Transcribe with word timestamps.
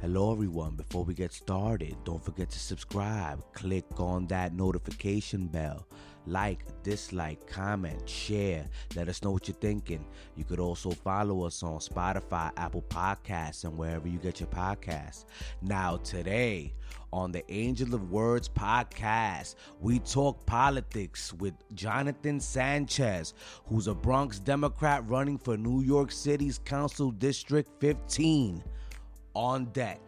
Hello, 0.00 0.32
everyone. 0.32 0.76
Before 0.76 1.04
we 1.04 1.12
get 1.12 1.30
started, 1.30 1.94
don't 2.04 2.24
forget 2.24 2.48
to 2.48 2.58
subscribe. 2.58 3.44
Click 3.52 3.84
on 4.00 4.26
that 4.28 4.54
notification 4.54 5.46
bell. 5.46 5.86
Like, 6.26 6.64
dislike, 6.82 7.46
comment, 7.46 8.08
share. 8.08 8.64
Let 8.96 9.10
us 9.10 9.22
know 9.22 9.30
what 9.30 9.46
you're 9.46 9.58
thinking. 9.58 10.06
You 10.36 10.44
could 10.44 10.58
also 10.58 10.92
follow 10.92 11.42
us 11.42 11.62
on 11.62 11.80
Spotify, 11.80 12.50
Apple 12.56 12.86
Podcasts, 12.88 13.64
and 13.64 13.76
wherever 13.76 14.08
you 14.08 14.18
get 14.18 14.40
your 14.40 14.48
podcasts. 14.48 15.26
Now, 15.60 15.98
today 15.98 16.72
on 17.12 17.30
the 17.30 17.44
Angel 17.52 17.94
of 17.94 18.10
Words 18.10 18.48
podcast, 18.48 19.56
we 19.80 19.98
talk 19.98 20.46
politics 20.46 21.34
with 21.34 21.52
Jonathan 21.74 22.40
Sanchez, 22.40 23.34
who's 23.66 23.86
a 23.86 23.94
Bronx 23.94 24.38
Democrat 24.38 25.06
running 25.06 25.36
for 25.36 25.58
New 25.58 25.82
York 25.82 26.10
City's 26.10 26.58
Council 26.58 27.10
District 27.10 27.70
15 27.80 28.64
on 29.34 29.66
deck 29.66 30.00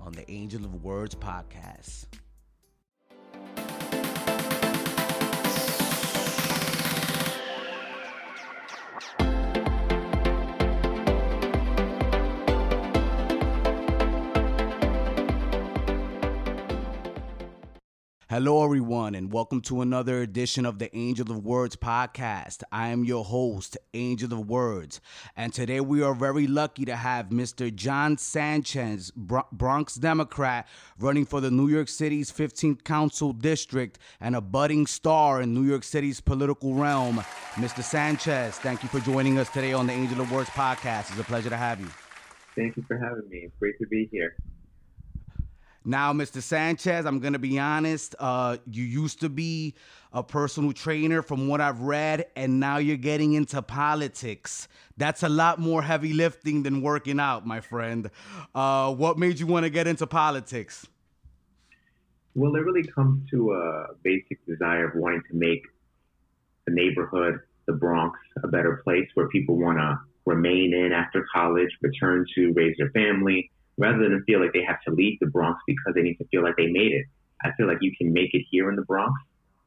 on 0.00 0.12
the 0.12 0.28
Angel 0.30 0.64
of 0.64 0.82
Words 0.82 1.14
podcast. 1.14 2.06
Hello, 18.32 18.64
everyone, 18.64 19.14
and 19.14 19.30
welcome 19.30 19.60
to 19.60 19.82
another 19.82 20.22
edition 20.22 20.64
of 20.64 20.78
the 20.78 20.96
Angel 20.96 21.30
of 21.30 21.44
Words 21.44 21.76
podcast. 21.76 22.62
I 22.72 22.88
am 22.88 23.04
your 23.04 23.26
host, 23.26 23.76
Angel 23.92 24.32
of 24.32 24.48
Words, 24.48 25.02
and 25.36 25.52
today 25.52 25.80
we 25.80 26.02
are 26.02 26.14
very 26.14 26.46
lucky 26.46 26.86
to 26.86 26.96
have 26.96 27.28
Mr. 27.28 27.70
John 27.74 28.16
Sanchez, 28.16 29.12
Bronx 29.14 29.96
Democrat, 29.96 30.66
running 30.98 31.26
for 31.26 31.42
the 31.42 31.50
New 31.50 31.68
York 31.68 31.90
City's 31.90 32.32
15th 32.32 32.84
Council 32.84 33.34
District 33.34 33.98
and 34.18 34.34
a 34.34 34.40
budding 34.40 34.86
star 34.86 35.42
in 35.42 35.52
New 35.52 35.64
York 35.64 35.84
City's 35.84 36.22
political 36.22 36.72
realm. 36.72 37.18
Mr. 37.56 37.82
Sanchez, 37.82 38.56
thank 38.60 38.82
you 38.82 38.88
for 38.88 39.00
joining 39.00 39.38
us 39.38 39.50
today 39.50 39.74
on 39.74 39.86
the 39.86 39.92
Angel 39.92 40.22
of 40.22 40.32
Words 40.32 40.48
podcast. 40.48 41.10
It's 41.10 41.20
a 41.20 41.24
pleasure 41.24 41.50
to 41.50 41.58
have 41.58 41.80
you. 41.80 41.90
Thank 42.56 42.78
you 42.78 42.84
for 42.88 42.96
having 42.96 43.28
me. 43.28 43.40
It's 43.44 43.58
great 43.58 43.78
to 43.80 43.86
be 43.86 44.08
here. 44.10 44.34
Now, 45.84 46.12
Mr. 46.12 46.40
Sanchez, 46.40 47.06
I'm 47.06 47.18
going 47.18 47.32
to 47.32 47.38
be 47.40 47.58
honest. 47.58 48.14
Uh, 48.18 48.58
you 48.70 48.84
used 48.84 49.20
to 49.20 49.28
be 49.28 49.74
a 50.12 50.22
personal 50.22 50.72
trainer, 50.72 51.22
from 51.22 51.48
what 51.48 51.60
I've 51.60 51.80
read, 51.80 52.26
and 52.36 52.60
now 52.60 52.76
you're 52.76 52.96
getting 52.96 53.32
into 53.32 53.60
politics. 53.62 54.68
That's 54.96 55.22
a 55.22 55.28
lot 55.28 55.58
more 55.58 55.82
heavy 55.82 56.12
lifting 56.12 56.62
than 56.62 56.82
working 56.82 57.18
out, 57.18 57.46
my 57.46 57.60
friend. 57.60 58.10
Uh, 58.54 58.94
what 58.94 59.18
made 59.18 59.40
you 59.40 59.46
want 59.46 59.64
to 59.64 59.70
get 59.70 59.86
into 59.86 60.06
politics? 60.06 60.86
Well, 62.34 62.54
it 62.54 62.60
really 62.60 62.86
comes 62.86 63.28
to 63.30 63.52
a 63.52 63.94
basic 64.02 64.44
desire 64.46 64.88
of 64.88 64.94
wanting 64.94 65.22
to 65.30 65.36
make 65.36 65.62
the 66.66 66.72
neighborhood, 66.72 67.40
the 67.66 67.72
Bronx, 67.72 68.18
a 68.44 68.48
better 68.48 68.82
place 68.84 69.08
where 69.14 69.28
people 69.28 69.58
want 69.58 69.78
to 69.78 69.98
remain 70.26 70.72
in 70.74 70.92
after 70.92 71.26
college, 71.34 71.70
return 71.80 72.24
to, 72.36 72.52
raise 72.54 72.76
their 72.78 72.90
family 72.90 73.50
rather 73.78 74.08
than 74.08 74.22
feel 74.24 74.40
like 74.40 74.52
they 74.52 74.64
have 74.64 74.80
to 74.86 74.92
leave 74.92 75.18
the 75.20 75.26
Bronx 75.26 75.60
because 75.66 75.94
they 75.94 76.02
need 76.02 76.16
to 76.16 76.26
feel 76.26 76.42
like 76.42 76.56
they 76.56 76.68
made 76.68 76.92
it. 76.92 77.06
I 77.42 77.50
feel 77.56 77.66
like 77.66 77.78
you 77.80 77.92
can 77.96 78.12
make 78.12 78.34
it 78.34 78.44
here 78.50 78.68
in 78.70 78.76
the 78.76 78.82
Bronx. 78.82 79.12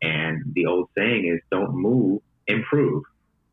And 0.02 0.44
the 0.54 0.66
old 0.66 0.90
saying 0.98 1.28
is 1.28 1.42
don't 1.52 1.74
move, 1.76 2.22
improve. 2.48 3.04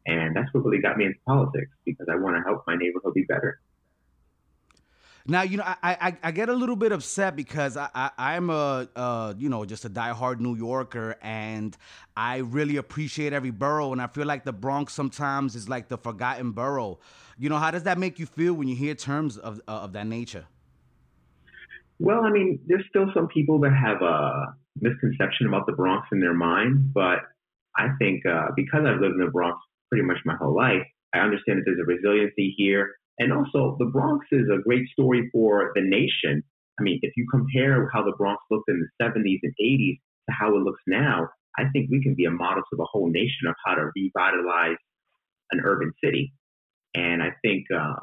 And 0.06 0.34
that's 0.34 0.52
what 0.52 0.64
really 0.64 0.82
got 0.82 0.96
me 0.96 1.06
into 1.06 1.18
politics 1.26 1.70
because 1.84 2.06
I 2.10 2.16
want 2.16 2.36
to 2.36 2.42
help 2.42 2.64
my 2.66 2.76
neighborhood 2.76 3.14
be 3.14 3.24
better. 3.24 3.60
Now 5.26 5.42
you 5.42 5.56
know 5.56 5.64
I, 5.64 5.76
I, 5.82 6.16
I 6.22 6.30
get 6.32 6.48
a 6.48 6.52
little 6.52 6.76
bit 6.76 6.92
upset 6.92 7.36
because 7.36 7.76
I, 7.76 7.88
I 7.94 8.34
am 8.34 8.50
a 8.50 8.88
uh, 8.96 9.34
you 9.38 9.48
know 9.48 9.64
just 9.64 9.84
a 9.84 9.90
diehard 9.90 10.40
New 10.40 10.56
Yorker 10.56 11.16
and 11.22 11.76
I 12.16 12.38
really 12.38 12.76
appreciate 12.76 13.32
every 13.32 13.50
borough 13.50 13.92
and 13.92 14.02
I 14.02 14.08
feel 14.08 14.26
like 14.26 14.44
the 14.44 14.52
Bronx 14.52 14.92
sometimes 14.92 15.54
is 15.54 15.68
like 15.68 15.88
the 15.88 15.98
forgotten 15.98 16.52
borough. 16.52 16.98
You 17.38 17.48
know 17.48 17.58
how 17.58 17.70
does 17.70 17.84
that 17.84 17.98
make 17.98 18.18
you 18.18 18.26
feel 18.26 18.54
when 18.54 18.68
you 18.68 18.76
hear 18.76 18.94
terms 18.94 19.38
of 19.38 19.60
uh, 19.68 19.72
of 19.72 19.92
that 19.92 20.06
nature? 20.06 20.46
Well, 21.98 22.24
I 22.24 22.30
mean, 22.30 22.58
there's 22.66 22.84
still 22.88 23.06
some 23.14 23.28
people 23.28 23.60
that 23.60 23.72
have 23.72 24.02
a 24.02 24.56
misconception 24.80 25.46
about 25.46 25.66
the 25.66 25.72
Bronx 25.72 26.08
in 26.10 26.18
their 26.18 26.34
mind, 26.34 26.92
but 26.92 27.20
I 27.76 27.88
think 28.00 28.26
uh, 28.26 28.48
because 28.56 28.80
I've 28.84 29.00
lived 29.00 29.14
in 29.14 29.24
the 29.24 29.30
Bronx 29.30 29.58
pretty 29.88 30.04
much 30.04 30.16
my 30.24 30.34
whole 30.34 30.54
life, 30.54 30.82
I 31.14 31.18
understand 31.18 31.58
that 31.58 31.62
there's 31.64 31.78
a 31.78 31.84
resiliency 31.84 32.54
here 32.56 32.90
and 33.22 33.32
also, 33.32 33.76
the 33.78 33.84
Bronx 33.84 34.26
is 34.32 34.48
a 34.52 34.60
great 34.62 34.88
story 34.88 35.30
for 35.32 35.70
the 35.76 35.80
nation. 35.80 36.42
I 36.80 36.82
mean, 36.82 36.98
if 37.02 37.12
you 37.16 37.24
compare 37.30 37.88
how 37.92 38.02
the 38.02 38.14
Bronx 38.18 38.42
looked 38.50 38.68
in 38.68 38.80
the 38.80 39.04
70s 39.04 39.38
and 39.44 39.54
80s 39.62 40.00
to 40.28 40.34
how 40.38 40.56
it 40.56 40.62
looks 40.62 40.82
now, 40.88 41.28
I 41.56 41.64
think 41.72 41.88
we 41.88 42.02
can 42.02 42.14
be 42.16 42.24
a 42.24 42.32
model 42.32 42.64
to 42.68 42.76
the 42.76 42.86
whole 42.90 43.08
nation 43.08 43.46
of 43.46 43.54
how 43.64 43.74
to 43.74 43.90
revitalize 43.94 44.78
an 45.52 45.60
urban 45.64 45.92
city. 46.02 46.32
And 46.96 47.22
I 47.22 47.30
think 47.42 47.66
uh, 47.70 47.94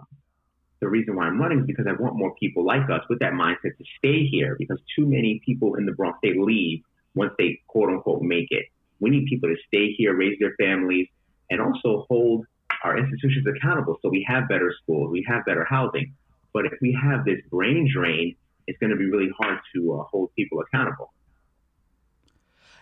the 0.80 0.88
reason 0.88 1.18
why 1.18 1.26
I'm 1.26 1.38
running 1.38 1.60
is 1.60 1.66
because 1.66 1.86
I 1.86 2.02
want 2.02 2.16
more 2.16 2.34
people 2.40 2.66
like 2.66 2.90
us 2.90 3.02
with 3.10 3.20
that 3.20 3.34
mindset 3.34 3.76
to 3.78 3.84
stay 3.98 4.26
here 4.26 4.56
because 4.58 4.80
too 4.98 5.06
many 5.06 5.42
people 5.46 5.76
in 5.76 5.86
the 5.86 5.92
Bronx, 5.92 6.18
they 6.24 6.34
leave 6.34 6.80
once 7.14 7.34
they 7.38 7.60
quote 7.68 7.90
unquote 7.90 8.22
make 8.22 8.48
it. 8.52 8.68
We 9.02 9.10
need 9.10 9.26
people 9.26 9.50
to 9.50 9.56
stay 9.68 9.92
here, 9.98 10.16
raise 10.16 10.38
their 10.40 10.56
families, 10.58 11.08
and 11.50 11.60
also 11.60 12.06
hold 12.08 12.46
our 12.84 12.98
institutions 12.98 13.46
accountable 13.48 13.98
so 14.02 14.10
we 14.10 14.26
have 14.28 14.48
better 14.48 14.74
schools, 14.84 15.12
we 15.12 15.26
have 15.28 15.46
better 15.46 15.66
housing. 15.66 16.14
But 16.54 16.66
if 16.66 16.74
we 16.82 16.98
have 17.02 17.26
this 17.26 17.40
brain 17.50 17.90
drain, 17.94 18.36
it's 18.68 18.78
going 18.80 18.92
to 18.92 18.96
be 18.96 19.06
really 19.06 19.30
hard 19.38 19.60
to 19.76 19.94
uh, 19.94 20.04
hold 20.04 20.34
people 20.36 20.62
accountable. 20.62 21.14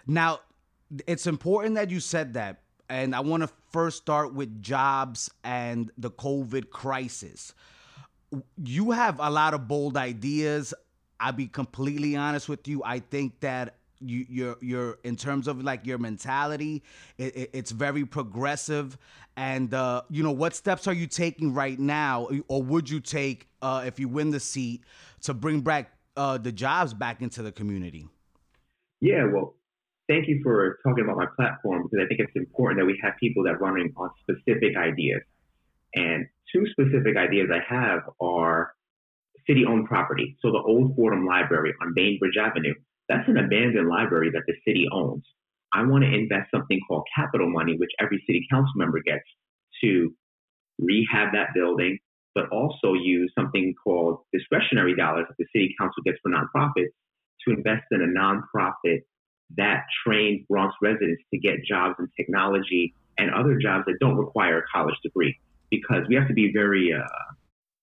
Now, 0.06 0.40
it's 1.06 1.28
important 1.28 1.76
that 1.76 1.90
you 1.90 2.00
said 2.00 2.34
that. 2.34 2.62
And 2.90 3.14
I 3.14 3.20
want 3.20 3.44
to 3.44 3.50
first 3.72 3.98
start 3.98 4.34
with 4.34 4.62
jobs 4.62 5.30
and 5.44 5.92
the 5.98 6.10
COVID 6.10 6.70
crisis. 6.70 7.54
You 8.64 8.92
have 8.92 9.20
a 9.20 9.30
lot 9.30 9.54
of 9.54 9.68
bold 9.68 9.98
ideas. 9.98 10.74
I'll 11.20 11.34
be 11.34 11.48
completely 11.48 12.16
honest 12.16 12.48
with 12.48 12.68
you. 12.68 12.82
I 12.86 13.00
think 13.00 13.42
that 13.42 13.77
you 14.00 14.26
you're 14.30 14.58
you're 14.62 15.00
in 15.04 15.16
terms 15.16 15.48
of 15.48 15.64
like 15.64 15.86
your 15.86 15.98
mentality 15.98 16.84
it, 17.18 17.36
it, 17.36 17.50
it's 17.54 17.72
very 17.72 18.06
progressive. 18.06 18.98
And 19.36 19.74
uh, 19.74 20.02
you 20.10 20.24
know 20.24 20.32
what 20.32 20.56
steps 20.56 20.88
are 20.88 20.94
you 20.94 21.08
taking 21.08 21.54
right 21.54 21.80
now 21.80 22.28
or 22.48 22.64
would 22.64 22.90
you 22.90 23.00
take 23.00 23.48
uh, 23.62 23.84
if 23.86 24.00
you 24.00 24.08
win 24.08 24.32
the 24.32 24.40
seat 24.40 24.84
to 25.22 25.34
bring 25.34 25.62
back 25.62 25.92
uh, 26.16 26.38
the 26.38 26.52
jobs 26.52 26.94
back 26.94 27.22
into 27.22 27.44
the 27.44 27.52
community? 27.52 28.08
Yeah 29.00 29.26
well 29.32 29.56
thank 30.08 30.28
you 30.28 30.40
for 30.44 30.80
talking 30.84 31.04
about 31.04 31.18
my 31.18 31.28
platform 31.36 31.84
because 31.84 32.04
i 32.04 32.08
think 32.08 32.20
it's 32.20 32.36
important 32.36 32.80
that 32.80 32.86
we 32.86 33.00
have 33.04 33.14
people 33.20 33.44
that 33.44 33.60
running 33.60 33.94
on 33.98 34.10
specific 34.22 34.76
ideas. 34.78 35.22
And 35.96 36.28
two 36.54 36.66
specific 36.72 37.18
ideas 37.18 37.50
i 37.54 37.62
have 37.74 38.02
are 38.20 38.74
city 39.48 39.66
owned 39.66 39.88
property 39.88 40.38
so 40.42 40.52
the 40.52 40.60
old 40.60 40.96
fordham 40.96 41.26
library 41.26 41.74
on 41.82 41.94
bainbridge 41.94 42.38
avenue 42.38 42.74
that's 43.10 43.28
an 43.28 43.38
abandoned 43.38 43.88
library 43.88 44.32
that 44.32 44.44
the 44.48 44.54
city 44.66 44.88
owns. 44.92 45.24
I 45.74 45.84
want 45.84 46.04
to 46.04 46.14
invest 46.14 46.52
something 46.52 46.80
called 46.88 47.08
capital 47.16 47.50
money, 47.50 47.76
which 47.78 47.92
every 48.00 48.24
city 48.26 48.46
council 48.52 48.74
member 48.76 49.02
gets 49.02 49.24
to 49.84 50.14
rehab 50.80 51.34
that 51.34 51.50
building, 51.54 52.00
but 52.36 52.50
also 52.50 52.94
use 52.94 53.32
something 53.38 53.74
called 53.84 54.20
discretionary 54.34 54.96
dollars 54.96 55.26
that 55.28 55.36
the 55.38 55.46
city 55.54 55.76
council 55.80 56.04
gets 56.04 56.18
for 56.22 56.32
nonprofits 56.32 56.94
to 57.46 57.54
invest 57.54 57.84
in 57.92 58.02
a 58.02 58.20
nonprofit 58.20 59.02
that 59.56 59.84
trains 60.06 60.46
Bronx 60.50 60.76
residents 60.82 61.24
to 61.34 61.40
get 61.40 61.64
jobs 61.66 61.96
in 62.00 62.08
technology 62.18 62.94
and 63.18 63.32
other 63.34 63.58
jobs 63.58 63.86
that 63.88 63.98
don't 64.00 64.18
require 64.18 64.60
a 64.60 64.64
college 64.74 64.96
degree. 65.04 65.38
Because 65.70 66.04
we 66.08 66.16
have 66.16 66.28
to 66.28 66.34
be 66.34 66.52
very, 66.54 66.94
uh, 66.94 67.34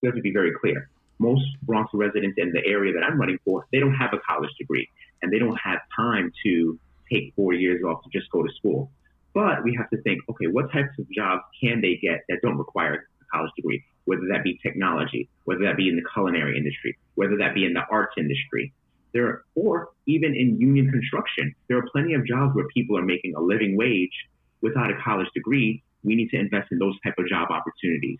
we 0.02 0.06
have 0.06 0.16
to 0.16 0.22
be 0.22 0.32
very 0.32 0.52
clear 0.58 0.88
most 1.18 1.44
Bronx 1.62 1.90
residents 1.94 2.36
in 2.38 2.52
the 2.52 2.64
area 2.66 2.92
that 2.92 3.02
I'm 3.02 3.18
running 3.18 3.38
for, 3.44 3.66
they 3.72 3.80
don't 3.80 3.94
have 3.94 4.12
a 4.12 4.18
college 4.18 4.50
degree 4.58 4.88
and 5.22 5.32
they 5.32 5.38
don't 5.38 5.56
have 5.56 5.78
time 5.94 6.32
to 6.44 6.78
take 7.10 7.32
four 7.36 7.52
years 7.52 7.82
off 7.82 8.02
to 8.04 8.10
just 8.10 8.30
go 8.30 8.42
to 8.42 8.52
school. 8.54 8.90
But 9.32 9.64
we 9.64 9.74
have 9.76 9.90
to 9.90 10.00
think, 10.02 10.20
okay, 10.30 10.46
what 10.46 10.70
types 10.72 10.96
of 10.98 11.10
jobs 11.10 11.42
can 11.60 11.80
they 11.80 11.96
get 12.00 12.20
that 12.28 12.38
don't 12.42 12.56
require 12.56 13.08
a 13.20 13.24
college 13.36 13.50
degree? 13.56 13.84
Whether 14.04 14.28
that 14.32 14.44
be 14.44 14.58
technology, 14.62 15.28
whether 15.44 15.64
that 15.64 15.76
be 15.76 15.88
in 15.88 15.96
the 15.96 16.04
culinary 16.12 16.56
industry, 16.56 16.96
whether 17.14 17.36
that 17.38 17.54
be 17.54 17.64
in 17.64 17.72
the 17.72 17.82
arts 17.90 18.14
industry, 18.18 18.72
there 19.12 19.26
are, 19.26 19.44
or 19.54 19.88
even 20.06 20.34
in 20.34 20.60
union 20.60 20.90
construction. 20.90 21.54
There 21.68 21.78
are 21.78 21.86
plenty 21.90 22.14
of 22.14 22.26
jobs 22.26 22.54
where 22.54 22.66
people 22.68 22.98
are 22.98 23.04
making 23.04 23.34
a 23.36 23.40
living 23.40 23.76
wage 23.76 24.12
without 24.60 24.90
a 24.90 24.94
college 25.02 25.28
degree. 25.34 25.82
We 26.02 26.16
need 26.16 26.28
to 26.30 26.36
invest 26.38 26.70
in 26.70 26.78
those 26.78 26.94
type 27.02 27.14
of 27.18 27.26
job 27.28 27.50
opportunities. 27.50 28.18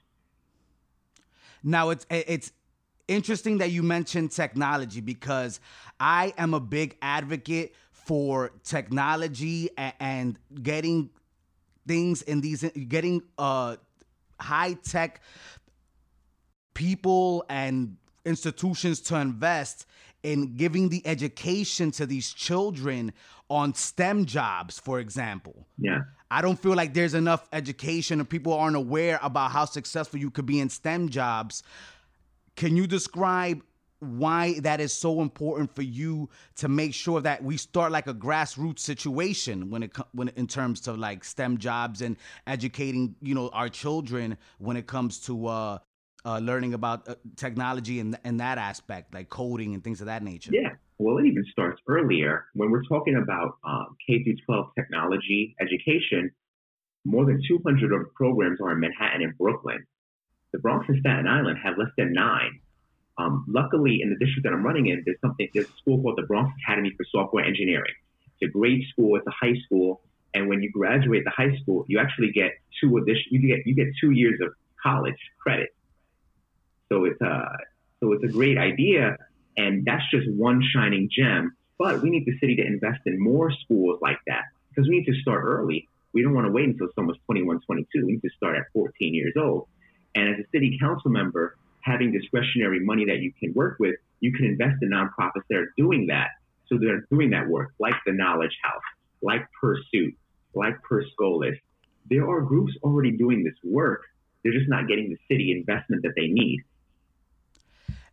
Now 1.63 1.91
it's 1.91 2.07
it's 2.11 2.53
interesting 3.09 3.59
that 3.59 3.71
you 3.71 3.83
mentioned 3.83 4.33
technology 4.33 5.01
because 5.01 5.61
I 6.01 6.33
am 6.39 6.55
a 6.55 6.61
big 6.61 6.97
advocate 7.03 7.75
for 7.93 8.53
technology 8.65 9.71
and, 9.77 10.39
getting 10.63 11.11
things 11.87 12.23
in 12.23 12.41
these 12.41 12.63
getting 12.89 13.23
uh 13.37 13.77
high 14.41 14.73
tech 14.73 15.21
people 16.73 17.45
and 17.49 17.97
institutions 18.25 19.01
to 19.01 19.17
invest 19.17 19.87
in 20.23 20.57
giving 20.57 20.89
the 20.89 21.07
education 21.07 21.91
to 21.91 22.07
these 22.07 22.33
children 22.33 23.13
on 23.51 23.75
STEM 23.75 24.25
jobs, 24.25 24.79
for 24.79 24.99
example. 24.99 25.67
Yeah. 25.79 26.01
I 26.31 26.41
don't 26.41 26.59
feel 26.59 26.75
like 26.75 26.95
there's 26.95 27.15
enough 27.15 27.47
education 27.53 28.19
and 28.19 28.29
people 28.29 28.55
aren't 28.55 28.77
aware 28.77 29.21
about 29.23 29.51
how 29.51 29.67
successful 29.67 30.19
you 30.19 30.31
could 30.31 30.47
be 30.47 30.59
in 30.59 30.71
STEM 30.71 31.11
jobs. 31.11 31.63
Can 32.57 32.77
you 32.77 32.87
describe 32.87 33.63
why 34.01 34.59
that 34.61 34.81
is 34.81 34.93
so 34.93 35.21
important 35.21 35.75
for 35.75 35.83
you 35.83 36.29
to 36.57 36.69
make 36.69 36.93
sure 36.93 37.21
that 37.21 37.43
we 37.43 37.57
start 37.57 37.91
like 37.91 38.07
a 38.07 38.15
grassroots 38.15 38.81
situation 38.81 39.71
when 39.71 39.85
it 39.85 39.97
when 40.13 40.29
in 40.37 40.47
terms 40.47 40.87
of 40.89 40.99
like 40.99 41.25
STEM 41.25 41.59
jobs 41.59 42.03
and 42.03 42.17
educating 42.47 43.15
you 43.23 43.35
know 43.35 43.49
our 43.51 43.69
children 43.69 44.37
when 44.59 44.77
it 44.77 44.87
comes 44.87 45.19
to 45.21 45.47
uh, 45.47 45.79
uh, 46.27 46.39
learning 46.39 46.75
about 46.75 47.09
uh, 47.09 47.15
technology 47.37 48.01
and 48.01 48.19
and 48.25 48.41
that 48.41 48.59
aspect 48.59 49.15
like 49.15 49.29
coding 49.29 49.75
and 49.75 49.83
things 49.83 50.01
of 50.01 50.07
that 50.07 50.23
nature. 50.23 50.51
Yeah, 50.53 50.71
well, 50.99 51.19
it 51.19 51.27
even 51.27 51.45
starts 51.51 51.81
earlier 51.89 52.47
when 52.55 52.71
we're 52.71 52.85
talking 52.85 53.17
about 53.17 53.57
um, 53.65 53.97
K 54.07 54.23
through 54.23 54.37
12 54.47 54.67
technology 54.79 55.57
education. 55.61 56.31
More 57.07 57.27
than 57.27 57.39
200 57.47 57.93
of 57.93 58.15
programs 58.15 58.61
are 58.63 58.73
in 58.73 58.81
Manhattan 58.81 59.21
and 59.23 59.37
Brooklyn. 59.37 59.85
The 60.55 60.61
Bronx 60.61 60.89
and 60.89 61.01
Staten 61.01 61.27
Island 61.27 61.59
have 61.65 61.77
less 61.77 61.91
than 61.99 62.13
nine. 62.13 62.61
Um, 63.19 63.45
luckily, 63.49 63.99
in 64.01 64.11
the 64.11 64.25
district 64.25 64.45
that 64.45 64.53
I'm 64.53 64.65
running 64.65 64.87
in, 64.87 65.03
there's 65.05 65.21
something. 65.21 65.49
There's 65.53 65.67
a 65.67 65.77
school 65.79 66.01
called 66.01 66.17
the 66.17 66.23
Bronx 66.23 66.55
Academy 66.63 66.93
for 66.97 67.05
Software 67.11 67.45
Engineering. 67.45 67.93
It's 68.39 68.49
a 68.49 68.53
great 68.57 68.87
school. 68.87 69.17
It's 69.17 69.27
a 69.27 69.33
high 69.33 69.57
school, 69.67 70.01
and 70.33 70.49
when 70.49 70.63
you 70.63 70.71
graduate 70.71 71.25
the 71.25 71.33
high 71.33 71.57
school, 71.61 71.85
you 71.89 71.99
actually 71.99 72.31
get 72.31 72.53
two 72.81 72.97
addition. 72.99 73.25
You 73.33 73.41
get 73.49 73.67
you 73.67 73.75
get 73.75 73.89
two 74.01 74.13
years 74.13 74.39
of 74.41 74.55
college 74.81 75.19
credit. 75.43 75.75
So 76.89 77.05
it's 77.05 77.21
a 77.21 77.49
so 77.99 78.13
it's 78.13 78.23
a 78.23 78.29
great 78.29 78.57
idea, 78.57 79.17
and 79.57 79.85
that's 79.85 80.09
just 80.13 80.31
one 80.31 80.63
shining 80.73 81.11
gem. 81.11 81.57
But 81.81 82.01
we 82.01 82.11
need 82.11 82.27
the 82.27 82.39
city 82.39 82.55
to 82.55 82.65
invest 82.65 83.01
in 83.07 83.21
more 83.21 83.51
schools 83.51 83.99
like 84.01 84.19
that 84.29 84.45
because 84.69 84.89
we 84.89 85.01
need 85.01 85.07
to 85.07 85.21
start 85.21 85.43
early. 85.43 85.89
We 86.13 86.23
don't 86.23 86.33
want 86.33 86.47
to 86.47 86.53
wait 86.53 86.69
until 86.69 86.91
someone's 86.95 87.19
21, 87.27 87.63
22. 87.67 88.07
We 88.07 88.13
need 88.13 88.23
to 88.23 88.31
start 88.37 88.55
at 88.57 88.67
14 88.73 89.13
years 89.15 89.35
old. 89.37 89.67
And 90.15 90.29
as 90.29 90.41
a 90.41 90.49
city 90.53 90.79
council 90.81 91.11
member, 91.11 91.57
having 91.81 92.13
discretionary 92.13 92.81
money 92.81 93.05
that 93.07 93.19
you 93.19 93.33
can 93.39 93.53
work 93.55 93.77
with, 93.79 93.97
you 94.21 94.33
can 94.33 94.47
invest 94.47 94.83
in 94.83 94.91
nonprofits 94.91 95.43
that 95.51 95.57
are 95.57 95.73
doing 95.77 96.07
that. 96.07 96.29
So 96.69 96.79
they're 96.79 97.05
doing 97.11 97.31
that 97.31 97.47
work, 97.47 97.73
like 97.79 97.95
the 98.07 98.13
Knowledge 98.13 98.57
House, 98.63 98.83
like 99.23 99.47
Pursuit, 99.61 100.15
like 100.55 100.81
Per 100.83 101.05
Scholas. 101.05 101.59
There 102.09 102.29
are 102.29 102.41
groups 102.41 102.73
already 102.83 103.11
doing 103.13 103.45
this 103.45 103.55
work. 103.63 104.03
They're 104.43 104.53
just 104.53 104.69
not 104.69 104.89
getting 104.89 105.11
the 105.11 105.19
city 105.29 105.53
investment 105.53 106.03
that 106.03 106.13
they 106.17 106.29
need. 106.29 106.63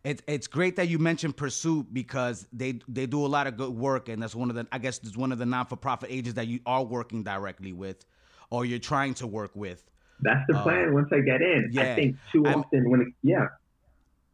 It's 0.04 0.22
it's 0.26 0.48
great 0.48 0.76
that 0.76 0.88
you 0.88 0.98
mentioned 0.98 1.36
Pursuit 1.36 1.86
because 1.92 2.46
they 2.52 2.80
they 2.88 3.06
do 3.06 3.24
a 3.24 3.28
lot 3.28 3.46
of 3.46 3.56
good 3.56 3.70
work, 3.70 4.08
and 4.08 4.20
that's 4.20 4.34
one 4.34 4.50
of 4.50 4.56
the 4.56 4.66
I 4.72 4.78
guess 4.78 4.98
it's 4.98 5.16
one 5.16 5.30
of 5.30 5.38
the 5.38 5.46
non 5.46 5.66
for 5.66 5.76
profit 5.76 6.10
agents 6.10 6.34
that 6.34 6.48
you 6.48 6.58
are 6.66 6.82
working 6.82 7.22
directly 7.22 7.72
with, 7.72 8.04
or 8.50 8.64
you're 8.64 8.80
trying 8.80 9.14
to 9.14 9.26
work 9.28 9.52
with. 9.54 9.91
That's 10.22 10.44
the 10.48 10.54
plan. 10.62 10.88
Uh, 10.88 10.92
once 10.92 11.08
I 11.12 11.20
get 11.20 11.42
in, 11.42 11.70
yeah. 11.72 11.82
I 11.82 11.94
think 11.94 12.16
too 12.32 12.46
I'm, 12.46 12.60
often 12.60 12.88
when 12.88 13.00
it, 13.02 13.08
yeah, 13.22 13.48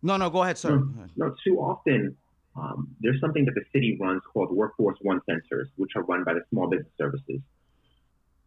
no, 0.03 0.17
no, 0.17 0.31
go 0.31 0.43
ahead, 0.43 0.59
sir. 0.59 0.77
No, 0.77 1.07
no 1.17 1.35
too 1.45 1.59
often 1.59 2.17
um, 2.57 2.89
there's 3.01 3.21
something 3.21 3.45
that 3.45 3.55
the 3.55 3.65
city 3.73 3.97
runs 4.01 4.23
called 4.33 4.51
Workforce 4.51 4.99
One 5.03 5.21
Centers, 5.27 5.69
which 5.77 5.93
are 5.97 6.03
run 6.03 6.25
by 6.25 6.35
the 6.35 6.43
Small 6.51 6.69
Business 6.69 6.93
Services, 6.99 7.41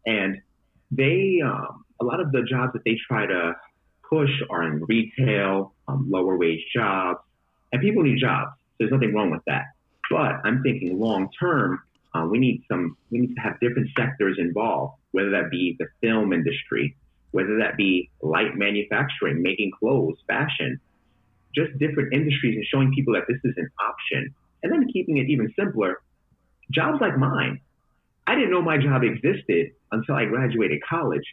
and 0.06 0.42
they 0.92 1.42
um, 1.44 1.86
a 2.00 2.06
lot 2.06 2.20
of 2.20 2.32
the 2.32 2.44
jobs 2.44 2.74
that 2.74 2.84
they 2.84 2.98
try 3.08 3.26
to 3.26 3.56
push 4.08 4.30
are 4.50 4.64
in 4.64 4.84
retail, 4.86 5.74
um, 5.88 6.10
lower 6.10 6.38
wage 6.38 6.66
jobs, 6.74 7.20
and 7.72 7.82
people 7.82 8.04
need 8.04 8.20
jobs. 8.20 8.52
There's 8.80 8.92
nothing 8.92 9.14
wrong 9.14 9.32
with 9.32 9.44
that. 9.48 9.66
But 10.10 10.42
I'm 10.44 10.62
thinking 10.62 11.00
long 11.00 11.30
term, 11.40 11.82
uh, 12.14 12.26
we 12.30 12.38
need 12.38 12.64
some, 12.70 12.98
we 13.10 13.20
need 13.20 13.36
to 13.36 13.42
have 13.42 13.60
different 13.62 13.90
sectors 13.98 14.38
involved, 14.38 14.96
whether 15.12 15.30
that 15.30 15.50
be 15.50 15.78
the 15.80 15.88
film 16.02 16.34
industry, 16.34 16.98
whether 17.32 17.58
that 17.58 17.78
be 17.78 18.10
light 18.22 18.56
manufacturing, 18.56 19.42
making 19.42 19.72
clothes, 19.78 20.18
fashion, 20.28 20.80
just 21.56 21.78
different 21.80 22.14
industries 22.14 22.56
and 22.56 22.66
showing 22.66 22.94
people 22.94 23.14
that 23.14 23.24
this 23.28 23.40
is 23.44 23.54
an 23.58 23.70
option. 23.80 24.34
And 24.64 24.72
then 24.72 24.88
keeping 24.92 25.18
it 25.18 25.28
even 25.30 25.52
simpler, 25.58 26.02
jobs 26.72 27.00
like 27.02 27.18
mine. 27.18 27.60
I 28.28 28.36
didn't 28.36 28.52
know 28.52 28.62
my 28.62 28.78
job 28.78 29.04
existed 29.04 29.72
until 29.92 30.16
I 30.16 30.26
graduated 30.26 30.82
college. 30.88 31.24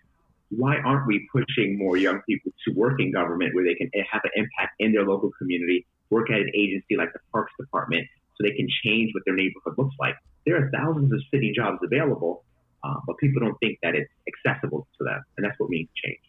Why 0.51 0.77
aren't 0.79 1.07
we 1.07 1.29
pushing 1.31 1.77
more 1.77 1.97
young 1.97 2.23
people 2.23 2.53
to 2.67 2.75
work 2.75 3.01
in 3.01 3.13
government 3.13 3.55
where 3.55 3.65
they 3.65 3.75
can 3.75 3.91
have 4.11 4.23
an 4.25 4.31
impact 4.35 4.75
in 4.79 4.93
their 4.93 5.05
local 5.05 5.31
community, 5.39 5.87
work 6.11 6.31
at 6.31 6.41
an 6.41 6.51
agency 6.55 6.97
like 6.97 7.13
the 7.13 7.21
Parks 7.33 7.53
Department 7.61 8.07
so 8.35 8.45
they 8.45 8.57
can 8.57 8.67
change 8.83 9.13
what 9.13 9.25
their 9.27 9.35
neighborhood 9.35 9.75
looks 9.77 9.95
like? 10.01 10.17
There 10.47 10.57
are 10.57 10.71
thousands 10.71 11.13
of 11.13 11.21
city 11.31 11.53
jobs 11.55 11.79
available, 11.83 12.45
uh, 12.85 12.95
but 13.07 13.17
people 13.19 13.41
don't 13.41 13.57
think 13.59 13.79
that 13.83 13.95
it's 13.95 14.11
accessible 14.29 14.87
to 14.99 15.05
them. 15.05 15.21
And 15.37 15.45
that's 15.45 15.59
what 15.59 15.69
we 15.69 15.79
need 15.79 15.89
to 15.95 16.09
change. 16.09 16.21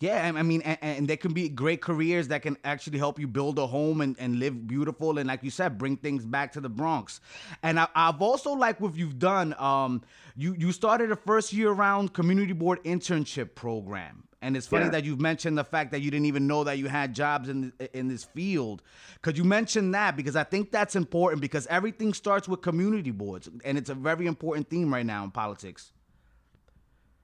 Yeah, 0.00 0.32
I 0.34 0.42
mean, 0.42 0.62
and, 0.62 0.78
and, 0.80 1.08
there 1.08 1.18
can 1.18 1.34
be 1.34 1.50
great 1.50 1.82
careers 1.82 2.28
that 2.28 2.40
can 2.40 2.56
actually 2.64 2.96
help 2.96 3.18
you 3.18 3.26
build 3.26 3.58
a 3.58 3.66
home 3.66 4.00
and, 4.00 4.16
and 4.18 4.38
live 4.38 4.66
beautiful, 4.66 5.18
and 5.18 5.28
like 5.28 5.44
you 5.44 5.50
said, 5.50 5.76
bring 5.76 5.98
things 5.98 6.24
back 6.24 6.52
to 6.52 6.60
the 6.62 6.70
Bronx. 6.70 7.20
And 7.62 7.78
I, 7.78 7.86
have 7.94 8.22
also 8.22 8.52
liked 8.52 8.80
what 8.80 8.94
you've 8.94 9.18
done. 9.18 9.54
Um, 9.58 10.00
you 10.36 10.56
you 10.58 10.72
started 10.72 11.12
a 11.12 11.16
first 11.16 11.52
year 11.52 11.70
round 11.70 12.14
community 12.14 12.54
board 12.54 12.82
internship 12.82 13.54
program, 13.54 14.24
and 14.42 14.56
it's 14.56 14.66
funny 14.66 14.86
yeah. 14.86 14.90
that 14.90 15.04
you've 15.04 15.20
mentioned 15.20 15.58
the 15.58 15.64
fact 15.64 15.90
that 15.92 16.00
you 16.00 16.10
didn't 16.10 16.26
even 16.26 16.46
know 16.46 16.64
that 16.64 16.78
you 16.78 16.88
had 16.88 17.14
jobs 17.14 17.48
in 17.48 17.72
in 17.92 18.08
this 18.08 18.24
field. 18.24 18.82
Could 19.22 19.36
you 19.36 19.44
mention 19.44 19.90
that 19.90 20.16
because 20.16 20.36
I 20.36 20.44
think 20.44 20.70
that's 20.70 20.96
important 20.96 21.42
because 21.42 21.66
everything 21.66 22.14
starts 22.14 22.48
with 22.48 22.62
community 22.62 23.10
boards, 23.10 23.48
and 23.64 23.76
it's 23.76 23.90
a 23.90 23.94
very 23.94 24.26
important 24.26 24.68
theme 24.70 24.92
right 24.92 25.06
now 25.06 25.24
in 25.24 25.30
politics. 25.30 25.92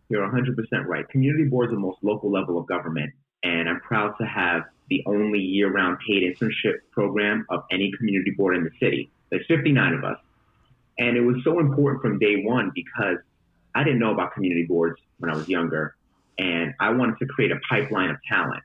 You're 0.08 0.28
100% 0.28 0.54
right. 0.86 1.08
Community 1.08 1.44
boards 1.44 1.72
are 1.72 1.76
the 1.76 1.80
most 1.80 1.98
local 2.02 2.30
level 2.30 2.58
of 2.58 2.66
government, 2.68 3.12
and 3.42 3.68
I'm 3.68 3.80
proud 3.80 4.14
to 4.20 4.26
have 4.26 4.62
the 4.88 5.02
only 5.06 5.40
year-round 5.40 5.98
paid 6.06 6.22
internship 6.22 6.74
program 6.92 7.44
of 7.50 7.64
any 7.72 7.90
community 7.98 8.30
board 8.30 8.56
in 8.56 8.62
the 8.62 8.70
city. 8.78 9.10
There's 9.30 9.44
59 9.48 9.94
of 9.94 10.04
us, 10.04 10.18
and 10.98 11.16
it 11.16 11.22
was 11.22 11.36
so 11.42 11.58
important 11.58 12.02
from 12.02 12.20
day 12.20 12.44
one 12.44 12.70
because 12.72 13.16
I 13.74 13.82
didn't 13.82 13.98
know 13.98 14.12
about 14.12 14.32
community 14.32 14.64
boards 14.64 15.00
when 15.18 15.30
I 15.30 15.36
was 15.36 15.48
younger, 15.48 15.95
and 16.38 16.74
I 16.80 16.90
wanted 16.90 17.18
to 17.18 17.26
create 17.26 17.52
a 17.52 17.60
pipeline 17.68 18.10
of 18.10 18.16
talent. 18.30 18.62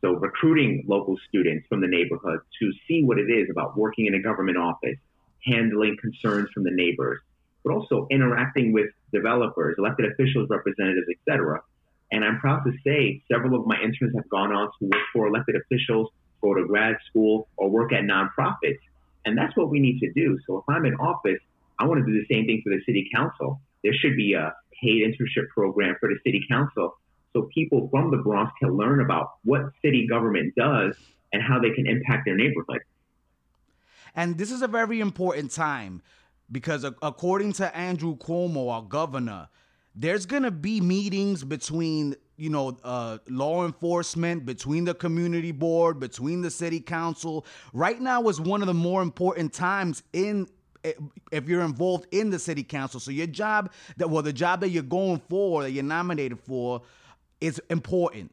So 0.00 0.14
recruiting 0.14 0.84
local 0.88 1.16
students 1.28 1.66
from 1.68 1.80
the 1.80 1.86
neighborhood 1.86 2.40
to 2.60 2.72
see 2.88 3.02
what 3.04 3.18
it 3.18 3.30
is 3.30 3.48
about 3.50 3.76
working 3.76 4.06
in 4.06 4.14
a 4.14 4.22
government 4.22 4.58
office, 4.58 4.98
handling 5.44 5.96
concerns 6.00 6.48
from 6.52 6.64
the 6.64 6.72
neighbors, 6.72 7.20
but 7.64 7.72
also 7.72 8.06
interacting 8.10 8.72
with 8.72 8.90
developers, 9.12 9.76
elected 9.78 10.10
officials, 10.12 10.48
representatives, 10.50 11.06
etc. 11.08 11.60
And 12.10 12.24
I'm 12.24 12.38
proud 12.40 12.64
to 12.64 12.72
say 12.84 13.22
several 13.30 13.58
of 13.60 13.66
my 13.66 13.76
interns 13.76 14.14
have 14.16 14.28
gone 14.28 14.52
on 14.52 14.70
to 14.78 14.84
work 14.86 15.02
for 15.12 15.26
elected 15.28 15.56
officials, 15.56 16.10
go 16.42 16.52
to 16.54 16.66
grad 16.66 16.96
school, 17.08 17.48
or 17.56 17.70
work 17.70 17.92
at 17.92 18.02
nonprofits. 18.02 18.80
And 19.24 19.38
that's 19.38 19.56
what 19.56 19.70
we 19.70 19.78
need 19.78 20.00
to 20.00 20.12
do. 20.12 20.38
So 20.46 20.58
if 20.58 20.64
I'm 20.68 20.84
in 20.84 20.94
office, 20.96 21.38
I 21.78 21.86
want 21.86 22.04
to 22.04 22.06
do 22.06 22.12
the 22.12 22.26
same 22.34 22.46
thing 22.46 22.60
for 22.64 22.70
the 22.70 22.82
city 22.84 23.08
council. 23.14 23.60
There 23.84 23.92
should 23.94 24.16
be 24.16 24.34
a 24.34 24.52
paid 24.82 25.02
internship 25.02 25.48
program 25.54 25.96
for 26.00 26.08
the 26.08 26.16
city 26.24 26.42
council 26.50 26.96
so 27.32 27.48
people 27.54 27.88
from 27.90 28.10
the 28.10 28.18
Bronx 28.18 28.52
can 28.58 28.76
learn 28.76 29.00
about 29.00 29.34
what 29.44 29.62
city 29.80 30.06
government 30.08 30.54
does 30.54 30.96
and 31.32 31.42
how 31.42 31.58
they 31.58 31.70
can 31.70 31.86
impact 31.86 32.26
their 32.26 32.36
neighborhood. 32.36 32.80
And 34.14 34.36
this 34.36 34.52
is 34.52 34.60
a 34.60 34.68
very 34.68 35.00
important 35.00 35.50
time 35.50 36.02
because 36.50 36.84
according 36.84 37.54
to 37.54 37.74
Andrew 37.74 38.16
Cuomo, 38.16 38.70
our 38.70 38.82
governor, 38.82 39.48
there's 39.94 40.26
gonna 40.26 40.50
be 40.50 40.80
meetings 40.80 41.44
between 41.44 42.14
you 42.36 42.50
know 42.50 42.76
uh, 42.84 43.18
law 43.28 43.64
enforcement, 43.64 44.44
between 44.44 44.84
the 44.84 44.94
community 44.94 45.52
board, 45.52 45.98
between 45.98 46.42
the 46.42 46.50
city 46.50 46.80
council. 46.80 47.46
Right 47.72 48.00
now 48.00 48.28
is 48.28 48.40
one 48.40 48.60
of 48.60 48.66
the 48.66 48.74
more 48.74 49.00
important 49.00 49.54
times 49.54 50.02
in 50.12 50.46
if 50.84 51.48
you're 51.48 51.62
involved 51.62 52.06
in 52.10 52.30
the 52.30 52.38
city 52.38 52.62
council. 52.62 53.00
So 53.00 53.10
your 53.10 53.26
job 53.26 53.72
that 53.96 54.10
well 54.10 54.22
the 54.22 54.32
job 54.32 54.60
that 54.60 54.70
you're 54.70 54.82
going 54.82 55.20
for 55.28 55.62
that 55.62 55.70
you're 55.70 55.82
nominated 55.82 56.40
for 56.40 56.82
is 57.40 57.60
important. 57.70 58.32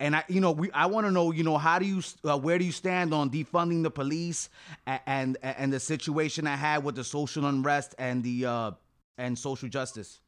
And 0.00 0.16
I, 0.16 0.24
you 0.28 0.40
know, 0.40 0.52
we 0.52 0.70
I 0.72 0.86
want 0.86 1.06
to 1.06 1.10
know, 1.10 1.30
you 1.30 1.44
know, 1.44 1.56
how 1.56 1.78
do 1.78 1.86
you, 1.86 2.02
uh, 2.24 2.36
where 2.36 2.58
do 2.58 2.64
you 2.64 2.72
stand 2.72 3.14
on 3.14 3.30
defunding 3.30 3.82
the 3.82 3.90
police 3.90 4.48
and, 4.86 5.00
and 5.06 5.38
and 5.42 5.72
the 5.72 5.80
situation 5.80 6.46
I 6.46 6.56
had 6.56 6.84
with 6.84 6.96
the 6.96 7.04
social 7.04 7.46
unrest 7.46 7.94
and 7.98 8.22
the 8.22 8.46
uh, 8.46 8.70
and 9.18 9.38
social 9.38 9.68
justice? 9.68 10.20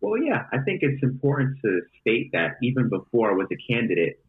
Well, 0.00 0.20
yeah, 0.22 0.46
I 0.52 0.58
think 0.58 0.80
it's 0.82 1.02
important 1.02 1.58
to 1.64 1.80
state 2.00 2.30
that 2.32 2.56
even 2.62 2.88
before 2.88 3.30
I 3.30 3.34
was 3.34 3.46
a 3.52 3.72
candidate, 3.72 4.22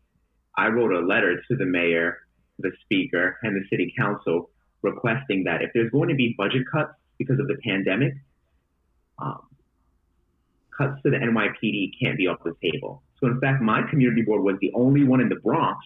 I 0.56 0.68
wrote 0.68 0.94
a 0.94 1.00
letter 1.00 1.42
to 1.50 1.56
the 1.56 1.66
mayor, 1.66 2.20
the 2.60 2.72
speaker, 2.84 3.38
and 3.42 3.56
the 3.56 3.66
city 3.70 3.92
council 3.98 4.52
requesting 4.84 5.44
that 5.46 5.62
if 5.62 5.72
there's 5.74 5.92
going 5.92 6.10
to 6.10 6.16
be 6.16 6.36
budget 6.38 6.64
cuts 6.72 6.92
because 7.18 7.40
of 7.40 7.48
the 7.48 7.58
pandemic, 7.64 8.14
um, 9.20 9.42
cuts 10.78 11.02
to 11.04 11.10
the 11.10 11.18
NYPD 11.18 11.92
can't 12.02 12.18
be 12.18 12.28
off 12.28 12.40
the 12.44 12.56
table. 12.62 13.04
So 13.20 13.28
in 13.28 13.40
fact, 13.40 13.62
my 13.62 13.84
community 13.90 14.22
board 14.22 14.44
was 14.44 14.56
the 14.60 14.72
only 14.74 15.04
one 15.04 15.22
in 15.22 15.30
the 15.30 15.36
Bronx 15.36 15.80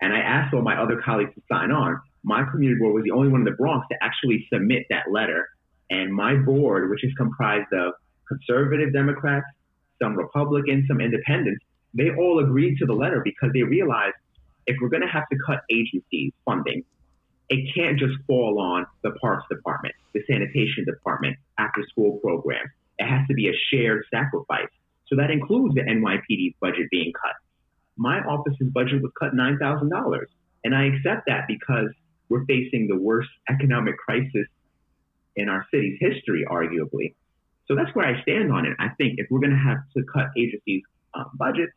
And 0.00 0.12
I 0.12 0.20
asked 0.20 0.54
all 0.54 0.62
my 0.62 0.80
other 0.80 1.00
colleagues 1.04 1.34
to 1.34 1.42
sign 1.50 1.72
on. 1.72 2.00
My 2.22 2.44
community 2.50 2.78
board 2.78 2.94
was 2.94 3.04
the 3.04 3.10
only 3.10 3.28
one 3.28 3.40
in 3.40 3.44
the 3.44 3.58
Bronx 3.58 3.86
to 3.90 3.96
actually 4.00 4.46
submit 4.52 4.86
that 4.90 5.10
letter. 5.10 5.48
And 5.90 6.14
my 6.14 6.36
board, 6.36 6.90
which 6.90 7.02
is 7.02 7.12
comprised 7.14 7.72
of 7.72 7.94
conservative 8.28 8.92
Democrats, 8.92 9.46
some 10.00 10.14
Republicans, 10.14 10.86
some 10.86 11.00
independents, 11.00 11.64
they 11.94 12.10
all 12.10 12.38
agreed 12.38 12.78
to 12.78 12.86
the 12.86 12.92
letter 12.92 13.20
because 13.24 13.50
they 13.52 13.62
realized 13.62 14.14
if 14.66 14.76
we're 14.80 14.90
going 14.90 15.02
to 15.02 15.08
have 15.08 15.28
to 15.30 15.38
cut 15.44 15.62
agencies 15.70 16.32
funding, 16.44 16.84
it 17.48 17.74
can't 17.74 17.98
just 17.98 18.14
fall 18.26 18.60
on 18.60 18.86
the 19.02 19.12
parks 19.20 19.44
department, 19.50 19.94
the 20.12 20.20
sanitation 20.28 20.84
department, 20.84 21.36
after 21.58 21.82
school 21.90 22.18
programs. 22.22 22.70
It 22.98 23.06
has 23.06 23.26
to 23.28 23.34
be 23.34 23.48
a 23.48 23.52
shared 23.70 24.04
sacrifice. 24.12 24.68
So 25.06 25.16
that 25.16 25.30
includes 25.30 25.74
the 25.74 25.82
NYPD's 25.82 26.56
budget 26.60 26.88
being 26.90 27.12
cut. 27.12 27.34
My 27.96 28.20
office's 28.20 28.68
budget 28.72 29.02
was 29.02 29.12
cut 29.18 29.32
$9,000. 29.34 29.90
And 30.64 30.74
I 30.74 30.86
accept 30.86 31.26
that 31.26 31.44
because 31.48 31.88
we're 32.28 32.44
facing 32.44 32.88
the 32.88 32.96
worst 32.96 33.30
economic 33.48 33.96
crisis 33.96 34.46
in 35.36 35.48
our 35.48 35.66
city's 35.70 35.98
history, 36.00 36.44
arguably. 36.50 37.14
So 37.66 37.74
that's 37.74 37.94
where 37.94 38.06
I 38.06 38.20
stand 38.22 38.52
on 38.52 38.66
it. 38.66 38.74
I 38.78 38.88
think 38.98 39.14
if 39.18 39.28
we're 39.30 39.40
going 39.40 39.52
to 39.52 39.56
have 39.56 39.78
to 39.96 40.02
cut 40.12 40.26
agencies' 40.36 40.82
um, 41.14 41.30
budgets, 41.34 41.72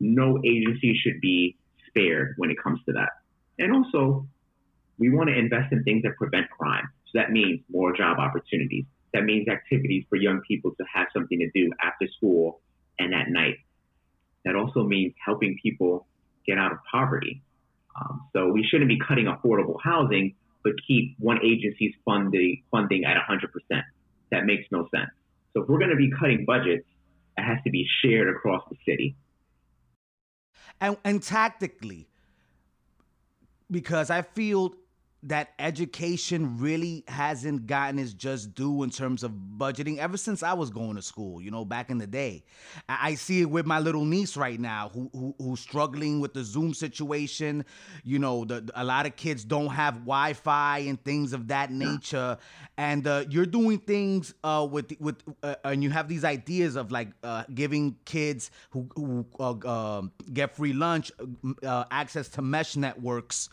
no 0.00 0.38
agency 0.44 0.98
should 1.02 1.20
be 1.20 1.56
spared 1.88 2.34
when 2.38 2.50
it 2.50 2.56
comes 2.62 2.80
to 2.86 2.92
that. 2.92 3.10
And 3.58 3.72
also, 3.72 4.26
we 4.98 5.10
want 5.10 5.28
to 5.28 5.36
invest 5.36 5.72
in 5.72 5.82
things 5.84 6.02
that 6.02 6.16
prevent 6.16 6.48
crime. 6.50 6.88
So 7.06 7.18
that 7.18 7.30
means 7.30 7.60
more 7.70 7.96
job 7.96 8.18
opportunities. 8.18 8.84
That 9.12 9.24
means 9.24 9.48
activities 9.48 10.04
for 10.08 10.16
young 10.16 10.40
people 10.46 10.72
to 10.72 10.84
have 10.92 11.06
something 11.12 11.38
to 11.38 11.50
do 11.54 11.70
after 11.82 12.06
school 12.16 12.60
and 12.98 13.14
at 13.14 13.28
night. 13.28 13.56
That 14.44 14.56
also 14.56 14.84
means 14.84 15.14
helping 15.24 15.56
people 15.62 16.06
get 16.46 16.58
out 16.58 16.72
of 16.72 16.78
poverty. 16.90 17.42
Um, 17.96 18.28
so 18.32 18.48
we 18.48 18.64
shouldn't 18.64 18.88
be 18.88 18.98
cutting 18.98 19.26
affordable 19.26 19.76
housing, 19.82 20.34
but 20.62 20.72
keep 20.86 21.14
one 21.18 21.38
agency's 21.44 21.94
funding 22.04 22.62
funding 22.70 23.04
at 23.04 23.16
100%. 23.28 23.82
That 24.32 24.44
makes 24.44 24.64
no 24.72 24.88
sense. 24.94 25.10
So 25.52 25.62
if 25.62 25.68
we're 25.68 25.78
going 25.78 25.90
to 25.90 25.96
be 25.96 26.10
cutting 26.18 26.44
budgets, 26.44 26.86
it 27.36 27.42
has 27.42 27.58
to 27.64 27.70
be 27.70 27.86
shared 28.02 28.28
across 28.28 28.64
the 28.68 28.76
city. 28.84 29.16
And 30.80 30.96
and 31.04 31.22
tactically, 31.22 32.08
because 33.70 34.10
I 34.10 34.22
feel 34.22 34.74
that 35.24 35.50
education 35.58 36.58
really 36.58 37.02
hasn't 37.08 37.66
gotten 37.66 37.98
its 37.98 38.12
just 38.12 38.54
due 38.54 38.82
in 38.82 38.90
terms 38.90 39.22
of 39.22 39.32
budgeting 39.56 39.96
ever 39.96 40.18
since 40.18 40.42
I 40.42 40.52
was 40.52 40.68
going 40.68 40.96
to 40.96 41.02
school, 41.02 41.40
you 41.40 41.50
know, 41.50 41.64
back 41.64 41.90
in 41.90 41.96
the 41.96 42.06
day. 42.06 42.44
I 42.88 43.14
see 43.14 43.40
it 43.40 43.50
with 43.50 43.64
my 43.64 43.78
little 43.78 44.04
niece 44.04 44.36
right 44.36 44.60
now 44.60 44.90
who, 44.92 45.10
who 45.12 45.34
who's 45.38 45.60
struggling 45.60 46.20
with 46.20 46.34
the 46.34 46.44
Zoom 46.44 46.74
situation. 46.74 47.64
You 48.04 48.18
know, 48.18 48.44
the, 48.44 48.70
a 48.74 48.84
lot 48.84 49.06
of 49.06 49.16
kids 49.16 49.44
don't 49.44 49.68
have 49.68 49.94
Wi-Fi 50.00 50.78
and 50.80 51.02
things 51.02 51.32
of 51.32 51.48
that 51.48 51.72
nature. 51.72 52.36
And 52.76 53.06
uh, 53.06 53.24
you're 53.30 53.46
doing 53.46 53.78
things 53.78 54.34
uh, 54.44 54.66
with 54.70 54.92
with 55.00 55.22
uh, 55.42 55.54
and 55.64 55.82
you 55.82 55.90
have 55.90 56.08
these 56.08 56.24
ideas 56.24 56.76
of 56.76 56.92
like 56.92 57.08
uh, 57.22 57.44
giving 57.54 57.96
kids 58.04 58.50
who, 58.70 58.88
who 58.94 59.26
uh, 59.40 59.54
um, 59.66 60.12
get 60.32 60.54
free 60.54 60.74
lunch 60.74 61.10
uh, 61.64 61.84
access 61.90 62.28
to 62.30 62.42
mesh 62.42 62.76
networks. 62.76 63.48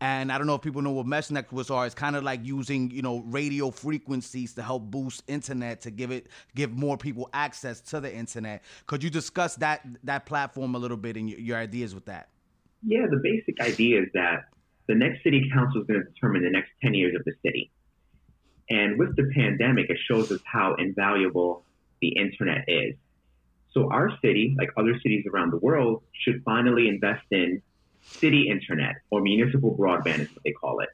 And 0.00 0.30
I 0.30 0.38
don't 0.38 0.46
know 0.46 0.54
if 0.54 0.62
people 0.62 0.82
know 0.82 0.90
what 0.90 1.06
mesh 1.06 1.15
networks 1.30 1.70
are. 1.70 1.86
It's 1.86 1.94
kind 1.94 2.16
of 2.16 2.24
like 2.24 2.44
using 2.44 2.90
you 2.90 3.02
know 3.02 3.20
radio 3.26 3.70
frequencies 3.70 4.54
to 4.54 4.62
help 4.62 4.84
boost 4.90 5.22
internet 5.26 5.80
to 5.82 5.90
give 5.90 6.10
it 6.10 6.28
give 6.54 6.72
more 6.72 6.96
people 6.96 7.28
access 7.32 7.80
to 7.82 8.00
the 8.00 8.14
internet. 8.14 8.62
Could 8.86 9.02
you 9.02 9.10
discuss 9.10 9.56
that 9.56 9.86
that 10.04 10.26
platform 10.26 10.74
a 10.74 10.78
little 10.78 10.96
bit 10.96 11.16
and 11.16 11.28
your, 11.28 11.38
your 11.38 11.56
ideas 11.56 11.94
with 11.94 12.06
that? 12.06 12.28
Yeah, 12.86 13.06
the 13.10 13.20
basic 13.22 13.60
idea 13.60 14.02
is 14.02 14.08
that 14.14 14.44
the 14.86 14.94
next 14.94 15.22
city 15.24 15.48
council 15.52 15.80
is 15.80 15.86
going 15.86 16.00
to 16.00 16.12
determine 16.12 16.44
the 16.44 16.50
next 16.50 16.70
10 16.82 16.94
years 16.94 17.14
of 17.16 17.24
the 17.24 17.32
city. 17.44 17.72
And 18.70 18.98
with 18.98 19.16
the 19.16 19.30
pandemic, 19.34 19.90
it 19.90 19.98
shows 20.08 20.30
us 20.30 20.40
how 20.44 20.74
invaluable 20.78 21.64
the 22.00 22.08
internet 22.08 22.64
is. 22.68 22.94
So 23.72 23.90
our 23.92 24.10
city, 24.22 24.54
like 24.58 24.70
other 24.76 24.94
cities 25.02 25.24
around 25.32 25.52
the 25.52 25.58
world, 25.58 26.02
should 26.12 26.42
finally 26.44 26.88
invest 26.88 27.24
in 27.30 27.62
city 28.00 28.48
internet 28.48 28.96
or 29.10 29.20
municipal 29.20 29.76
broadband 29.76 30.20
is 30.20 30.28
what 30.30 30.42
they 30.44 30.52
call 30.52 30.80
it. 30.80 30.88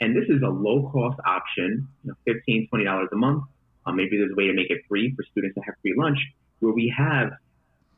And 0.00 0.14
this 0.14 0.28
is 0.28 0.42
a 0.42 0.48
low 0.48 0.90
cost 0.92 1.18
option, 1.26 1.88
you 2.04 2.10
know, 2.10 2.32
$15, 2.48 2.68
$20 2.70 3.12
a 3.12 3.16
month. 3.16 3.44
Uh, 3.86 3.92
maybe 3.92 4.18
there's 4.18 4.32
a 4.32 4.34
way 4.34 4.46
to 4.46 4.52
make 4.52 4.70
it 4.70 4.82
free 4.88 5.14
for 5.14 5.24
students 5.30 5.54
to 5.54 5.60
have 5.62 5.74
free 5.80 5.94
lunch, 5.96 6.18
where 6.60 6.72
we 6.72 6.92
have 6.96 7.30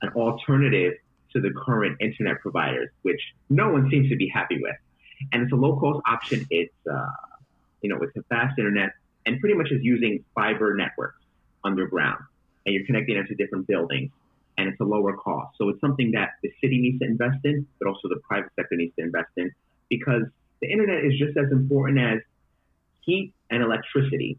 an 0.02 0.10
alternative 0.10 0.94
to 1.32 1.40
the 1.40 1.50
current 1.64 1.96
internet 2.00 2.40
providers, 2.40 2.90
which 3.02 3.20
no 3.50 3.70
one 3.70 3.90
seems 3.90 4.08
to 4.10 4.16
be 4.16 4.30
happy 4.32 4.58
with. 4.60 4.76
And 5.32 5.42
it's 5.42 5.52
a 5.52 5.56
low 5.56 5.78
cost 5.78 6.00
option. 6.06 6.46
It's, 6.50 6.74
uh, 6.90 7.10
you 7.82 7.90
know, 7.90 7.98
it's 8.02 8.16
a 8.16 8.22
fast 8.24 8.58
internet 8.58 8.90
and 9.26 9.40
pretty 9.40 9.54
much 9.54 9.70
is 9.70 9.80
using 9.82 10.24
fiber 10.34 10.74
networks 10.74 11.22
underground. 11.64 12.22
And 12.64 12.74
you're 12.74 12.86
connecting 12.86 13.16
it 13.16 13.26
to 13.26 13.34
different 13.34 13.66
buildings 13.66 14.10
and 14.56 14.68
it's 14.68 14.80
a 14.80 14.84
lower 14.84 15.16
cost. 15.16 15.56
So 15.58 15.68
it's 15.68 15.80
something 15.80 16.12
that 16.12 16.30
the 16.42 16.50
city 16.60 16.80
needs 16.80 16.98
to 17.00 17.06
invest 17.06 17.38
in, 17.44 17.66
but 17.78 17.88
also 17.88 18.08
the 18.08 18.20
private 18.26 18.50
sector 18.56 18.76
needs 18.76 18.94
to 18.96 19.02
invest 19.02 19.30
in 19.36 19.50
because 19.88 20.22
the 20.60 20.70
internet 20.70 21.04
is 21.04 21.12
just 21.18 21.36
as 21.36 21.50
important 21.52 21.98
as 21.98 22.18
heat 23.00 23.34
and 23.50 23.62
electricity. 23.62 24.38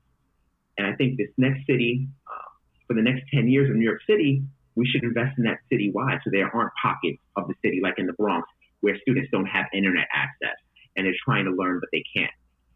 And 0.78 0.88
I 0.88 0.96
think 0.96 1.18
this 1.18 1.30
next 1.38 1.66
city, 1.66 2.08
uh, 2.28 2.50
for 2.88 2.94
the 2.94 3.02
next 3.02 3.24
10 3.34 3.48
years 3.48 3.70
in 3.70 3.80
New 3.80 3.86
York 3.86 4.02
City, 4.08 4.44
we 4.76 4.88
should 4.88 5.04
invest 5.04 5.38
in 5.38 5.44
that 5.44 5.60
citywide 5.72 6.20
so 6.24 6.30
there 6.32 6.54
aren't 6.56 6.72
pockets 6.82 7.20
of 7.36 7.48
the 7.48 7.56
city 7.64 7.80
like 7.84 7.96
in 7.98 8.08
the 8.08 8.14
Bronx 8.14 8.48
where 8.82 8.98
students 9.02 9.30
don't 9.32 9.46
have 9.46 9.66
internet 9.74 10.08
access 10.14 10.56
and 10.96 11.06
they're 11.06 11.14
trying 11.26 11.46
to 11.46 11.52
learn 11.52 11.80
but 11.82 11.90
they 11.92 12.04
can't 12.16 12.32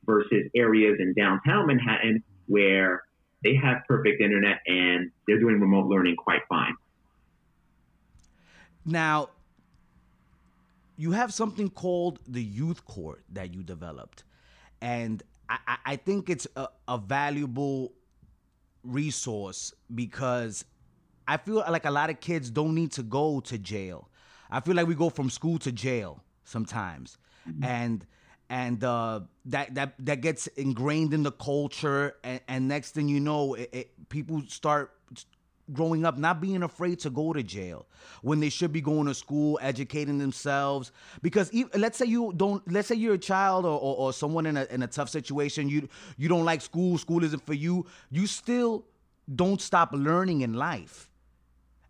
versus 0.05 0.49
areas 0.53 0.97
in 0.99 1.13
downtown 1.13 1.67
Manhattan 1.67 2.23
where 2.47 3.03
they 3.43 3.55
have 3.55 3.83
perfect 3.87 4.21
internet 4.21 4.59
and 4.67 5.11
they're 5.27 5.39
doing 5.39 5.59
remote 5.59 5.87
learning 5.87 6.15
quite 6.17 6.41
fine. 6.49 6.75
Now, 8.85 9.29
you 10.95 11.11
have 11.11 11.33
something 11.33 11.69
called 11.69 12.19
the 12.27 12.43
youth 12.43 12.85
court 12.85 13.23
that 13.31 13.53
you 13.53 13.63
developed. 13.63 14.23
And 14.81 15.23
I, 15.49 15.77
I 15.85 15.95
think 15.95 16.29
it's 16.29 16.47
a, 16.55 16.67
a 16.87 16.97
valuable 16.97 17.93
resource 18.83 19.73
because 19.93 20.65
I 21.27 21.37
feel 21.37 21.63
like 21.69 21.85
a 21.85 21.91
lot 21.91 22.09
of 22.09 22.19
kids 22.19 22.49
don't 22.49 22.75
need 22.75 22.91
to 22.93 23.03
go 23.03 23.39
to 23.41 23.57
jail. 23.57 24.09
I 24.51 24.59
feel 24.59 24.75
like 24.75 24.87
we 24.87 24.95
go 24.95 25.09
from 25.09 25.29
school 25.29 25.57
to 25.59 25.71
jail 25.71 26.23
sometimes. 26.43 27.17
Mm-hmm. 27.47 27.63
And 27.63 28.05
and 28.49 28.83
uh, 28.83 29.21
that 29.45 29.73
that 29.75 29.95
that 29.99 30.21
gets 30.21 30.47
ingrained 30.47 31.13
in 31.13 31.23
the 31.23 31.31
culture 31.31 32.15
and, 32.23 32.41
and 32.47 32.67
next 32.67 32.91
thing 32.91 33.07
you 33.07 33.19
know 33.19 33.55
it, 33.55 33.69
it, 33.71 34.09
people 34.09 34.43
start 34.47 34.91
growing 35.71 36.05
up 36.05 36.17
not 36.17 36.41
being 36.41 36.63
afraid 36.63 36.99
to 36.99 37.09
go 37.09 37.31
to 37.31 37.41
jail 37.41 37.85
when 38.21 38.39
they 38.39 38.49
should 38.49 38.73
be 38.73 38.81
going 38.81 39.07
to 39.07 39.13
school 39.13 39.57
educating 39.61 40.17
themselves 40.17 40.91
because 41.21 41.51
even, 41.53 41.79
let's 41.79 41.97
say 41.97 42.05
you 42.05 42.33
don't 42.35 42.69
let's 42.69 42.89
say 42.89 42.95
you're 42.95 43.13
a 43.13 43.17
child 43.17 43.65
or, 43.65 43.79
or, 43.79 43.95
or 43.95 44.13
someone 44.13 44.45
in 44.45 44.57
a, 44.57 44.65
in 44.65 44.83
a 44.83 44.87
tough 44.87 45.09
situation 45.09 45.69
you 45.69 45.87
you 46.17 46.27
don't 46.27 46.43
like 46.43 46.59
school 46.59 46.97
school 46.97 47.23
isn't 47.23 47.45
for 47.45 47.53
you 47.53 47.85
you 48.09 48.27
still 48.27 48.83
don't 49.35 49.61
stop 49.61 49.89
learning 49.93 50.41
in 50.41 50.53
life 50.53 51.09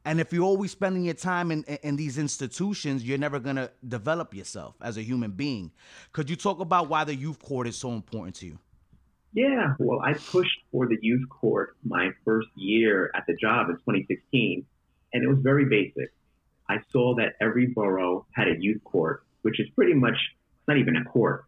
and 0.05 0.19
if 0.19 0.33
you're 0.33 0.43
always 0.43 0.71
spending 0.71 1.05
your 1.05 1.13
time 1.13 1.49
in, 1.49 1.63
in 1.63 1.95
these 1.95 2.17
institutions, 2.17 3.03
you're 3.05 3.17
never 3.17 3.39
going 3.39 3.55
to 3.55 3.71
develop 3.87 4.33
yourself 4.33 4.75
as 4.81 4.97
a 4.97 5.01
human 5.01 5.31
being. 5.31 5.71
Could 6.11 6.29
you 6.29 6.35
talk 6.35 6.59
about 6.59 6.89
why 6.89 7.05
the 7.05 7.15
youth 7.15 7.41
court 7.41 7.67
is 7.67 7.77
so 7.77 7.93
important 7.93 8.35
to 8.37 8.47
you? 8.47 8.59
Yeah, 9.33 9.73
well, 9.79 9.99
I 10.01 10.13
pushed 10.13 10.59
for 10.71 10.87
the 10.87 10.97
youth 11.01 11.27
court 11.27 11.75
my 11.83 12.11
first 12.23 12.49
year 12.55 13.11
at 13.15 13.23
the 13.27 13.35
job 13.35 13.69
in 13.69 13.75
2016, 13.77 14.63
and 15.11 15.23
it 15.23 15.27
was 15.27 15.39
very 15.41 15.65
basic. 15.65 16.13
I 16.69 16.77
saw 16.91 17.15
that 17.15 17.33
every 17.41 17.67
borough 17.67 18.27
had 18.31 18.47
a 18.47 18.55
youth 18.59 18.83
court, 18.83 19.23
which 19.41 19.59
is 19.59 19.67
pretty 19.75 19.95
much 19.95 20.17
not 20.67 20.77
even 20.77 20.95
a 20.97 21.03
court. 21.03 21.45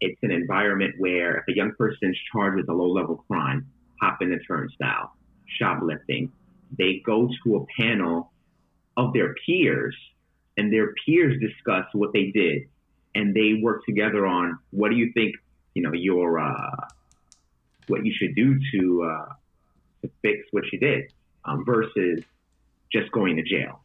It's 0.00 0.18
an 0.22 0.32
environment 0.32 0.96
where 0.98 1.36
if 1.36 1.44
a 1.48 1.54
young 1.54 1.72
person 1.78 2.10
is 2.10 2.16
charged 2.32 2.56
with 2.56 2.68
a 2.68 2.72
low 2.72 2.90
level 2.90 3.24
crime, 3.28 3.66
hopping 4.00 4.30
the 4.30 4.38
turnstile, 4.38 5.12
shoplifting, 5.46 6.32
they 6.76 7.00
go 7.06 7.28
to 7.44 7.56
a 7.56 7.66
panel 7.80 8.32
of 8.96 9.12
their 9.12 9.34
peers 9.46 9.96
and 10.56 10.72
their 10.72 10.94
peers 11.06 11.40
discuss 11.40 11.86
what 11.92 12.12
they 12.12 12.32
did 12.32 12.62
and 13.14 13.34
they 13.34 13.60
work 13.62 13.84
together 13.86 14.26
on 14.26 14.58
what 14.70 14.90
do 14.90 14.96
you 14.96 15.12
think 15.12 15.34
you 15.74 15.82
know 15.82 15.92
your 15.92 16.38
uh, 16.38 16.76
what 17.90 18.04
you 18.04 18.12
should 18.16 18.34
do 18.34 18.58
to 18.72 19.02
uh, 19.04 19.32
to 20.02 20.10
fix 20.22 20.46
what 20.52 20.64
you 20.72 20.78
did 20.78 21.12
um, 21.44 21.64
versus 21.64 22.22
just 22.92 23.10
going 23.12 23.36
to 23.36 23.42
jail 23.42 23.82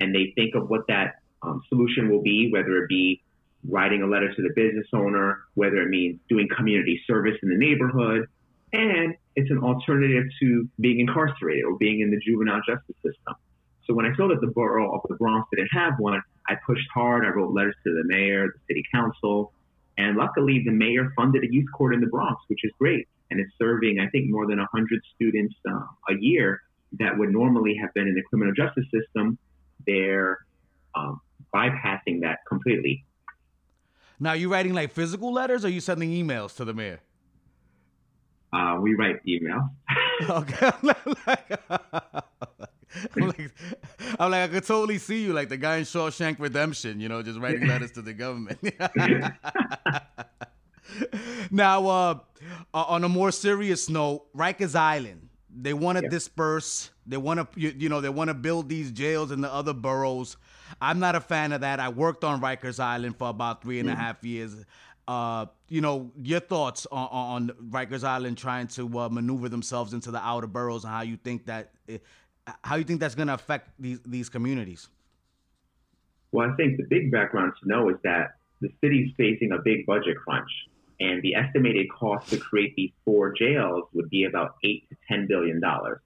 and 0.00 0.14
they 0.14 0.32
think 0.34 0.54
of 0.54 0.68
what 0.68 0.86
that 0.88 1.16
um, 1.42 1.62
solution 1.68 2.10
will 2.10 2.22
be 2.22 2.50
whether 2.52 2.76
it 2.78 2.88
be 2.88 3.22
writing 3.68 4.02
a 4.02 4.06
letter 4.06 4.32
to 4.34 4.42
the 4.42 4.50
business 4.54 4.86
owner 4.92 5.40
whether 5.54 5.82
it 5.82 5.88
means 5.88 6.20
doing 6.28 6.48
community 6.56 7.00
service 7.06 7.36
in 7.42 7.48
the 7.48 7.56
neighborhood 7.56 8.28
and 8.72 9.14
it's 9.36 9.50
an 9.50 9.58
alternative 9.58 10.24
to 10.40 10.68
being 10.80 11.00
incarcerated 11.00 11.64
or 11.64 11.76
being 11.76 12.00
in 12.00 12.10
the 12.10 12.18
juvenile 12.18 12.60
justice 12.66 12.96
system. 12.96 13.34
So 13.86 13.94
when 13.94 14.06
I 14.06 14.14
saw 14.16 14.28
that 14.28 14.40
the 14.40 14.48
borough 14.48 14.94
of 14.94 15.02
the 15.08 15.14
Bronx 15.14 15.48
didn't 15.52 15.68
have 15.72 15.94
one, 15.98 16.20
I 16.48 16.54
pushed 16.66 16.88
hard. 16.92 17.24
I 17.24 17.28
wrote 17.28 17.54
letters 17.54 17.76
to 17.84 17.94
the 17.94 18.02
mayor, 18.04 18.48
the 18.48 18.74
city 18.74 18.84
council, 18.92 19.52
and 19.96 20.16
luckily 20.16 20.62
the 20.64 20.72
mayor 20.72 21.12
funded 21.14 21.44
a 21.44 21.52
youth 21.52 21.66
court 21.76 21.94
in 21.94 22.00
the 22.00 22.06
Bronx, 22.06 22.42
which 22.48 22.64
is 22.64 22.72
great. 22.78 23.06
And 23.30 23.40
it's 23.40 23.52
serving, 23.58 23.98
I 24.00 24.08
think, 24.10 24.30
more 24.30 24.46
than 24.46 24.58
100 24.58 25.00
students 25.14 25.54
uh, 25.68 25.78
a 26.08 26.14
year 26.20 26.60
that 26.98 27.18
would 27.18 27.30
normally 27.30 27.76
have 27.80 27.92
been 27.94 28.06
in 28.06 28.14
the 28.14 28.22
criminal 28.22 28.54
justice 28.54 28.84
system. 28.92 29.38
They're 29.86 30.38
um, 30.94 31.20
bypassing 31.54 32.20
that 32.22 32.38
completely. 32.48 33.04
Now, 34.18 34.30
are 34.30 34.36
you 34.36 34.50
writing 34.50 34.72
like 34.72 34.92
physical 34.92 35.32
letters 35.32 35.64
or 35.64 35.68
are 35.68 35.70
you 35.70 35.80
sending 35.80 36.10
emails 36.10 36.56
to 36.56 36.64
the 36.64 36.72
mayor? 36.72 37.00
Uh, 38.52 38.78
we 38.80 38.94
write 38.94 39.16
email. 39.26 39.68
okay. 40.30 40.70
I'm 40.82 40.88
like, 41.26 41.60
I'm 44.18 44.30
like, 44.30 44.42
I 44.42 44.48
could 44.48 44.64
totally 44.64 44.98
see 44.98 45.22
you 45.22 45.32
like 45.32 45.48
the 45.48 45.56
guy 45.56 45.78
in 45.78 45.84
Shawshank 45.84 46.38
Redemption, 46.38 47.00
you 47.00 47.08
know, 47.08 47.22
just 47.22 47.38
writing 47.38 47.66
letters 47.66 47.92
to 47.92 48.02
the 48.02 48.14
government. 48.14 48.58
now, 51.50 51.86
uh, 51.86 52.18
on 52.74 53.04
a 53.04 53.08
more 53.08 53.32
serious 53.32 53.88
note, 53.88 54.26
Rikers 54.36 54.74
Island, 54.74 55.28
they 55.54 55.72
want 55.72 55.98
to 55.98 56.04
yeah. 56.04 56.10
disperse. 56.10 56.90
They 57.06 57.16
want 57.16 57.40
to, 57.40 57.60
you, 57.60 57.74
you, 57.76 57.88
know, 57.88 58.00
they 58.00 58.08
want 58.08 58.28
to 58.28 58.34
build 58.34 58.68
these 58.68 58.90
jails 58.90 59.30
in 59.30 59.40
the 59.40 59.52
other 59.52 59.72
boroughs. 59.72 60.36
I'm 60.80 60.98
not 60.98 61.14
a 61.14 61.20
fan 61.20 61.52
of 61.52 61.60
that. 61.62 61.80
I 61.80 61.88
worked 61.88 62.24
on 62.24 62.40
Rikers 62.40 62.80
Island 62.80 63.16
for 63.16 63.28
about 63.28 63.62
three 63.62 63.80
and 63.80 63.88
a 63.88 63.94
mm. 63.94 63.98
half 63.98 64.22
years. 64.24 64.64
Uh, 65.08 65.46
you 65.68 65.80
know, 65.80 66.10
your 66.20 66.40
thoughts 66.40 66.86
on, 66.90 67.08
on 67.50 67.70
Rikers 67.70 68.02
Island 68.02 68.38
trying 68.38 68.66
to 68.68 68.98
uh, 68.98 69.08
maneuver 69.08 69.48
themselves 69.48 69.94
into 69.94 70.10
the 70.10 70.18
outer 70.18 70.48
boroughs 70.48 70.84
and 70.84 70.92
how 70.92 71.02
you 71.02 71.16
think 71.16 71.46
that, 71.46 71.70
it, 71.86 72.02
how 72.64 72.76
you 72.76 72.84
think 72.84 73.00
that's 73.00 73.14
going 73.14 73.28
to 73.28 73.34
affect 73.34 73.70
these 73.78 74.00
these 74.04 74.28
communities. 74.28 74.88
Well, 76.32 76.50
I 76.50 76.56
think 76.56 76.76
the 76.76 76.86
big 76.88 77.10
background 77.10 77.52
to 77.62 77.68
know 77.68 77.88
is 77.88 77.96
that 78.04 78.32
the 78.60 78.68
city's 78.80 79.12
facing 79.16 79.52
a 79.52 79.58
big 79.62 79.86
budget 79.86 80.16
crunch, 80.16 80.50
and 81.00 81.22
the 81.22 81.34
estimated 81.34 81.86
cost 81.90 82.30
to 82.30 82.38
create 82.38 82.74
these 82.76 82.92
four 83.04 83.32
jails 83.32 83.84
would 83.92 84.08
be 84.08 84.24
about 84.24 84.56
eight 84.64 84.88
to 84.88 84.96
ten 85.08 85.26
billion 85.26 85.60
dollars. 85.60 86.00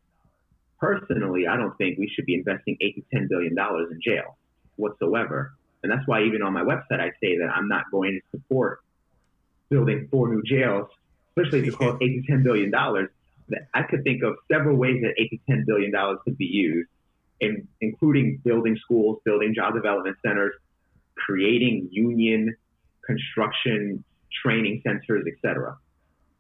Personally, 0.78 1.47
I 1.47 1.56
don't 1.56 1.76
think 1.78 1.99
we 1.99 2.09
should 2.09 2.26
be 2.26 2.35
investing 2.35 2.76
eight 2.80 2.97
to 2.97 3.02
ten 3.12 3.28
billion 3.28 3.54
dollars 3.54 3.88
in 3.90 4.00
jail 4.00 4.37
whatsoever. 4.76 5.52
And 5.82 5.90
that's 5.90 6.06
why 6.06 6.25
even 6.25 6.42
on 6.42 6.52
my 6.52 6.62
website, 6.62 7.00
I 7.00 7.11
say 7.23 7.38
that 7.38 7.50
I'm 7.54 7.68
not 7.68 7.85
going 7.90 8.20
to 8.20 8.38
support 8.38 8.80
building 9.68 10.09
four 10.11 10.28
new 10.28 10.42
jails, 10.42 10.88
especially 11.30 11.61
if 11.61 11.68
it 11.68 11.78
costs 11.78 11.99
eight 12.02 12.20
to 12.20 12.32
ten 12.32 12.42
billion 12.42 12.70
dollars. 12.70 13.11
I 13.75 13.82
could 13.82 14.04
think 14.04 14.23
of 14.23 14.37
several 14.50 14.76
ways 14.76 15.02
that 15.02 15.14
eight 15.18 15.30
to 15.30 15.38
ten 15.49 15.64
billion 15.66 15.92
dollars 15.92 16.18
could 16.25 16.37
be 16.37 16.47
used, 16.47 16.88
in, 17.40 17.66
including 17.80 18.40
building 18.44 18.76
schools, 18.82 19.20
building 19.25 19.54
job 19.54 19.75
development 19.75 20.16
centers, 20.25 20.54
creating 21.16 21.88
union 21.90 22.56
construction 23.04 24.04
training 24.43 24.83
centers, 24.87 25.27
etc. 25.27 25.77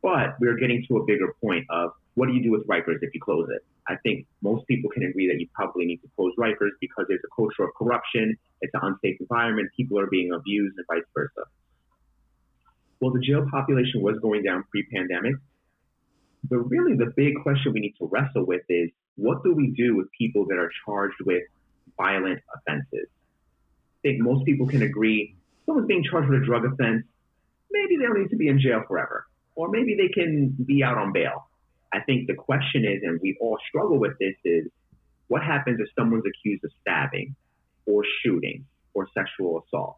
But 0.02 0.36
we're 0.40 0.56
getting 0.56 0.84
to 0.88 0.98
a 0.98 1.04
bigger 1.04 1.34
point 1.42 1.66
of 1.70 1.90
what 2.14 2.26
do 2.26 2.34
you 2.34 2.42
do 2.42 2.50
with 2.50 2.66
Rikers 2.66 2.98
if 3.02 3.14
you 3.14 3.20
close 3.20 3.48
it? 3.54 3.62
I 3.88 3.96
think 4.02 4.26
most 4.42 4.66
people 4.66 4.90
can 4.90 5.04
agree 5.04 5.26
that 5.28 5.40
you 5.40 5.48
probably 5.54 5.84
need 5.86 5.98
to 5.98 6.08
close 6.16 6.32
Rikers 6.38 6.70
because 6.80 7.06
there's 7.08 7.20
a 7.24 7.34
culture 7.34 7.64
of 7.64 7.70
corruption, 7.76 8.36
it's 8.60 8.72
an 8.74 8.80
unsafe 8.82 9.16
environment, 9.20 9.70
people 9.76 9.98
are 9.98 10.06
being 10.06 10.32
abused, 10.32 10.76
and 10.76 10.86
vice 10.86 11.06
versa. 11.14 11.48
Well, 13.00 13.12
the 13.12 13.20
jail 13.20 13.46
population 13.50 14.02
was 14.02 14.18
going 14.20 14.42
down 14.42 14.64
pre-pandemic, 14.70 15.34
but 16.44 16.58
really 16.58 16.96
the 16.96 17.12
big 17.16 17.34
question 17.42 17.72
we 17.72 17.80
need 17.80 17.94
to 17.98 18.06
wrestle 18.06 18.44
with 18.44 18.62
is 18.68 18.90
what 19.16 19.42
do 19.42 19.54
we 19.54 19.72
do 19.76 19.96
with 19.96 20.06
people 20.16 20.46
that 20.46 20.58
are 20.58 20.70
charged 20.84 21.16
with 21.24 21.42
violent 21.96 22.40
offenses? 22.54 23.08
I 23.08 24.00
think 24.02 24.20
most 24.20 24.44
people 24.44 24.66
can 24.66 24.82
agree 24.82 25.34
someone's 25.66 25.86
being 25.86 26.04
charged 26.04 26.28
with 26.28 26.42
a 26.42 26.44
drug 26.44 26.64
offense, 26.64 27.04
maybe 27.70 27.96
they 27.96 28.04
don't 28.04 28.20
need 28.20 28.30
to 28.30 28.36
be 28.36 28.48
in 28.48 28.60
jail 28.60 28.82
forever, 28.86 29.26
or 29.54 29.68
maybe 29.68 29.96
they 29.96 30.08
can 30.08 30.56
be 30.66 30.82
out 30.82 30.98
on 30.98 31.12
bail. 31.12 31.48
I 31.92 32.00
think 32.00 32.28
the 32.28 32.34
question 32.34 32.84
is, 32.84 33.02
and 33.02 33.20
we 33.22 33.36
all 33.40 33.58
struggle 33.68 33.98
with 33.98 34.12
this, 34.18 34.34
is 34.44 34.66
what 35.28 35.42
happens 35.42 35.80
if 35.80 35.88
someone's 35.98 36.24
accused 36.26 36.64
of 36.64 36.70
stabbing 36.80 37.34
or 37.86 38.04
shooting 38.22 38.64
or 38.94 39.08
sexual 39.14 39.62
assault? 39.64 39.96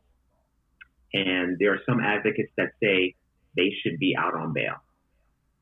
And 1.13 1.59
there 1.59 1.75
are 1.75 1.81
some 1.87 2.01
advocates 2.01 2.51
that 2.57 2.73
say 2.83 3.15
they 3.57 3.71
should 3.83 3.99
be 3.99 4.17
out 4.19 4.35
on 4.35 4.53
bail. 4.53 4.77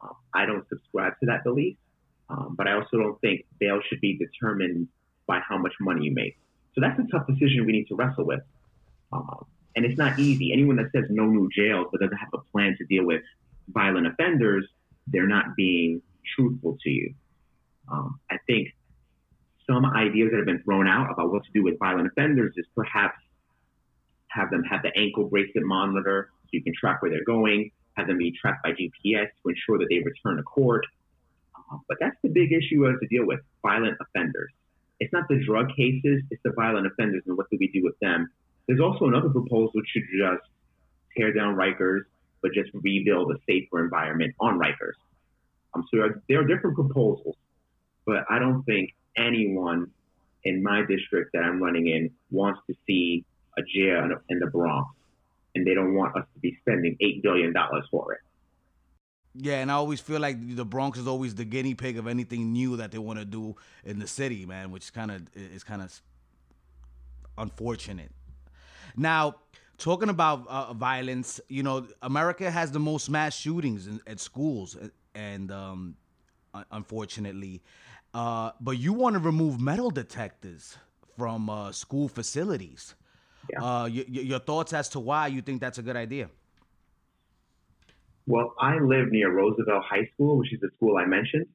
Um, 0.00 0.14
I 0.32 0.46
don't 0.46 0.66
subscribe 0.68 1.14
to 1.20 1.26
that 1.26 1.42
belief, 1.44 1.76
um, 2.28 2.54
but 2.56 2.68
I 2.68 2.74
also 2.74 2.96
don't 2.96 3.20
think 3.20 3.44
bail 3.58 3.80
should 3.88 4.00
be 4.00 4.16
determined 4.16 4.88
by 5.26 5.40
how 5.46 5.58
much 5.58 5.74
money 5.80 6.04
you 6.04 6.14
make. 6.14 6.38
So 6.74 6.80
that's 6.80 6.98
a 7.00 7.06
tough 7.10 7.26
decision 7.26 7.66
we 7.66 7.72
need 7.72 7.88
to 7.88 7.96
wrestle 7.96 8.24
with. 8.24 8.40
Um, 9.12 9.44
and 9.76 9.84
it's 9.84 9.98
not 9.98 10.18
easy. 10.18 10.52
Anyone 10.52 10.76
that 10.76 10.90
says 10.92 11.04
no 11.10 11.26
new 11.26 11.48
jails 11.54 11.86
but 11.90 12.00
doesn't 12.00 12.16
have 12.16 12.30
a 12.34 12.38
plan 12.52 12.76
to 12.78 12.84
deal 12.86 13.04
with 13.04 13.22
violent 13.68 14.06
offenders, 14.06 14.66
they're 15.06 15.28
not 15.28 15.56
being 15.56 16.02
truthful 16.34 16.76
to 16.82 16.90
you. 16.90 17.14
Um, 17.90 18.20
I 18.30 18.36
think 18.46 18.68
some 19.68 19.84
ideas 19.84 20.30
that 20.30 20.38
have 20.38 20.46
been 20.46 20.62
thrown 20.62 20.88
out 20.88 21.10
about 21.12 21.30
what 21.32 21.44
to 21.44 21.50
do 21.52 21.62
with 21.62 21.78
violent 21.78 22.08
offenders 22.08 22.54
is 22.56 22.66
perhaps 22.74 23.16
have 24.28 24.50
them 24.50 24.62
have 24.64 24.82
the 24.82 24.96
ankle 24.96 25.28
bracelet 25.28 25.64
monitor 25.64 26.30
so 26.44 26.48
you 26.52 26.62
can 26.62 26.72
track 26.78 27.02
where 27.02 27.10
they're 27.10 27.24
going, 27.24 27.70
have 27.94 28.06
them 28.06 28.18
be 28.18 28.32
tracked 28.40 28.62
by 28.62 28.70
GPS 28.70 29.26
to 29.42 29.48
ensure 29.48 29.78
that 29.78 29.86
they 29.88 29.98
return 29.98 30.36
to 30.36 30.42
court. 30.42 30.84
Uh, 31.56 31.78
but 31.88 31.98
that's 32.00 32.16
the 32.22 32.28
big 32.28 32.52
issue 32.52 32.84
to 32.84 33.06
deal 33.08 33.26
with 33.26 33.40
violent 33.62 33.96
offenders. 34.00 34.52
It's 34.98 35.12
not 35.12 35.24
the 35.28 35.42
drug 35.44 35.68
cases, 35.76 36.22
it's 36.30 36.42
the 36.44 36.52
violent 36.52 36.86
offenders 36.86 37.22
and 37.26 37.36
what 37.36 37.48
do 37.50 37.56
we 37.58 37.68
do 37.68 37.82
with 37.82 37.98
them. 38.00 38.28
There's 38.70 38.80
also 38.80 39.06
another 39.06 39.30
proposal 39.30 39.72
which 39.72 39.88
should 39.88 40.04
just 40.16 40.48
tear 41.18 41.32
down 41.32 41.56
Rikers, 41.56 42.02
but 42.40 42.52
just 42.52 42.70
rebuild 42.72 43.32
a 43.32 43.34
safer 43.44 43.82
environment 43.82 44.32
on 44.38 44.60
Rikers. 44.60 44.94
Um, 45.74 45.84
so 45.90 45.96
there 45.96 46.04
are, 46.04 46.22
there 46.28 46.40
are 46.42 46.44
different 46.44 46.76
proposals, 46.76 47.34
but 48.06 48.24
I 48.30 48.38
don't 48.38 48.62
think 48.62 48.94
anyone 49.16 49.90
in 50.44 50.62
my 50.62 50.82
district 50.86 51.32
that 51.32 51.42
I'm 51.42 51.60
running 51.60 51.88
in 51.88 52.12
wants 52.30 52.60
to 52.68 52.76
see 52.86 53.24
a 53.58 53.62
jail 53.62 54.08
in 54.28 54.38
the 54.38 54.46
Bronx, 54.46 54.88
and 55.56 55.66
they 55.66 55.74
don't 55.74 55.94
want 55.94 56.14
us 56.14 56.24
to 56.32 56.38
be 56.38 56.56
spending 56.60 56.96
eight 57.00 57.24
billion 57.24 57.52
dollars 57.52 57.88
for 57.90 58.12
it. 58.12 58.20
Yeah, 59.34 59.62
and 59.62 59.68
I 59.72 59.74
always 59.74 59.98
feel 60.00 60.20
like 60.20 60.36
the 60.54 60.64
Bronx 60.64 60.96
is 60.96 61.08
always 61.08 61.34
the 61.34 61.44
guinea 61.44 61.74
pig 61.74 61.98
of 61.98 62.06
anything 62.06 62.52
new 62.52 62.76
that 62.76 62.92
they 62.92 62.98
want 62.98 63.18
to 63.18 63.24
do 63.24 63.56
in 63.84 63.98
the 63.98 64.06
city, 64.06 64.46
man, 64.46 64.70
which 64.70 64.92
kind 64.92 65.10
of 65.10 65.22
is 65.34 65.64
kind 65.64 65.82
of 65.82 66.00
unfortunate. 67.36 68.12
Now, 68.96 69.36
talking 69.78 70.08
about 70.08 70.46
uh, 70.48 70.72
violence, 70.74 71.40
you 71.48 71.62
know, 71.62 71.86
America 72.02 72.50
has 72.50 72.70
the 72.70 72.80
most 72.80 73.10
mass 73.10 73.34
shootings 73.36 73.86
in, 73.86 74.00
at 74.06 74.20
schools, 74.20 74.76
and 75.14 75.50
um, 75.50 75.96
unfortunately, 76.70 77.62
uh, 78.14 78.52
but 78.60 78.72
you 78.72 78.92
want 78.92 79.14
to 79.14 79.20
remove 79.20 79.60
metal 79.60 79.90
detectors 79.90 80.76
from 81.16 81.48
uh, 81.50 81.72
school 81.72 82.08
facilities. 82.08 82.94
Yeah. 83.52 83.62
Uh, 83.62 83.84
y- 83.84 84.04
y- 84.08 84.20
your 84.22 84.38
thoughts 84.38 84.72
as 84.72 84.88
to 84.90 85.00
why 85.00 85.28
you 85.28 85.42
think 85.42 85.60
that's 85.60 85.78
a 85.78 85.82
good 85.82 85.96
idea? 85.96 86.28
Well, 88.26 88.54
I 88.60 88.78
live 88.78 89.10
near 89.10 89.32
Roosevelt 89.32 89.84
High 89.88 90.06
School, 90.14 90.38
which 90.38 90.52
is 90.52 90.60
the 90.60 90.70
school 90.76 90.96
I 90.96 91.06
mentioned. 91.06 91.46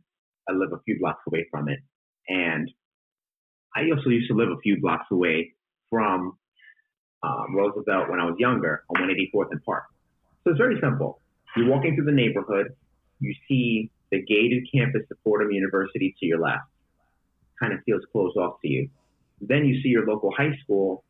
I 0.50 0.54
live 0.54 0.74
a 0.74 0.80
few 0.84 0.98
blocks 1.00 1.22
away 1.28 1.48
from 1.50 1.70
it. 1.70 1.80
And 2.28 2.70
I 3.76 3.90
also 3.92 4.10
used 4.10 4.30
to 4.30 4.36
live 4.36 4.50
a 4.50 4.60
few 4.62 4.80
blocks 4.82 5.06
away 5.12 5.54
from 5.90 6.38
um, 7.26 7.56
Roosevelt 7.56 8.10
when 8.10 8.20
I 8.20 8.26
was 8.26 8.36
younger 8.38 8.84
on 8.90 9.02
184th 9.02 9.52
and 9.52 9.64
Park. 9.64 9.86
So 10.44 10.52
it's 10.52 10.58
very 10.58 10.80
simple. 10.80 11.20
You're 11.56 11.70
walking 11.70 11.96
through 11.96 12.06
the 12.06 12.12
neighborhood, 12.12 12.76
you 13.20 13.34
see 13.48 13.90
the 14.12 14.22
gated 14.22 14.68
campus 14.74 15.02
of 15.10 15.18
Fordham 15.24 15.52
University 15.52 16.16
to 16.20 16.26
your 16.26 16.40
left. 16.40 16.68
Kind 17.60 17.74
of 17.74 17.80
feels 17.86 18.04
closed 18.12 18.38
off 18.38 18.62
to 18.62 18.68
you. 18.68 18.90
Then 19.42 19.66
you 19.66 19.82
see 19.82 19.90
your 19.90 20.06
local 20.06 20.32
high 20.36 20.56
school 20.64 21.04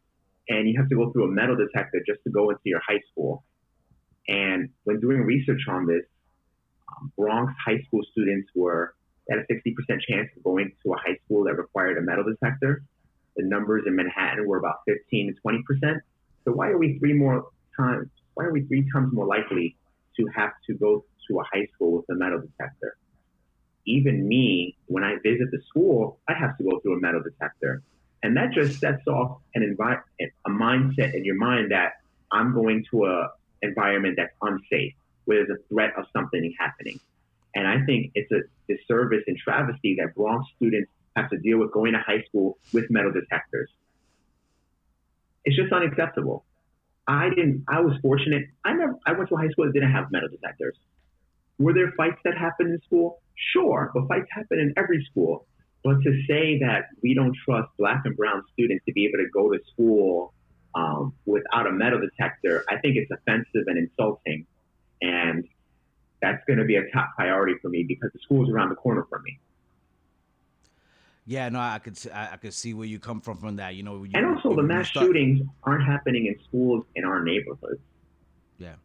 and 0.47 0.69
you 0.69 0.79
have 0.79 0.89
to 0.89 0.95
go 0.95 1.11
through 1.11 1.25
a 1.25 1.31
metal 1.31 1.55
detector 1.55 2.01
just 2.07 2.23
to 2.23 2.29
go 2.29 2.49
into 2.51 2.61
your 2.65 2.81
high 2.87 3.01
school. 3.11 3.43
And 4.27 4.69
when 4.83 4.99
doing 4.99 5.21
research 5.21 5.61
on 5.67 5.87
this, 5.87 6.03
um, 6.89 7.11
Bronx 7.17 7.53
high 7.65 7.81
school 7.87 8.01
students 8.11 8.49
were 8.55 8.93
at 9.31 9.39
a 9.39 9.41
60% 9.41 9.73
chance 10.07 10.29
of 10.37 10.43
going 10.43 10.71
to 10.83 10.93
a 10.93 10.97
high 10.97 11.17
school 11.25 11.43
that 11.45 11.55
required 11.55 11.97
a 11.97 12.01
metal 12.01 12.23
detector. 12.23 12.83
The 13.35 13.43
numbers 13.43 13.83
in 13.85 13.95
Manhattan 13.95 14.47
were 14.47 14.57
about 14.57 14.77
15 14.87 15.35
to 15.35 15.41
20%. 15.41 15.99
So 16.45 16.51
why 16.51 16.69
are 16.69 16.77
we 16.77 16.97
three 16.99 17.13
more 17.13 17.47
times? 17.77 18.09
Why 18.35 18.45
are 18.45 18.51
we 18.51 18.63
three 18.63 18.87
times 18.91 19.13
more 19.13 19.25
likely 19.25 19.75
to 20.17 20.27
have 20.35 20.51
to 20.67 20.73
go 20.75 21.03
to 21.27 21.39
a 21.39 21.43
high 21.43 21.67
school 21.73 21.97
with 21.97 22.05
a 22.09 22.15
metal 22.15 22.39
detector? 22.39 22.97
Even 23.85 24.27
me, 24.27 24.77
when 24.87 25.03
I 25.03 25.15
visit 25.23 25.51
the 25.51 25.61
school, 25.67 26.19
I 26.27 26.33
have 26.33 26.57
to 26.57 26.63
go 26.63 26.79
through 26.79 26.97
a 26.97 26.99
metal 26.99 27.21
detector. 27.21 27.83
And 28.23 28.35
that 28.37 28.51
just 28.51 28.79
sets 28.79 29.05
off 29.07 29.39
an 29.53 29.61
envi- 29.61 30.01
a 30.19 30.49
mindset 30.49 31.13
in 31.13 31.23
your 31.25 31.35
mind 31.35 31.71
that 31.71 31.93
I'm 32.31 32.53
going 32.53 32.85
to 32.91 33.05
a 33.05 33.29
environment 33.61 34.15
that's 34.17 34.33
unsafe, 34.41 34.93
where 35.25 35.45
there's 35.45 35.59
a 35.59 35.73
threat 35.73 35.93
of 35.97 36.05
something 36.13 36.53
happening. 36.59 36.99
And 37.53 37.67
I 37.67 37.85
think 37.85 38.11
it's 38.15 38.31
a 38.31 38.41
disservice 38.67 39.23
and 39.27 39.37
travesty 39.37 39.95
that 39.99 40.15
Bronx 40.15 40.47
students 40.57 40.91
have 41.15 41.29
to 41.29 41.37
deal 41.37 41.57
with 41.59 41.71
going 41.71 41.93
to 41.93 41.99
high 41.99 42.23
school 42.27 42.57
with 42.73 42.85
metal 42.89 43.11
detectors. 43.11 43.69
It's 45.43 45.55
just 45.55 45.71
unacceptable. 45.71 46.43
I 47.07 47.29
didn't. 47.29 47.65
I 47.67 47.81
was 47.81 47.93
fortunate. 48.01 48.45
I 48.63 48.73
never. 48.73 48.95
I 49.05 49.13
went 49.13 49.29
to 49.29 49.35
a 49.35 49.37
high 49.37 49.49
school 49.49 49.65
that 49.65 49.73
didn't 49.73 49.91
have 49.91 50.11
metal 50.11 50.29
detectors. 50.29 50.75
Were 51.59 51.73
there 51.73 51.93
fights 51.95 52.17
that 52.25 52.37
happened 52.37 52.71
in 52.71 52.81
school? 52.85 53.21
Sure, 53.53 53.91
but 53.93 54.07
fights 54.07 54.27
happen 54.31 54.59
in 54.59 54.73
every 54.75 55.05
school. 55.11 55.45
But 55.83 56.01
to 56.01 56.23
say 56.27 56.59
that 56.59 56.85
we 57.03 57.13
don't 57.13 57.35
trust 57.45 57.69
black 57.77 58.01
and 58.05 58.17
brown 58.17 58.43
students 58.53 58.83
to 58.85 58.93
be 58.93 59.05
able 59.05 59.19
to 59.19 59.29
go 59.31 59.51
to 59.51 59.59
school 59.71 60.33
um, 60.73 61.13
without 61.25 61.67
a 61.67 61.71
metal 61.71 62.01
detector, 62.01 62.65
I 62.67 62.77
think 62.77 62.95
it's 62.97 63.11
offensive 63.11 63.67
and 63.67 63.77
insulting. 63.77 64.47
And 65.01 65.47
that's 66.21 66.43
going 66.47 66.57
to 66.57 66.65
be 66.65 66.75
a 66.75 66.89
top 66.91 67.11
priority 67.15 67.53
for 67.61 67.69
me 67.69 67.85
because 67.87 68.09
the 68.13 68.19
school 68.23 68.43
is 68.43 68.49
around 68.49 68.69
the 68.69 68.75
corner 68.75 69.05
from 69.07 69.21
me. 69.23 69.39
Yeah, 71.27 71.49
no, 71.49 71.59
I 71.59 71.79
could 71.79 71.97
see, 71.97 72.09
I, 72.13 72.37
could 72.37 72.53
see 72.53 72.75
where 72.75 72.85
you 72.85 72.99
come 72.99 73.19
from 73.19 73.37
from 73.37 73.55
that. 73.55 73.73
You 73.73 73.81
know, 73.81 74.03
you, 74.03 74.11
and 74.13 74.25
also 74.25 74.55
the 74.55 74.61
mass 74.61 74.89
start... 74.89 75.07
shootings 75.07 75.41
aren't 75.63 75.83
happening 75.83 76.27
in 76.27 76.35
schools 76.47 76.85
in 76.95 77.03
our 77.03 77.23
neighborhoods. 77.23 77.81
Yeah. 78.59 78.75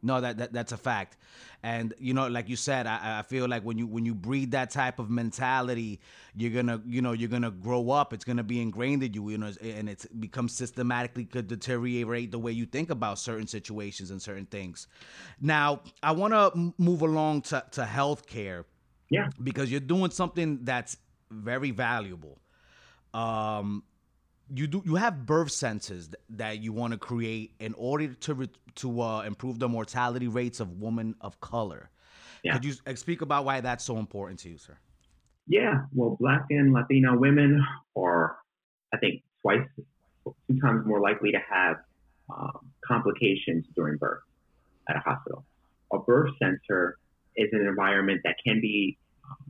No, 0.00 0.20
that, 0.20 0.38
that 0.38 0.52
that's 0.52 0.70
a 0.70 0.76
fact, 0.76 1.16
and 1.64 1.92
you 1.98 2.14
know, 2.14 2.28
like 2.28 2.48
you 2.48 2.54
said, 2.54 2.86
I, 2.86 3.18
I 3.18 3.22
feel 3.22 3.48
like 3.48 3.64
when 3.64 3.78
you 3.78 3.86
when 3.88 4.06
you 4.06 4.14
breed 4.14 4.52
that 4.52 4.70
type 4.70 5.00
of 5.00 5.10
mentality, 5.10 6.00
you're 6.36 6.52
gonna 6.52 6.80
you 6.86 7.02
know 7.02 7.10
you're 7.10 7.28
gonna 7.28 7.50
grow 7.50 7.90
up. 7.90 8.12
It's 8.12 8.24
gonna 8.24 8.44
be 8.44 8.62
ingrained 8.62 9.02
in 9.02 9.12
you, 9.12 9.30
you 9.30 9.38
know, 9.38 9.52
and 9.60 9.88
it's 9.88 10.06
becomes 10.06 10.54
systematically 10.54 11.24
could 11.24 11.48
deteriorate 11.48 12.30
the 12.30 12.38
way 12.38 12.52
you 12.52 12.64
think 12.64 12.90
about 12.90 13.18
certain 13.18 13.48
situations 13.48 14.12
and 14.12 14.22
certain 14.22 14.46
things. 14.46 14.86
Now, 15.40 15.80
I 16.00 16.12
want 16.12 16.32
to 16.32 16.72
move 16.78 17.02
along 17.02 17.42
to 17.42 17.64
to 17.72 17.82
healthcare. 17.82 18.66
Yeah, 19.10 19.30
because 19.42 19.68
you're 19.68 19.80
doing 19.80 20.12
something 20.12 20.60
that's 20.62 20.96
very 21.30 21.70
valuable. 21.70 22.38
Um, 23.14 23.82
you 24.54 24.66
do 24.66 24.82
you 24.84 24.94
have 24.96 25.26
birth 25.26 25.50
centers 25.50 26.08
that 26.30 26.60
you 26.60 26.72
want 26.72 26.92
to 26.92 26.98
create 26.98 27.52
in 27.58 27.74
order 27.74 28.14
to 28.14 28.34
re, 28.34 28.48
to 28.76 29.00
uh, 29.00 29.22
improve 29.22 29.58
the 29.58 29.68
mortality 29.68 30.28
rates 30.28 30.60
of 30.60 30.80
women 30.80 31.14
of 31.20 31.40
color. 31.40 31.90
Yeah. 32.42 32.54
Could 32.54 32.64
you 32.64 32.74
speak 32.94 33.20
about 33.20 33.44
why 33.44 33.60
that's 33.60 33.84
so 33.84 33.98
important 33.98 34.40
to 34.40 34.48
you, 34.48 34.58
sir? 34.58 34.78
Yeah, 35.48 35.82
well, 35.94 36.16
Black 36.20 36.44
and 36.50 36.72
Latina 36.72 37.16
women 37.18 37.64
are, 37.96 38.36
I 38.92 38.98
think, 38.98 39.22
twice, 39.40 39.66
two 40.46 40.60
times 40.60 40.86
more 40.86 41.00
likely 41.00 41.32
to 41.32 41.38
have 41.50 41.76
um, 42.30 42.70
complications 42.84 43.64
during 43.74 43.96
birth 43.96 44.20
at 44.88 44.96
a 44.96 45.00
hospital. 45.00 45.44
A 45.92 45.98
birth 45.98 46.30
center 46.38 46.98
is 47.36 47.48
an 47.52 47.66
environment 47.66 48.20
that 48.24 48.36
can 48.44 48.60
be 48.60 48.98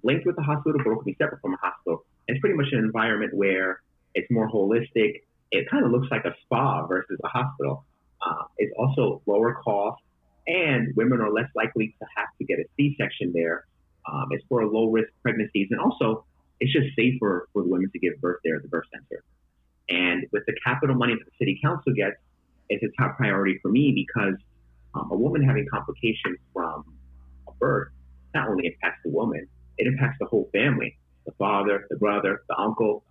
linked 0.03 0.27
with 0.27 0.37
the 0.37 0.43
hospital, 0.43 0.81
but 0.85 0.91
it 0.91 0.95
can 0.97 1.05
be 1.05 1.17
separate 1.19 1.41
from 1.41 1.55
a 1.55 1.59
hospital. 1.59 2.05
It's 2.27 2.41
pretty 2.41 2.57
much 2.57 2.69
an 2.73 2.79
environment 2.79 3.35
where 3.35 3.81
it's 4.15 4.31
more 4.31 4.49
holistic. 4.51 5.23
It 5.51 5.69
kind 5.71 5.85
of 5.85 5.91
looks 5.91 6.09
like 6.11 6.25
a 6.25 6.35
spa 6.45 6.87
versus 6.87 7.19
a 7.25 7.29
hospital. 7.29 7.85
Uh, 8.21 8.45
it's 8.59 8.73
also 8.79 9.23
lower 9.27 9.55
cost, 9.55 10.03
and 10.47 10.95
women 10.97 11.21
are 11.21 11.31
less 11.31 11.49
likely 11.55 11.95
to 12.01 12.07
have 12.17 12.29
to 12.39 12.45
get 12.45 12.59
a 12.59 12.65
C-section 12.77 13.33
there. 13.33 13.67
Um, 14.11 14.27
it's 14.31 14.45
for 14.49 14.65
low 14.67 14.91
risk 14.91 15.09
pregnancies, 15.23 15.69
and 15.71 15.81
also 15.81 16.25
it's 16.61 16.73
just 16.73 16.95
safer 16.97 17.49
for 17.53 17.63
the 17.63 17.69
women 17.69 17.91
to 17.93 17.99
give 17.99 18.21
birth 18.21 18.41
there 18.45 18.57
at 18.57 18.63
the 18.63 18.69
birth 18.69 18.87
center. 18.93 19.23
And 19.89 20.27
with 20.33 20.45
the 20.47 20.55
capital 20.65 20.97
money 20.97 21.15
that 21.15 21.25
the 21.25 21.31
city 21.39 21.59
council 21.63 21.93
gets, 21.95 22.17
it's 22.69 22.83
a 22.83 23.03
top 23.03 23.17
priority 23.17 23.59
for 23.63 23.71
me 23.71 23.93
because 23.95 24.35
um, 24.95 25.11
a 25.11 25.17
woman 25.17 25.43
having 25.43 25.67
complications 25.71 26.39
from 26.53 26.85
a 27.47 27.53
birth 27.53 27.93
not 28.35 28.49
only 28.49 28.67
impacts 28.67 29.01
the 29.05 29.11
woman, 29.11 29.47
it 29.79 29.87
impacts 29.87 30.19
the 30.19 30.27
whole 30.27 30.49
family 30.53 30.97
the 31.29 31.33
father, 31.33 31.87
the 31.91 31.97
brother, 31.97 32.43
the 32.49 32.59
uncle. 32.59 33.05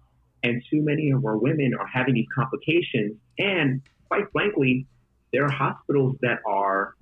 And 0.44 0.64
too 0.72 0.82
many 0.82 1.12
of 1.12 1.24
our 1.24 1.38
women 1.38 1.74
are 1.80 1.86
having 1.86 2.16
these 2.16 2.28
complications. 2.34 3.16
And 3.38 3.82
quite 4.08 4.26
frankly, 4.32 4.88
there 5.32 5.46
are 5.46 5.52
hospitals 5.52 6.18
that 6.22 6.40
are 6.48 6.96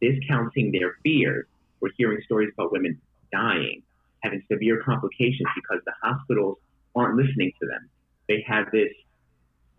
discounting 0.00 0.70
their 0.70 0.96
fears. 1.02 1.46
We're 1.80 1.90
hearing 1.96 2.20
stories 2.24 2.50
about 2.56 2.70
women 2.70 3.00
dying, 3.32 3.82
having 4.22 4.42
severe 4.50 4.80
complications 4.84 5.48
because 5.56 5.80
the 5.84 5.94
hospitals 6.00 6.58
aren't 6.94 7.16
listening 7.16 7.52
to 7.60 7.66
them. 7.66 7.88
They 8.28 8.44
have 8.46 8.66
this 8.70 8.92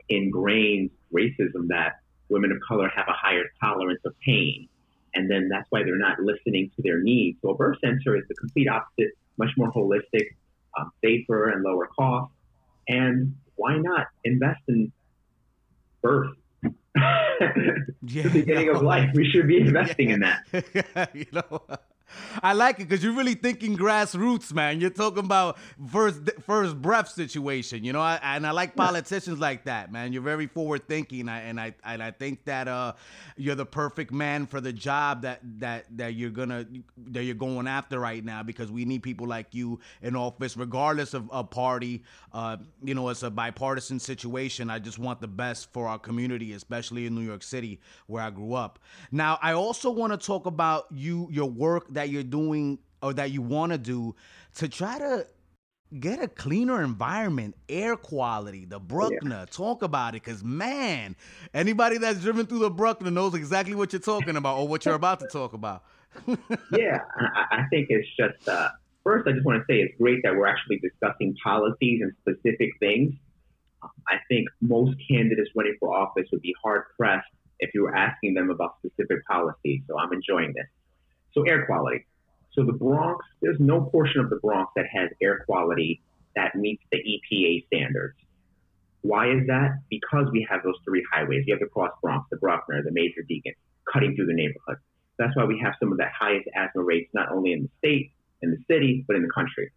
ingrained 0.09 0.89
racism 1.13 1.69
that 1.69 2.01
women 2.27 2.51
of 2.51 2.57
color 2.67 2.89
have 2.93 3.07
a 3.07 3.13
higher 3.13 3.45
tolerance 3.61 4.01
of 4.05 4.13
pain 4.25 4.67
and 5.15 5.29
then 5.29 5.49
that's 5.49 5.67
why 5.69 5.83
they're 5.83 5.97
not 5.97 6.19
listening 6.19 6.71
to 6.75 6.81
their 6.81 7.01
needs. 7.01 7.37
So 7.41 7.49
a 7.49 7.55
birth 7.55 7.77
center 7.83 8.15
is 8.15 8.23
the 8.27 8.35
complete 8.35 8.67
opposite, 8.67 9.11
much 9.37 9.51
more 9.57 9.71
holistic, 9.71 10.35
um, 10.77 10.91
safer, 11.03 11.49
and 11.49 11.63
lower 11.63 11.87
cost. 11.87 12.31
And 12.87 13.35
why 13.55 13.77
not 13.77 14.07
invest 14.23 14.61
in 14.67 14.91
birth? 16.01 16.35
yeah, 16.95 18.23
the 18.23 18.29
beginning 18.31 18.69
of 18.69 18.81
life. 18.81 19.09
We 19.13 19.29
should 19.29 19.47
be 19.47 19.57
investing 19.61 20.09
yeah. 20.09 20.15
in 20.15 20.19
that. 20.21 21.09
you 21.13 21.25
know, 21.31 21.61
I 22.41 22.53
like 22.53 22.79
it 22.79 22.87
because 22.89 23.03
you're 23.03 23.13
really 23.15 23.35
thinking 23.35 23.77
grassroots, 23.77 24.53
man. 24.53 24.79
You're 24.79 24.89
talking 24.89 25.25
about 25.25 25.57
first 25.91 26.21
first 26.45 26.81
breath 26.81 27.09
situation, 27.09 27.83
you 27.83 27.93
know. 27.93 28.01
I, 28.01 28.19
and 28.21 28.45
I 28.45 28.51
like 28.51 28.75
politicians 28.75 29.39
like 29.39 29.65
that, 29.65 29.91
man. 29.91 30.13
You're 30.13 30.21
very 30.21 30.47
forward 30.47 30.87
thinking, 30.87 31.29
and 31.29 31.59
I 31.59 31.75
and 31.83 32.03
I 32.03 32.11
think 32.11 32.45
that 32.45 32.67
uh, 32.67 32.93
you're 33.37 33.55
the 33.55 33.65
perfect 33.65 34.11
man 34.11 34.45
for 34.45 34.61
the 34.61 34.73
job 34.73 35.21
that 35.23 35.39
that 35.59 35.85
that 35.97 36.15
you're 36.15 36.29
gonna 36.29 36.65
that 37.07 37.23
you're 37.23 37.35
going 37.35 37.67
after 37.67 37.99
right 37.99 38.23
now 38.23 38.43
because 38.43 38.71
we 38.71 38.85
need 38.85 39.03
people 39.03 39.27
like 39.27 39.53
you 39.53 39.79
in 40.01 40.15
office, 40.15 40.57
regardless 40.57 41.13
of 41.13 41.29
a 41.31 41.43
party. 41.43 42.03
Uh, 42.31 42.57
you 42.83 42.95
know, 42.95 43.09
it's 43.09 43.23
a 43.23 43.29
bipartisan 43.29 43.99
situation. 43.99 44.69
I 44.69 44.79
just 44.79 44.99
want 44.99 45.21
the 45.21 45.27
best 45.27 45.71
for 45.71 45.87
our 45.87 45.99
community, 45.99 46.53
especially 46.53 47.05
in 47.05 47.15
New 47.15 47.21
York 47.21 47.43
City, 47.43 47.79
where 48.07 48.23
I 48.23 48.29
grew 48.31 48.53
up. 48.53 48.79
Now, 49.11 49.37
I 49.41 49.53
also 49.53 49.91
want 49.91 50.13
to 50.13 50.17
talk 50.17 50.45
about 50.45 50.87
you, 50.91 51.27
your 51.31 51.49
work 51.49 51.92
that 51.93 52.09
you're 52.09 52.23
doing 52.23 52.79
or 53.01 53.13
that 53.13 53.31
you 53.31 53.41
want 53.41 53.71
to 53.71 53.77
do 53.77 54.15
to 54.55 54.67
try 54.67 54.97
to 54.99 55.27
get 55.99 56.21
a 56.21 56.27
cleaner 56.27 56.83
environment, 56.83 57.55
air 57.69 57.95
quality, 57.95 58.65
the 58.65 58.79
Bruckner. 58.79 59.39
Yeah. 59.39 59.45
Talk 59.45 59.83
about 59.83 60.15
it, 60.15 60.23
cause 60.23 60.43
man, 60.43 61.15
anybody 61.53 61.97
that's 61.97 62.21
driven 62.21 62.45
through 62.45 62.59
the 62.59 62.69
Bruckner 62.69 63.11
knows 63.11 63.35
exactly 63.35 63.75
what 63.75 63.93
you're 63.93 63.99
talking 63.99 64.35
about 64.35 64.57
or 64.57 64.67
what 64.67 64.85
you're 64.85 64.95
about 64.95 65.19
to 65.19 65.27
talk 65.27 65.53
about. 65.53 65.83
yeah, 66.71 66.99
I 67.51 67.63
think 67.69 67.87
it's 67.89 68.07
just 68.17 68.47
uh, 68.47 68.69
first. 69.03 69.27
I 69.27 69.31
just 69.31 69.45
want 69.45 69.59
to 69.59 69.65
say 69.71 69.79
it's 69.79 69.95
great 69.99 70.19
that 70.23 70.35
we're 70.35 70.47
actually 70.47 70.79
discussing 70.79 71.35
policies 71.43 72.01
and 72.01 72.11
specific 72.21 72.69
things. 72.79 73.13
I 74.07 74.17
think 74.29 74.47
most 74.61 74.95
candidates 75.09 75.49
running 75.55 75.75
for 75.79 75.93
office 75.93 76.27
would 76.31 76.41
be 76.41 76.53
hard 76.63 76.83
pressed 76.97 77.27
if 77.59 77.71
you 77.73 77.83
were 77.83 77.95
asking 77.95 78.35
them 78.35 78.49
about 78.49 78.75
specific 78.85 79.25
policies. 79.25 79.81
So 79.87 79.97
I'm 79.97 80.13
enjoying 80.13 80.53
this. 80.55 80.67
So 81.33 81.43
air 81.43 81.65
quality. 81.65 82.05
So 82.53 82.63
the 82.63 82.73
Bronx, 82.73 83.25
there's 83.41 83.59
no 83.59 83.81
portion 83.81 84.21
of 84.21 84.29
the 84.29 84.37
Bronx 84.37 84.71
that 84.75 84.85
has 84.91 85.09
air 85.21 85.43
quality 85.45 86.01
that 86.35 86.55
meets 86.55 86.83
the 86.91 86.97
EPA 86.97 87.65
standards. 87.67 88.15
Why 89.01 89.29
is 89.31 89.47
that? 89.47 89.79
Because 89.89 90.27
we 90.31 90.47
have 90.49 90.63
those 90.63 90.77
three 90.85 91.05
highways. 91.11 91.43
You 91.45 91.53
have 91.53 91.59
the 91.59 91.67
Cross 91.67 91.91
Bronx, 92.01 92.25
the 92.31 92.37
Bruckner, 92.37 92.81
the 92.83 92.91
Major 92.91 93.21
Deegan, 93.29 93.53
cutting 93.91 94.15
through 94.15 94.27
the 94.27 94.33
neighborhood. 94.33 94.77
That's 95.17 95.35
why 95.35 95.45
we 95.45 95.59
have 95.63 95.73
some 95.79 95.91
of 95.91 95.97
the 95.97 96.07
highest 96.17 96.47
asthma 96.55 96.83
rates, 96.83 97.09
not 97.13 97.31
only 97.31 97.53
in 97.53 97.63
the 97.63 97.69
state, 97.79 98.11
in 98.41 98.51
the 98.51 98.57
city, 98.69 99.03
but 99.07 99.15
in 99.15 99.23
the 99.23 99.31
country. 99.33 99.71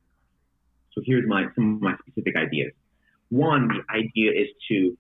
So 0.93 1.03
here's 1.05 1.29
my 1.29 1.47
some 1.55 1.77
of 1.77 1.83
my 1.83 1.95
specific 2.07 2.37
ideas. 2.37 2.73
One, 3.29 3.69
the 3.69 3.83
idea 3.95 4.31
is 4.31 4.49
to 4.71 4.97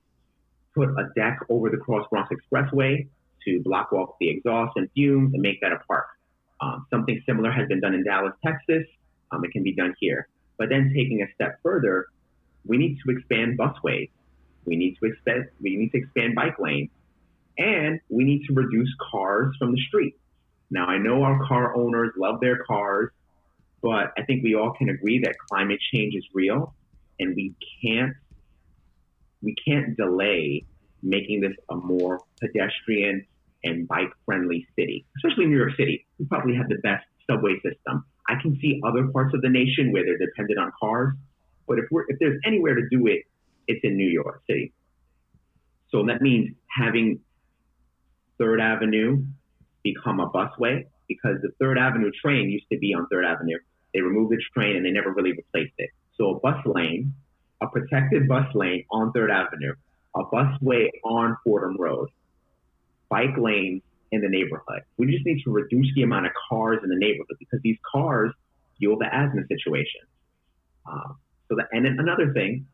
put 0.74 0.88
a 0.88 1.08
deck 1.14 1.38
over 1.48 1.70
the 1.70 1.78
Cross 1.78 2.06
Bronx 2.10 2.30
Expressway 2.30 3.08
to 3.46 3.62
block 3.62 3.92
off 3.92 4.16
the 4.20 4.28
exhaust 4.28 4.72
and 4.76 4.90
fumes 4.92 5.32
and 5.32 5.40
make 5.40 5.60
that 5.62 5.72
a 5.72 5.78
park. 5.86 6.06
Um, 6.60 6.86
something 6.90 7.22
similar 7.26 7.50
has 7.50 7.68
been 7.68 7.80
done 7.80 7.94
in 7.94 8.04
Dallas, 8.04 8.32
Texas. 8.44 8.86
Um, 9.30 9.44
it 9.44 9.52
can 9.52 9.62
be 9.62 9.74
done 9.74 9.94
here. 10.00 10.28
But 10.58 10.68
then 10.70 10.92
taking 10.94 11.22
a 11.22 11.32
step 11.34 11.58
further, 11.62 12.06
we 12.64 12.78
need 12.78 12.98
to 13.04 13.12
expand 13.16 13.58
busways. 13.58 14.10
We 14.64 14.76
need 14.76 14.96
to 15.02 15.10
expand, 15.10 15.48
we 15.60 15.76
need 15.76 15.90
to 15.90 15.98
expand 15.98 16.34
bike 16.34 16.58
lanes 16.58 16.90
and 17.58 18.00
we 18.08 18.24
need 18.24 18.46
to 18.46 18.54
reduce 18.54 18.92
cars 19.10 19.54
from 19.58 19.72
the 19.72 19.80
street. 19.88 20.16
Now, 20.70 20.86
I 20.86 20.98
know 20.98 21.22
our 21.22 21.46
car 21.46 21.76
owners 21.76 22.12
love 22.16 22.40
their 22.40 22.58
cars, 22.64 23.10
but 23.82 24.12
I 24.18 24.22
think 24.24 24.42
we 24.42 24.54
all 24.54 24.72
can 24.72 24.88
agree 24.88 25.20
that 25.20 25.36
climate 25.48 25.78
change 25.92 26.14
is 26.14 26.24
real 26.34 26.74
and 27.20 27.34
we 27.34 27.54
can't, 27.82 28.14
we 29.42 29.54
can't 29.66 29.96
delay 29.96 30.66
making 31.02 31.40
this 31.40 31.52
a 31.70 31.76
more 31.76 32.20
pedestrian 32.40 33.26
and 33.66 33.86
bike 33.88 34.10
friendly 34.24 34.66
city, 34.78 35.04
especially 35.16 35.46
New 35.46 35.58
York 35.58 35.76
City. 35.76 36.06
We 36.18 36.26
probably 36.26 36.54
have 36.56 36.68
the 36.68 36.78
best 36.82 37.04
subway 37.28 37.54
system. 37.56 38.04
I 38.28 38.34
can 38.40 38.58
see 38.60 38.80
other 38.86 39.08
parts 39.08 39.34
of 39.34 39.42
the 39.42 39.48
nation 39.48 39.92
where 39.92 40.04
they're 40.04 40.18
dependent 40.18 40.58
on 40.58 40.72
cars, 40.80 41.14
but 41.66 41.78
if 41.78 41.84
we're 41.90 42.04
if 42.08 42.18
there's 42.18 42.40
anywhere 42.44 42.74
to 42.74 42.88
do 42.90 43.06
it, 43.06 43.22
it's 43.66 43.80
in 43.82 43.96
New 43.96 44.08
York 44.08 44.42
City. 44.48 44.72
So 45.90 46.04
that 46.06 46.20
means 46.20 46.54
having 46.68 47.20
Third 48.38 48.60
Avenue 48.60 49.24
become 49.82 50.20
a 50.20 50.28
busway 50.30 50.86
because 51.08 51.36
the 51.42 51.50
Third 51.60 51.78
Avenue 51.78 52.10
train 52.22 52.50
used 52.50 52.66
to 52.72 52.78
be 52.78 52.94
on 52.94 53.06
Third 53.08 53.24
Avenue. 53.24 53.58
They 53.94 54.00
removed 54.00 54.32
the 54.32 54.42
train 54.54 54.76
and 54.76 54.84
they 54.84 54.90
never 54.90 55.12
really 55.12 55.32
replaced 55.32 55.74
it. 55.78 55.90
So 56.16 56.30
a 56.30 56.40
bus 56.40 56.64
lane, 56.66 57.14
a 57.62 57.66
protected 57.68 58.28
bus 58.28 58.46
lane 58.54 58.84
on 58.90 59.12
Third 59.12 59.30
Avenue, 59.30 59.74
a 60.14 60.24
busway 60.24 60.88
on 61.04 61.36
Fordham 61.44 61.76
Road, 61.78 62.08
bike 63.08 63.36
lanes 63.38 63.82
in 64.12 64.20
the 64.20 64.28
neighborhood. 64.28 64.82
We 64.96 65.06
just 65.06 65.26
need 65.26 65.42
to 65.44 65.50
reduce 65.50 65.92
the 65.94 66.02
amount 66.02 66.26
of 66.26 66.32
cars 66.48 66.80
in 66.82 66.88
the 66.88 66.96
neighborhood 66.96 67.36
because 67.38 67.60
these 67.62 67.78
cars 67.90 68.32
fuel 68.78 68.98
the 68.98 69.12
asthma 69.12 69.42
situation. 69.48 70.00
Um, 70.86 71.18
so 71.48 71.56
and 71.72 71.84
then 71.84 71.96
another 71.98 72.32
thing, 72.32 72.66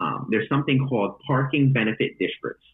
um, 0.00 0.28
there's 0.30 0.48
something 0.48 0.86
called 0.88 1.20
parking 1.26 1.72
benefit 1.72 2.18
districts. 2.18 2.64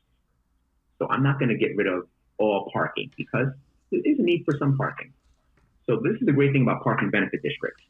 So 0.98 1.08
I'm 1.08 1.22
not 1.22 1.38
going 1.38 1.48
to 1.48 1.56
get 1.56 1.76
rid 1.76 1.86
of 1.86 2.06
all 2.38 2.70
parking 2.72 3.10
because 3.16 3.48
there 3.90 4.00
is 4.04 4.18
a 4.18 4.22
need 4.22 4.44
for 4.44 4.56
some 4.58 4.76
parking. 4.76 5.12
So 5.86 6.00
this 6.02 6.14
is 6.20 6.26
the 6.26 6.32
great 6.32 6.52
thing 6.52 6.62
about 6.62 6.82
parking 6.82 7.10
benefit 7.10 7.42
districts. 7.42 7.82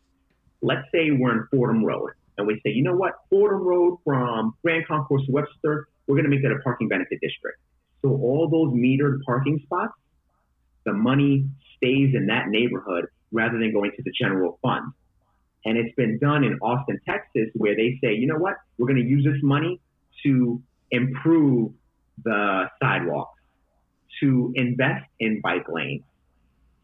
Let's 0.62 0.86
say 0.92 1.10
we're 1.10 1.32
in 1.32 1.46
Fordham 1.50 1.84
Road 1.84 2.12
and 2.38 2.46
we 2.46 2.60
say, 2.64 2.70
you 2.70 2.82
know 2.82 2.94
what, 2.94 3.14
Fordham 3.28 3.62
Road 3.62 3.98
from 4.04 4.54
Grand 4.62 4.86
Concourse 4.86 5.26
to 5.26 5.32
Webster, 5.32 5.88
we're 6.06 6.16
going 6.16 6.24
to 6.24 6.30
make 6.30 6.42
that 6.42 6.52
a 6.52 6.58
parking 6.60 6.88
benefit 6.88 7.20
district. 7.20 7.58
So 8.02 8.10
all 8.10 8.48
those 8.48 8.74
metered 8.74 9.22
parking 9.24 9.60
spots, 9.64 9.94
the 10.84 10.92
money 10.92 11.46
stays 11.76 12.14
in 12.14 12.26
that 12.26 12.48
neighborhood 12.48 13.06
rather 13.30 13.58
than 13.58 13.72
going 13.72 13.92
to 13.96 14.02
the 14.02 14.12
general 14.20 14.58
fund. 14.62 14.92
And 15.64 15.78
it's 15.78 15.94
been 15.94 16.18
done 16.18 16.42
in 16.42 16.58
Austin, 16.58 17.00
Texas, 17.08 17.48
where 17.54 17.76
they 17.76 17.98
say, 18.02 18.14
you 18.14 18.26
know 18.26 18.38
what, 18.38 18.54
we're 18.78 18.88
going 18.88 19.00
to 19.00 19.08
use 19.08 19.24
this 19.24 19.40
money 19.42 19.80
to 20.24 20.60
improve 20.90 21.72
the 22.24 22.68
sidewalks, 22.82 23.40
to 24.20 24.52
invest 24.56 25.06
in 25.20 25.40
bike 25.40 25.66
lanes. 25.68 26.02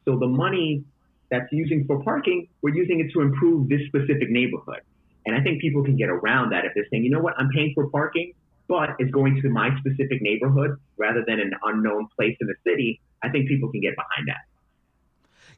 So 0.04 0.18
the 0.18 0.28
money 0.28 0.84
that's 1.30 1.52
using 1.52 1.84
for 1.86 2.02
parking, 2.02 2.48
we're 2.62 2.74
using 2.74 3.00
it 3.00 3.12
to 3.12 3.20
improve 3.20 3.68
this 3.68 3.80
specific 3.88 4.30
neighborhood. 4.30 4.80
And 5.26 5.36
I 5.36 5.42
think 5.42 5.60
people 5.60 5.84
can 5.84 5.96
get 5.96 6.08
around 6.08 6.50
that 6.50 6.64
if 6.64 6.72
they're 6.74 6.86
saying, 6.90 7.04
you 7.04 7.10
know 7.10 7.20
what, 7.20 7.34
I'm 7.36 7.50
paying 7.50 7.72
for 7.74 7.90
parking, 7.90 8.32
but 8.68 8.90
it's 8.98 9.10
going 9.10 9.40
to 9.42 9.48
my 9.48 9.70
specific 9.80 10.20
neighborhood 10.20 10.78
rather 10.96 11.24
than 11.26 11.40
an 11.40 11.52
unknown 11.64 12.08
place 12.16 12.36
in 12.40 12.46
the 12.46 12.54
city. 12.64 13.00
I 13.22 13.30
think 13.30 13.48
people 13.48 13.70
can 13.70 13.80
get 13.80 13.94
behind 13.96 14.28
that. 14.28 14.42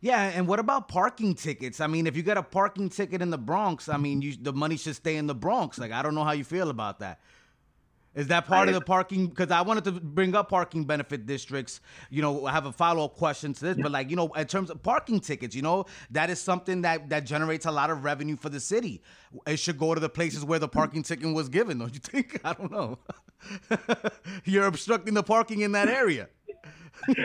Yeah, 0.01 0.31
and 0.35 0.47
what 0.47 0.59
about 0.59 0.89
parking 0.89 1.35
tickets? 1.35 1.79
I 1.81 1.87
mean, 1.87 2.07
if 2.07 2.17
you 2.17 2.23
get 2.23 2.39
a 2.39 2.43
parking 2.43 2.89
ticket 2.89 3.21
in 3.21 3.29
the 3.29 3.37
Bronx, 3.37 3.89
I 3.89 3.99
mean, 3.99 4.23
you, 4.23 4.35
the 4.41 4.53
money 4.53 4.79
should 4.79 4.97
stay 4.97 5.17
in 5.17 5.27
the 5.27 5.35
Bronx. 5.35 5.79
Like, 5.79 5.93
I 5.93 6.01
don't 6.01 6.15
know 6.15 6.25
how 6.25 6.33
you 6.33 6.45
feel 6.45 6.71
about 6.71 7.01
that. 7.01 7.21
Is 8.15 8.27
that 8.27 8.47
part 8.47 8.69
of 8.69 8.75
the 8.75 8.81
parking? 8.81 9.29
Because 9.29 9.53
I 9.53 9.61
wanted 9.63 9.85
to 9.85 9.93
bring 9.93 10.35
up 10.35 10.49
parking 10.49 10.85
benefit 10.85 11.27
districts. 11.27 11.81
You 12.11 12.23
know, 12.23 12.45
I 12.47 12.51
have 12.51 12.67
a 12.67 12.73
follow 12.73 13.05
up 13.05 13.15
question 13.15 13.53
to 13.55 13.61
this, 13.61 13.77
but 13.81 13.93
like 13.93 14.11
you 14.11 14.17
know, 14.17 14.29
in 14.33 14.47
terms 14.47 14.69
of 14.69 14.83
parking 14.83 15.21
tickets, 15.21 15.55
you 15.55 15.63
know, 15.63 15.85
that 16.11 16.29
is 16.29 16.41
something 16.41 16.83
that 16.83 17.09
that 17.11 17.25
generates 17.25 17.67
a 17.67 17.71
lot 17.71 17.89
of 17.89 18.03
revenue 18.03 18.37
for 18.37 18.49
the 18.49 18.59
city. 18.59 19.01
It 19.47 19.59
should 19.59 19.79
go 19.79 19.95
to 19.95 20.01
the 20.01 20.09
places 20.09 20.45
where 20.45 20.59
the 20.59 20.69
parking 20.69 21.05
ticket 21.05 21.33
was 21.33 21.49
given. 21.49 21.79
Don't 21.79 21.95
you 21.95 22.01
think? 22.01 22.41
I 22.45 22.53
don't 22.53 22.73
know. 22.73 22.99
You're 24.45 24.67
obstructing 24.67 25.15
the 25.15 25.23
parking 25.23 25.61
in 25.61 25.73
that 25.73 25.89
area. 25.89 26.29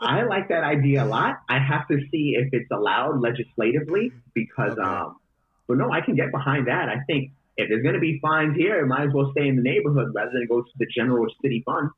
I 0.00 0.22
like 0.22 0.48
that 0.48 0.62
idea 0.64 1.04
a 1.04 1.06
lot. 1.06 1.40
I 1.48 1.58
have 1.58 1.88
to 1.88 1.98
see 2.10 2.36
if 2.38 2.48
it's 2.52 2.70
allowed 2.70 3.20
legislatively 3.20 4.12
because, 4.32 4.72
okay. 4.72 4.82
um, 4.82 5.16
but 5.66 5.76
no, 5.76 5.90
I 5.90 6.00
can 6.00 6.14
get 6.14 6.30
behind 6.30 6.68
that. 6.68 6.88
I 6.88 7.00
think 7.06 7.32
if 7.56 7.68
there's 7.68 7.82
going 7.82 7.94
to 7.94 8.00
be 8.00 8.18
fines 8.20 8.56
here, 8.56 8.80
it 8.80 8.86
might 8.86 9.06
as 9.06 9.14
well 9.14 9.30
stay 9.32 9.48
in 9.48 9.56
the 9.56 9.62
neighborhood 9.62 10.12
rather 10.14 10.30
than 10.32 10.46
go 10.48 10.62
to 10.62 10.70
the 10.78 10.86
general 10.96 11.26
city 11.42 11.62
fund. 11.64 11.90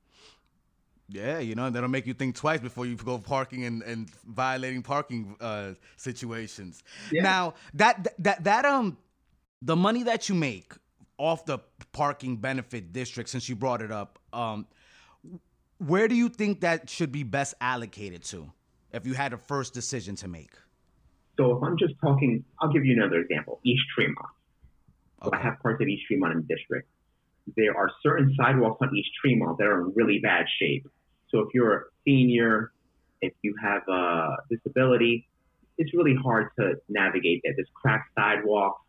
Yeah, 1.08 1.38
you 1.38 1.54
know, 1.54 1.70
that'll 1.70 1.88
make 1.88 2.06
you 2.06 2.14
think 2.14 2.34
twice 2.34 2.60
before 2.60 2.84
you 2.84 2.96
go 2.96 3.18
parking 3.18 3.64
and, 3.64 3.82
and 3.82 4.10
violating 4.24 4.82
parking 4.82 5.36
uh, 5.40 5.74
situations. 5.96 6.82
Yeah. 7.12 7.22
Now, 7.22 7.54
that 7.74 8.08
that 8.18 8.42
that 8.44 8.64
um 8.64 8.98
the 9.62 9.76
money 9.76 10.02
that 10.02 10.28
you 10.28 10.34
make 10.34 10.72
off 11.16 11.44
the 11.46 11.58
parking 11.92 12.36
benefit 12.36 12.92
district 12.92 13.30
since 13.30 13.48
you 13.48 13.54
brought 13.54 13.82
it 13.82 13.92
up, 13.92 14.18
um 14.32 14.66
where 15.78 16.08
do 16.08 16.14
you 16.14 16.28
think 16.28 16.60
that 16.62 16.88
should 16.88 17.12
be 17.12 17.22
best 17.22 17.54
allocated 17.60 18.24
to 18.24 18.50
if 18.92 19.06
you 19.06 19.14
had 19.14 19.32
a 19.32 19.36
first 19.38 19.74
decision 19.74 20.16
to 20.16 20.28
make? 20.28 20.52
So 21.36 21.56
if 21.56 21.62
I'm 21.62 21.76
just 21.78 21.94
talking, 22.00 22.44
I'll 22.60 22.72
give 22.72 22.84
you 22.84 22.94
another 22.94 23.20
example, 23.20 23.60
East 23.62 23.82
Tremont. 23.94 24.26
Okay. 25.24 25.36
I 25.36 25.42
have 25.42 25.58
parts 25.60 25.80
of 25.80 25.88
East 25.88 26.04
Tremont 26.06 26.46
district. 26.46 26.88
There 27.56 27.76
are 27.76 27.90
certain 28.02 28.34
sidewalks 28.36 28.78
on 28.82 28.94
East 28.94 29.10
Tremont 29.20 29.58
that 29.58 29.64
are 29.64 29.80
in 29.82 29.92
really 29.94 30.18
bad 30.22 30.46
shape. 30.60 30.86
So 31.30 31.40
if 31.40 31.48
you're 31.54 31.76
a 31.76 31.82
senior, 32.04 32.72
if 33.22 33.32
you 33.42 33.54
have 33.62 33.82
a 33.88 34.36
disability, 34.50 35.28
it's 35.78 35.92
really 35.94 36.16
hard 36.22 36.48
to 36.58 36.74
navigate 36.88 37.40
there. 37.44 37.52
There's 37.56 37.68
cracked 37.74 38.10
sidewalks. 38.14 38.82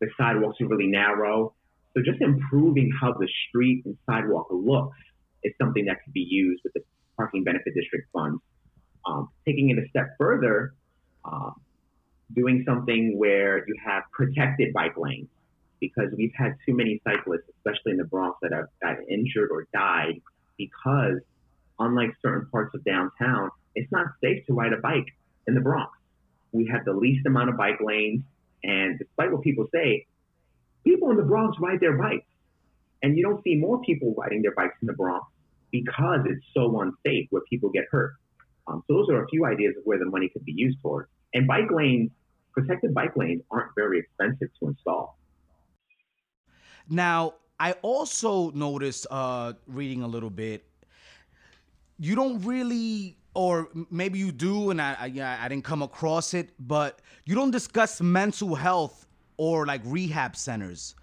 The 0.00 0.08
sidewalks 0.18 0.60
are 0.60 0.66
really 0.66 0.88
narrow. 0.88 1.54
So 1.94 2.02
just 2.02 2.20
improving 2.20 2.90
how 3.00 3.12
the 3.12 3.28
street 3.48 3.84
and 3.84 3.96
sidewalk 4.06 4.48
looks 4.50 4.96
is 5.44 5.52
something 5.60 5.84
that 5.86 6.02
could 6.04 6.12
be 6.12 6.26
used 6.28 6.62
with 6.64 6.72
the 6.72 6.80
parking 7.16 7.44
benefit 7.44 7.74
district 7.74 8.08
funds. 8.12 8.40
Um, 9.06 9.28
taking 9.46 9.70
it 9.70 9.78
a 9.78 9.88
step 9.88 10.14
further, 10.18 10.74
um, 11.24 11.54
doing 12.34 12.62
something 12.66 13.18
where 13.18 13.58
you 13.66 13.74
have 13.84 14.04
protected 14.12 14.72
bike 14.72 14.96
lanes 14.96 15.28
because 15.82 16.12
we've 16.16 16.32
had 16.36 16.54
too 16.64 16.74
many 16.76 17.02
cyclists, 17.02 17.50
especially 17.58 17.90
in 17.90 17.96
the 17.96 18.04
Bronx, 18.04 18.38
that 18.40 18.52
have 18.52 18.68
got 18.80 18.98
injured 19.10 19.50
or 19.50 19.66
died 19.74 20.22
because, 20.56 21.18
unlike 21.80 22.10
certain 22.22 22.46
parts 22.52 22.72
of 22.72 22.84
downtown, 22.84 23.50
it's 23.74 23.90
not 23.90 24.06
safe 24.22 24.46
to 24.46 24.54
ride 24.54 24.72
a 24.72 24.76
bike 24.76 25.08
in 25.48 25.54
the 25.56 25.60
Bronx. 25.60 25.90
We 26.52 26.68
have 26.68 26.84
the 26.84 26.92
least 26.92 27.26
amount 27.26 27.50
of 27.50 27.56
bike 27.56 27.80
lanes, 27.80 28.22
and 28.62 28.96
despite 28.96 29.32
what 29.32 29.42
people 29.42 29.66
say, 29.74 30.06
people 30.84 31.10
in 31.10 31.16
the 31.16 31.24
Bronx 31.24 31.56
ride 31.58 31.80
their 31.80 31.98
bikes. 31.98 32.26
And 33.02 33.18
you 33.18 33.24
don't 33.24 33.42
see 33.42 33.56
more 33.56 33.82
people 33.82 34.14
riding 34.16 34.42
their 34.42 34.54
bikes 34.54 34.76
in 34.82 34.86
the 34.86 34.92
Bronx 34.92 35.26
because 35.72 36.20
it's 36.26 36.44
so 36.54 36.80
unsafe 36.80 37.26
where 37.30 37.42
people 37.50 37.70
get 37.70 37.86
hurt. 37.90 38.14
Um, 38.68 38.84
so 38.86 38.94
those 38.94 39.08
are 39.08 39.24
a 39.24 39.28
few 39.28 39.46
ideas 39.46 39.74
of 39.76 39.82
where 39.84 39.98
the 39.98 40.04
money 40.04 40.28
could 40.28 40.44
be 40.44 40.52
used 40.52 40.78
for. 40.80 41.08
And 41.34 41.48
bike 41.48 41.72
lanes, 41.72 42.12
protected 42.52 42.94
bike 42.94 43.16
lanes 43.16 43.42
aren't 43.50 43.74
very 43.74 43.98
expensive 43.98 44.48
to 44.60 44.68
install. 44.68 45.18
Now, 46.88 47.34
I 47.58 47.72
also 47.82 48.50
noticed 48.50 49.06
uh, 49.10 49.52
reading 49.66 50.02
a 50.02 50.08
little 50.08 50.30
bit, 50.30 50.64
you 51.98 52.14
don't 52.14 52.40
really, 52.44 53.16
or 53.34 53.68
maybe 53.90 54.18
you 54.18 54.32
do, 54.32 54.70
and 54.70 54.82
I, 54.82 54.96
I, 55.00 55.44
I 55.44 55.48
didn't 55.48 55.64
come 55.64 55.82
across 55.82 56.34
it, 56.34 56.50
but 56.58 57.00
you 57.24 57.34
don't 57.34 57.52
discuss 57.52 58.00
mental 58.00 58.54
health 58.54 59.06
or 59.36 59.66
like 59.66 59.82
rehab 59.84 60.36
centers 60.36 60.94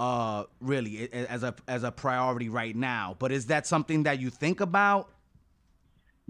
uh, 0.00 0.44
really 0.60 1.12
as 1.12 1.42
a 1.42 1.54
as 1.68 1.84
a 1.84 1.92
priority 1.92 2.48
right 2.48 2.74
now. 2.74 3.14
But 3.18 3.32
is 3.32 3.46
that 3.46 3.66
something 3.66 4.04
that 4.04 4.18
you 4.18 4.30
think 4.30 4.60
about? 4.60 5.10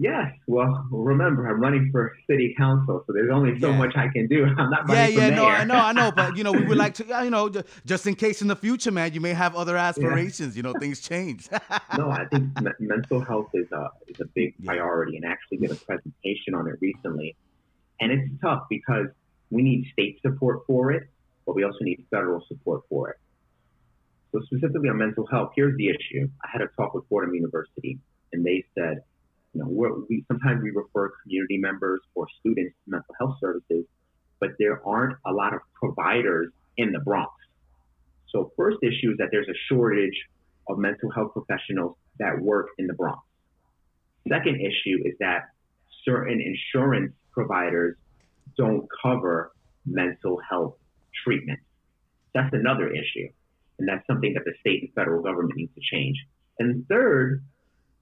Yes. 0.01 0.31
Well, 0.47 0.87
remember, 0.89 1.47
I'm 1.47 1.61
running 1.61 1.91
for 1.91 2.11
city 2.27 2.55
council, 2.57 3.03
so 3.05 3.13
there's 3.13 3.29
only 3.31 3.59
so 3.59 3.69
yeah. 3.69 3.77
much 3.77 3.95
I 3.95 4.07
can 4.07 4.25
do. 4.25 4.45
I'm 4.57 4.71
not 4.71 4.89
running 4.89 5.15
yeah, 5.15 5.27
yeah, 5.27 5.35
no, 5.35 5.45
I 5.45 5.63
know, 5.63 5.75
I 5.75 5.91
know, 5.91 6.11
but 6.11 6.35
you 6.35 6.43
know, 6.43 6.51
we 6.51 6.65
would 6.65 6.77
like 6.85 6.95
to, 6.95 7.05
you 7.23 7.29
know, 7.29 7.51
just 7.85 8.07
in 8.07 8.15
case 8.15 8.41
in 8.41 8.47
the 8.47 8.55
future, 8.55 8.89
man, 8.89 9.13
you 9.13 9.21
may 9.21 9.33
have 9.33 9.55
other 9.55 9.77
aspirations. 9.77 10.55
Yeah. 10.55 10.59
You 10.59 10.63
know, 10.63 10.79
things 10.79 11.01
change. 11.01 11.49
no, 11.99 12.09
I 12.09 12.25
think 12.25 12.49
mental 12.79 13.21
health 13.21 13.49
is 13.53 13.71
a 13.71 13.91
is 14.07 14.19
a 14.19 14.25
big 14.25 14.55
priority, 14.65 15.17
and 15.17 15.25
I 15.27 15.29
actually 15.29 15.59
did 15.59 15.69
a 15.69 15.75
presentation 15.75 16.55
on 16.55 16.67
it 16.67 16.77
recently, 16.81 17.35
and 17.99 18.11
it's 18.11 18.27
tough 18.41 18.63
because 18.71 19.05
we 19.51 19.61
need 19.61 19.85
state 19.93 20.19
support 20.23 20.61
for 20.65 20.91
it, 20.91 21.03
but 21.45 21.53
we 21.55 21.63
also 21.63 21.77
need 21.81 22.03
federal 22.09 22.43
support 22.47 22.81
for 22.89 23.11
it. 23.11 23.17
So 24.31 24.41
specifically 24.45 24.89
on 24.89 24.97
mental 24.97 25.27
health, 25.27 25.51
here's 25.55 25.77
the 25.77 25.89
issue. 25.89 26.27
I 26.43 26.47
had 26.51 26.61
a 26.63 26.69
talk 26.75 26.95
with 26.95 27.03
Fordham 27.07 27.35
University, 27.35 27.99
and 28.33 28.43
they 28.43 28.65
said, 28.73 29.03
you 29.53 29.61
know, 29.61 30.05
we 30.09 30.23
sometimes 30.27 30.61
we 30.63 30.71
refer 30.71 31.11
community 31.23 31.57
members 31.57 31.99
or 32.15 32.27
students 32.39 32.75
to 32.85 32.91
mental 32.91 33.15
health 33.19 33.37
services, 33.41 33.85
but 34.39 34.51
there 34.59 34.85
aren't 34.87 35.17
a 35.25 35.31
lot 35.31 35.53
of 35.53 35.61
providers 35.73 36.51
in 36.77 36.91
the 36.91 36.99
Bronx. 36.99 37.31
So 38.29 38.51
first 38.55 38.77
issue 38.81 39.11
is 39.11 39.17
that 39.17 39.27
there's 39.31 39.49
a 39.49 39.57
shortage 39.69 40.17
of 40.69 40.77
mental 40.77 41.11
health 41.11 41.33
professionals 41.33 41.97
that 42.19 42.39
work 42.39 42.67
in 42.77 42.87
the 42.87 42.93
Bronx. 42.93 43.19
Second 44.27 44.61
issue 44.61 44.99
is 45.03 45.15
that 45.19 45.49
certain 46.05 46.41
insurance 46.41 47.13
providers 47.31 47.97
don't 48.57 48.87
cover 49.03 49.51
mental 49.85 50.39
health 50.49 50.75
treatment. 51.25 51.59
That's 52.33 52.53
another 52.53 52.89
issue. 52.89 53.27
And 53.79 53.87
that's 53.87 54.05
something 54.07 54.33
that 54.35 54.45
the 54.45 54.53
state 54.59 54.83
and 54.83 54.93
federal 54.93 55.21
government 55.23 55.57
needs 55.57 55.73
to 55.75 55.81
change. 55.81 56.17
And 56.59 56.87
third 56.87 57.43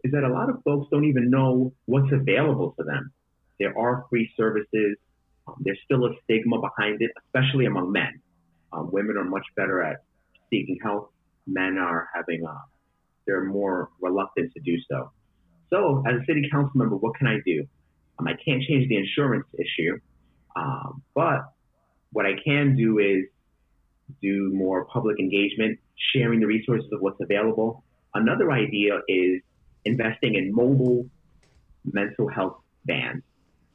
is 0.03 0.11
that 0.11 0.23
a 0.23 0.29
lot 0.29 0.49
of 0.49 0.63
folks 0.63 0.87
don't 0.91 1.05
even 1.05 1.29
know 1.29 1.73
what's 1.85 2.11
available 2.11 2.73
to 2.77 2.83
them. 2.83 3.11
There 3.59 3.77
are 3.77 4.05
free 4.09 4.31
services. 4.37 4.97
Um, 5.47 5.55
there's 5.61 5.79
still 5.83 6.05
a 6.05 6.11
stigma 6.23 6.59
behind 6.59 7.01
it, 7.01 7.11
especially 7.25 7.65
among 7.65 7.91
men. 7.91 8.21
Um, 8.71 8.89
women 8.91 9.17
are 9.17 9.25
much 9.25 9.45
better 9.55 9.81
at 9.83 10.03
seeking 10.49 10.77
help. 10.81 11.11
Men 11.47 11.77
are 11.77 12.07
having, 12.13 12.45
uh, 12.45 12.53
they're 13.25 13.43
more 13.43 13.89
reluctant 14.01 14.53
to 14.53 14.59
do 14.61 14.77
so. 14.89 15.11
So, 15.69 16.03
as 16.07 16.21
a 16.21 16.25
city 16.25 16.47
council 16.51 16.71
member, 16.75 16.95
what 16.95 17.15
can 17.15 17.27
I 17.27 17.37
do? 17.45 17.65
Um, 18.17 18.27
I 18.27 18.33
can't 18.33 18.61
change 18.63 18.87
the 18.87 18.97
insurance 18.97 19.45
issue, 19.53 19.99
um, 20.55 21.03
but 21.13 21.41
what 22.11 22.25
I 22.25 22.33
can 22.43 22.75
do 22.75 22.99
is 22.99 23.25
do 24.21 24.51
more 24.53 24.85
public 24.85 25.19
engagement, 25.19 25.79
sharing 26.13 26.39
the 26.39 26.47
resources 26.47 26.89
of 26.91 27.01
what's 27.01 27.19
available. 27.21 27.83
Another 28.13 28.51
idea 28.51 28.99
is 29.07 29.41
investing 29.85 30.35
in 30.35 30.53
mobile 30.53 31.05
mental 31.85 32.27
health 32.27 32.57
vans. 32.85 33.23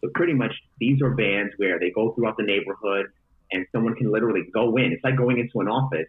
So 0.01 0.11
pretty 0.15 0.35
much 0.35 0.53
these 0.79 1.01
are 1.03 1.15
vans 1.15 1.53
where 1.57 1.79
they 1.79 1.91
go 1.91 2.13
throughout 2.13 2.37
the 2.37 2.43
neighborhood 2.43 3.07
and 3.53 3.67
someone 3.73 3.95
can 3.95 4.11
literally 4.13 4.43
go 4.53 4.77
in. 4.77 4.93
It's 4.93 5.05
like 5.05 5.17
going 5.17 5.39
into 5.39 5.61
an 5.61 5.69
office, 5.69 6.09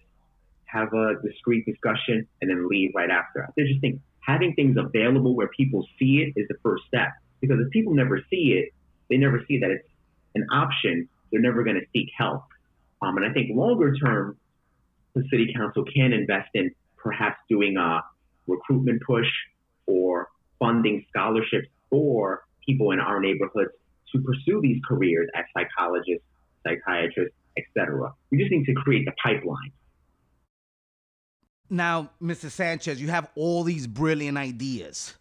have 0.65 0.93
a 0.93 1.13
discreet 1.23 1.65
discussion, 1.65 2.27
and 2.41 2.49
then 2.49 2.67
leave 2.67 2.91
right 2.95 3.09
after. 3.09 3.43
I 3.45 3.61
just 3.61 3.81
think 3.81 4.01
having 4.19 4.53
things 4.55 4.77
available 4.77 5.35
where 5.35 5.47
people 5.49 5.87
see 5.99 6.25
it 6.25 6.39
is 6.39 6.47
the 6.49 6.55
first 6.63 6.83
step. 6.87 7.09
Because 7.41 7.57
if 7.59 7.69
people 7.71 7.93
never 7.93 8.19
see 8.29 8.53
it, 8.59 8.73
they 9.09 9.17
never 9.17 9.43
see 9.47 9.59
that 9.59 9.69
it's 9.69 9.87
an 10.33 10.45
option. 10.51 11.07
They're 11.31 11.41
never 11.41 11.63
going 11.63 11.75
to 11.75 11.85
seek 11.93 12.09
help. 12.17 12.43
Um, 13.01 13.17
and 13.17 13.25
I 13.25 13.33
think 13.33 13.55
longer 13.55 13.93
term, 13.95 14.37
the 15.13 15.23
city 15.29 15.53
council 15.55 15.85
can 15.85 16.11
invest 16.11 16.49
in 16.53 16.71
perhaps 16.97 17.37
doing 17.49 17.77
a 17.77 18.01
recruitment 18.47 19.01
push 19.03 19.27
or 19.87 20.29
funding 20.59 21.05
scholarships 21.09 21.67
for 21.89 22.45
people 22.65 22.91
in 22.91 22.99
our 22.99 23.19
neighborhoods 23.19 23.71
to 24.11 24.21
pursue 24.21 24.61
these 24.61 24.81
careers 24.87 25.29
as 25.35 25.45
psychologists, 25.53 26.25
psychiatrists, 26.65 27.35
etc. 27.57 28.13
We 28.31 28.37
just 28.39 28.51
need 28.51 28.65
to 28.65 28.73
create 28.73 29.05
the 29.05 29.13
pipeline. 29.23 29.71
Now, 31.69 32.11
Mr. 32.21 32.49
Sanchez, 32.49 33.01
you 33.01 33.09
have 33.09 33.29
all 33.35 33.63
these 33.63 33.87
brilliant 33.87 34.37
ideas. 34.37 35.15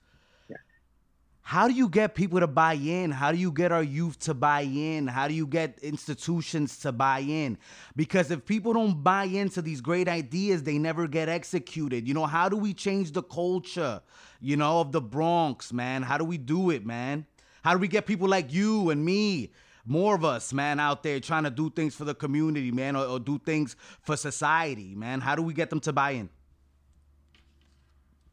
How 1.46 1.68
do 1.68 1.74
you 1.74 1.90
get 1.90 2.14
people 2.14 2.40
to 2.40 2.46
buy 2.46 2.72
in? 2.72 3.10
How 3.10 3.30
do 3.30 3.36
you 3.36 3.52
get 3.52 3.70
our 3.70 3.82
youth 3.82 4.18
to 4.20 4.32
buy 4.32 4.62
in? 4.62 5.06
How 5.06 5.28
do 5.28 5.34
you 5.34 5.46
get 5.46 5.78
institutions 5.80 6.78
to 6.78 6.90
buy 6.90 7.18
in? 7.18 7.58
Because 7.94 8.30
if 8.30 8.46
people 8.46 8.72
don't 8.72 9.04
buy 9.04 9.24
into 9.24 9.60
these 9.60 9.82
great 9.82 10.08
ideas, 10.08 10.62
they 10.62 10.78
never 10.78 11.06
get 11.06 11.28
executed. 11.28 12.08
You 12.08 12.14
know, 12.14 12.24
how 12.24 12.48
do 12.48 12.56
we 12.56 12.72
change 12.72 13.12
the 13.12 13.22
culture, 13.22 14.00
you 14.40 14.56
know, 14.56 14.80
of 14.80 14.92
the 14.92 15.02
Bronx, 15.02 15.70
man? 15.70 16.02
How 16.02 16.16
do 16.16 16.24
we 16.24 16.38
do 16.38 16.70
it, 16.70 16.86
man? 16.86 17.26
How 17.62 17.74
do 17.74 17.78
we 17.78 17.88
get 17.88 18.06
people 18.06 18.26
like 18.26 18.50
you 18.50 18.88
and 18.88 19.04
me, 19.04 19.52
more 19.84 20.14
of 20.14 20.24
us, 20.24 20.50
man, 20.54 20.80
out 20.80 21.02
there 21.02 21.20
trying 21.20 21.44
to 21.44 21.50
do 21.50 21.68
things 21.68 21.94
for 21.94 22.06
the 22.06 22.14
community, 22.14 22.72
man, 22.72 22.96
or, 22.96 23.04
or 23.04 23.20
do 23.20 23.38
things 23.38 23.76
for 24.00 24.16
society, 24.16 24.94
man? 24.94 25.20
How 25.20 25.34
do 25.34 25.42
we 25.42 25.52
get 25.52 25.68
them 25.68 25.80
to 25.80 25.92
buy 25.92 26.12
in? 26.12 26.30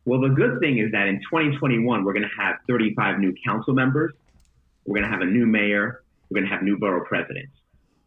Well, 0.05 0.19
the 0.19 0.29
good 0.29 0.59
thing 0.59 0.79
is 0.79 0.91
that 0.93 1.07
in 1.07 1.19
2021, 1.29 2.03
we're 2.03 2.13
going 2.13 2.23
to 2.23 2.41
have 2.41 2.55
35 2.67 3.19
new 3.19 3.33
council 3.45 3.73
members. 3.73 4.13
We're 4.85 4.95
going 4.95 5.05
to 5.05 5.11
have 5.11 5.21
a 5.21 5.31
new 5.31 5.45
mayor. 5.45 6.03
We're 6.29 6.39
going 6.39 6.49
to 6.49 6.55
have 6.55 6.63
new 6.63 6.77
borough 6.77 7.05
presidents. 7.05 7.53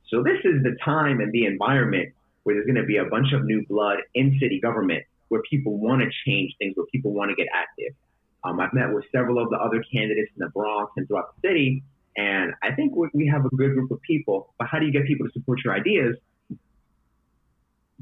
So 0.08 0.22
this 0.22 0.38
is 0.44 0.62
the 0.62 0.76
time 0.84 1.20
and 1.20 1.32
the 1.32 1.46
environment 1.46 2.12
where 2.42 2.56
there's 2.56 2.66
going 2.66 2.80
to 2.80 2.84
be 2.84 2.96
a 2.96 3.04
bunch 3.04 3.32
of 3.32 3.44
new 3.44 3.64
blood 3.68 3.98
in 4.14 4.38
city 4.40 4.60
government, 4.60 5.04
where 5.28 5.40
people 5.48 5.78
want 5.78 6.02
to 6.02 6.08
change 6.26 6.54
things, 6.58 6.76
where 6.76 6.86
people 6.86 7.12
want 7.12 7.30
to 7.30 7.34
get 7.36 7.46
active. 7.54 7.94
Um, 8.42 8.60
I've 8.60 8.72
met 8.74 8.92
with 8.92 9.04
several 9.12 9.42
of 9.42 9.48
the 9.50 9.56
other 9.56 9.82
candidates 9.92 10.30
in 10.36 10.44
the 10.44 10.50
Bronx 10.50 10.92
and 10.96 11.06
throughout 11.08 11.34
the 11.36 11.48
city, 11.48 11.82
and 12.16 12.52
I 12.62 12.72
think 12.72 12.92
we 12.94 13.26
have 13.26 13.44
a 13.44 13.48
good 13.56 13.74
group 13.74 13.90
of 13.90 14.00
people. 14.02 14.52
But 14.58 14.68
how 14.68 14.78
do 14.78 14.86
you 14.86 14.92
get 14.92 15.06
people 15.06 15.26
to 15.26 15.32
support 15.32 15.60
your 15.64 15.74
ideas? 15.74 16.16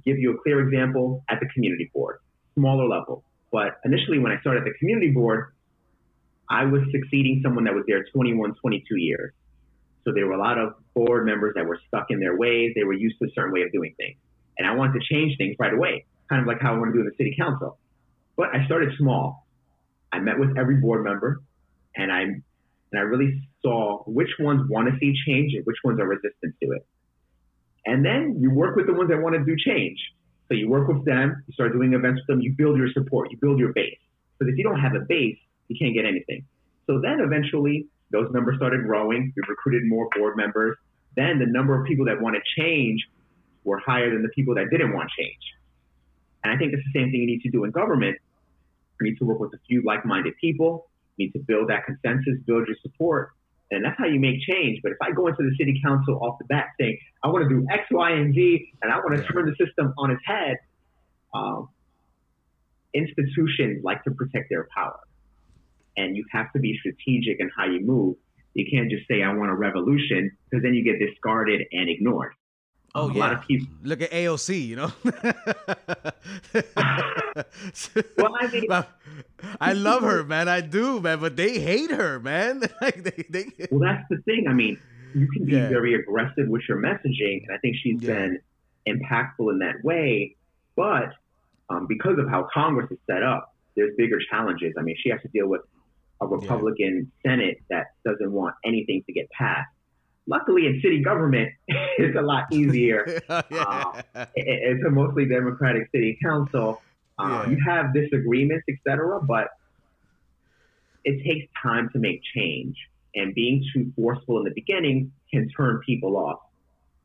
Give 0.05 0.19
you 0.19 0.35
a 0.35 0.39
clear 0.43 0.61
example 0.67 1.25
at 1.29 1.39
the 1.41 1.47
community 1.55 1.91
board, 1.95 2.19
smaller 2.55 2.89
level. 2.89 3.23
But 3.53 3.79
initially, 3.85 4.19
when 4.19 4.33
I 4.33 4.41
started 4.41 4.65
the 4.65 4.73
community 4.79 5.11
board, 5.11 5.53
I 6.49 6.65
was 6.65 6.83
succeeding 6.91 7.41
someone 7.45 7.65
that 7.65 7.75
was 7.75 7.85
there 7.87 8.05
21, 8.13 8.55
22 8.61 8.97
years. 8.97 9.33
So 10.05 10.13
there 10.13 10.27
were 10.27 10.33
a 10.33 10.41
lot 10.41 10.59
of 10.59 10.75
board 10.95 11.27
members 11.27 11.55
that 11.55 11.65
were 11.65 11.79
stuck 11.87 12.07
in 12.11 12.19
their 12.19 12.37
ways. 12.37 12.73
They 12.75 12.85
were 12.85 12.93
used 12.95 13.19
to 13.21 13.27
a 13.27 13.31
certain 13.35 13.53
way 13.53 13.63
of 13.63 13.71
doing 13.73 13.95
things. 13.97 14.17
And 14.59 14.67
I 14.67 14.75
wanted 14.75 15.01
to 15.01 15.15
change 15.15 15.37
things 15.39 15.55
right 15.59 15.73
away, 15.73 16.07
kind 16.29 16.41
of 16.41 16.49
like 16.49 16.61
how 16.61 16.75
I 16.75 16.79
want 16.79 16.93
to 16.93 16.95
do 16.95 17.01
in 17.01 17.07
the 17.07 17.17
city 17.17 17.35
council. 17.39 17.79
But 18.37 18.49
I 18.55 18.65
started 18.67 18.93
small. 18.99 19.47
I 20.13 20.19
met 20.19 20.39
with 20.39 20.59
every 20.59 20.77
board 20.77 21.05
member 21.05 21.41
and 21.97 22.13
I 22.13 22.21
and 22.21 23.01
I 23.01 23.05
really 23.05 23.41
saw 23.63 24.03
which 24.07 24.29
ones 24.39 24.69
want 24.69 24.89
to 24.93 24.99
see 24.99 25.15
change 25.27 25.55
and 25.55 25.65
which 25.65 25.79
ones 25.83 25.99
are 25.99 26.07
resistant 26.07 26.55
to 26.63 26.73
it. 26.73 26.87
And 27.87 28.05
then 28.05 28.37
you 28.39 28.51
work 28.51 28.77
with 28.77 28.87
the 28.87 28.93
ones 28.93 29.09
that 29.09 29.21
want 29.23 29.35
to 29.35 29.45
do 29.45 29.57
change. 29.57 29.99
So 30.53 30.57
you 30.57 30.69
work 30.69 30.87
with 30.87 31.07
them, 31.07 31.43
you 31.47 31.55
start 31.55 31.73
doing 31.73 31.95
events 31.95 32.21
with 32.21 32.27
them, 32.27 32.43
you 32.43 32.53
build 32.53 32.77
your 32.77 32.93
support, 32.93 33.31
you 33.31 33.39
build 33.39 33.59
your 33.59 33.73
base. 33.73 33.97
Because 34.39 34.53
if 34.53 34.59
you 34.59 34.65
don't 34.65 34.79
have 34.79 34.95
a 34.95 35.01
base, 35.01 35.39
you 35.69 35.79
can't 35.79 35.95
get 35.95 36.05
anything. 36.05 36.45
So 36.87 37.01
then 37.01 37.21
eventually 37.21 37.87
those 38.11 38.31
numbers 38.33 38.57
started 38.59 38.85
growing. 38.85 39.33
We 39.35 39.43
recruited 39.49 39.89
more 39.89 40.11
board 40.15 40.37
members. 40.37 40.77
Then 41.17 41.39
the 41.39 41.47
number 41.47 41.81
of 41.81 41.87
people 41.87 42.05
that 42.05 42.21
want 42.21 42.37
to 42.37 42.61
change 42.61 43.03
were 43.65 43.79
higher 43.79 44.11
than 44.11 44.23
the 44.23 44.29
people 44.29 44.55
that 44.57 44.69
didn't 44.71 44.93
want 44.93 45.09
change. 45.19 45.41
And 46.45 46.53
I 46.53 46.59
think 46.59 46.75
it's 46.75 46.83
the 46.93 47.01
same 47.01 47.11
thing 47.11 47.21
you 47.21 47.27
need 47.29 47.41
to 47.45 47.51
do 47.51 47.65
in 47.65 47.71
government. 47.71 48.19
You 49.01 49.11
need 49.11 49.19
to 49.21 49.25
work 49.25 49.41
with 49.41 49.55
a 49.55 49.59
few 49.67 49.81
like-minded 49.87 50.35
people. 50.39 50.91
You 51.17 51.29
need 51.29 51.33
to 51.33 51.39
build 51.39 51.71
that 51.71 51.87
consensus, 51.87 52.35
build 52.45 52.69
your 52.69 52.77
support, 52.83 53.31
and 53.73 53.85
that's 53.85 53.99
how 53.99 54.07
you 54.07 54.21
make 54.21 54.41
change. 54.41 54.81
But 54.83 54.93
if 54.93 54.99
I 55.03 55.13
go 55.13 55.27
into 55.27 55.43
the 55.43 55.55
city 55.59 55.81
council 55.85 56.19
off 56.23 56.39
the 56.39 56.45
bat 56.45 56.67
saying, 56.79 56.99
I 57.23 57.29
want 57.29 57.49
to 57.49 57.49
do 57.49 57.67
X, 57.71 57.85
Y, 57.91 58.11
and 58.11 58.35
Z, 58.35 58.73
and 58.83 58.93
I 58.93 58.97
want 58.97 59.17
to 59.17 59.25
turn 59.25 59.47
the 59.47 59.57
system 59.65 59.93
on 59.99 60.11
its 60.11 60.23
head, 60.25 60.57
um, 61.35 61.69
institutions 62.95 63.83
like 63.83 64.05
to 64.05 64.11
protect 64.11 64.51
their 64.51 64.69
power. 64.77 65.01
And 65.97 66.17
you 66.17 66.25
have 66.33 66.53
to 66.53 66.59
be 66.59 66.79
strategic 66.79 67.41
in 67.41 67.51
how 67.57 67.67
you 67.67 67.81
move. 67.81 68.17
You 68.55 68.67
can't 68.71 68.91
just 68.91 69.09
say, 69.09 69.23
I 69.23 69.33
want 69.33 69.51
a 69.51 69.55
revolution, 69.55 70.31
because 70.51 70.63
then 70.63 70.75
you 70.75 70.85
get 70.85 70.99
discarded 70.99 71.63
and 71.73 71.89
ignored. 71.89 72.35
Oh 72.95 73.09
um, 73.09 73.13
yeah. 73.13 73.19
A 73.19 73.21
lot 73.21 73.33
of 73.33 73.47
people 73.47 73.69
look 73.83 74.03
at 74.03 74.11
AOC. 74.11 74.67
You 74.67 74.77
know. 74.77 74.93
well, 78.19 78.37
I 78.39 78.47
mean, 78.49 78.69
I 79.61 79.73
love 79.73 80.03
her, 80.03 80.25
man. 80.25 80.49
I 80.49 80.61
do, 80.61 81.01
man. 81.01 81.21
But 81.21 81.37
they 81.37 81.59
hate 81.59 81.91
her, 81.91 82.21
man. 82.21 82.61
like 82.83 83.03
they, 83.03 83.25
they... 83.31 83.69
Well, 83.71 83.81
that's 83.81 84.07
the 84.11 84.19
thing. 84.23 84.47
I 84.49 84.53
mean, 84.53 84.79
you 85.15 85.27
can 85.29 85.47
be 85.47 85.53
yeah. 85.53 85.69
very 85.69 85.95
aggressive 85.95 86.49
with 86.49 86.63
your 86.69 86.79
messaging, 86.79 87.45
and 87.47 87.55
I 87.55 87.59
think 87.59 87.77
she's 87.83 88.03
yeah. 88.03 88.15
been 88.15 88.41
impactful 88.87 89.51
in 89.51 89.59
that 89.61 89.83
way. 89.83 90.37
But 90.77 91.13
um, 91.71 91.87
because 91.87 92.19
of 92.19 92.29
how 92.29 92.49
Congress 92.53 92.91
is 92.91 92.99
set 93.07 93.23
up, 93.23 93.55
there's 93.75 93.95
bigger 93.97 94.19
challenges. 94.31 94.75
I 94.79 94.83
mean, 94.83 94.97
she 95.03 95.11
has 95.11 95.21
to 95.23 95.29
deal 95.29 95.47
with 95.47 95.63
a 96.21 96.27
Republican 96.27 97.11
yeah. 97.25 97.31
Senate 97.31 97.63
that 97.71 97.87
doesn't 98.05 98.31
want 98.31 98.55
anything 98.65 99.03
to 99.07 99.13
get 99.13 99.31
passed. 99.31 99.72
Luckily, 100.27 100.67
in 100.67 100.81
city 100.83 101.03
government, 101.03 101.51
it's 101.69 102.17
a 102.17 102.23
lot 102.23 102.45
easier. 102.53 103.21
yeah. 103.31 103.43
uh, 103.51 104.03
it, 104.15 104.29
it's 104.37 104.85
a 104.85 104.91
mostly 104.91 105.27
Democratic 105.27 105.89
city 105.93 106.19
council. 106.23 106.81
Uh, 107.19 107.45
yeah. 107.45 107.51
You 107.51 107.59
have 107.67 107.93
disagreements, 107.93 108.65
etc., 108.69 109.21
but 109.23 109.49
it 111.05 111.25
takes 111.25 111.53
time 111.63 111.91
to 111.93 111.99
make 111.99 112.21
change. 112.35 112.77
And 113.15 113.35
being 113.35 113.65
too 113.75 113.93
forceful 113.95 114.39
in 114.39 114.45
the 114.45 114.53
beginning 114.55 115.13
can 115.31 115.49
turn 115.51 115.81
people 115.85 116.17
off. 116.17 116.41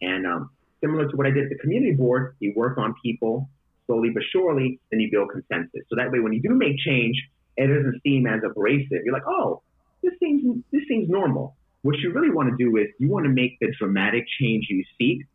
And 0.01 0.25
um, 0.25 0.51
similar 0.81 1.09
to 1.09 1.17
what 1.17 1.27
I 1.27 1.31
did 1.31 1.45
at 1.45 1.49
the 1.49 1.57
community 1.57 1.93
board, 1.93 2.35
you 2.39 2.53
work 2.55 2.77
on 2.77 2.93
people 3.03 3.49
slowly 3.87 4.09
but 4.13 4.23
surely, 4.31 4.79
then 4.91 4.99
you 4.99 5.09
build 5.11 5.29
consensus. 5.31 5.81
So 5.89 5.95
that 5.95 6.11
way, 6.11 6.19
when 6.19 6.33
you 6.33 6.41
do 6.41 6.49
make 6.49 6.77
change, 6.77 7.15
it 7.55 7.67
doesn't 7.67 8.01
seem 8.03 8.27
as 8.27 8.41
abrasive. 8.45 9.01
You're 9.03 9.13
like, 9.13 9.27
oh, 9.27 9.63
this 10.03 10.13
seems 10.19 10.63
this 10.71 10.83
seems 10.87 11.09
normal. 11.09 11.55
What 11.81 11.97
you 11.99 12.11
really 12.11 12.31
want 12.31 12.49
to 12.49 12.63
do 12.63 12.77
is 12.77 12.87
you 12.99 13.09
want 13.09 13.25
to 13.25 13.31
make 13.31 13.59
the 13.59 13.73
dramatic 13.79 14.25
change 14.39 14.67
you 14.69 14.83
seek 14.97 15.25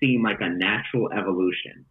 seem 0.00 0.22
like 0.22 0.40
a 0.40 0.48
natural 0.48 1.10
evolution. 1.12 1.84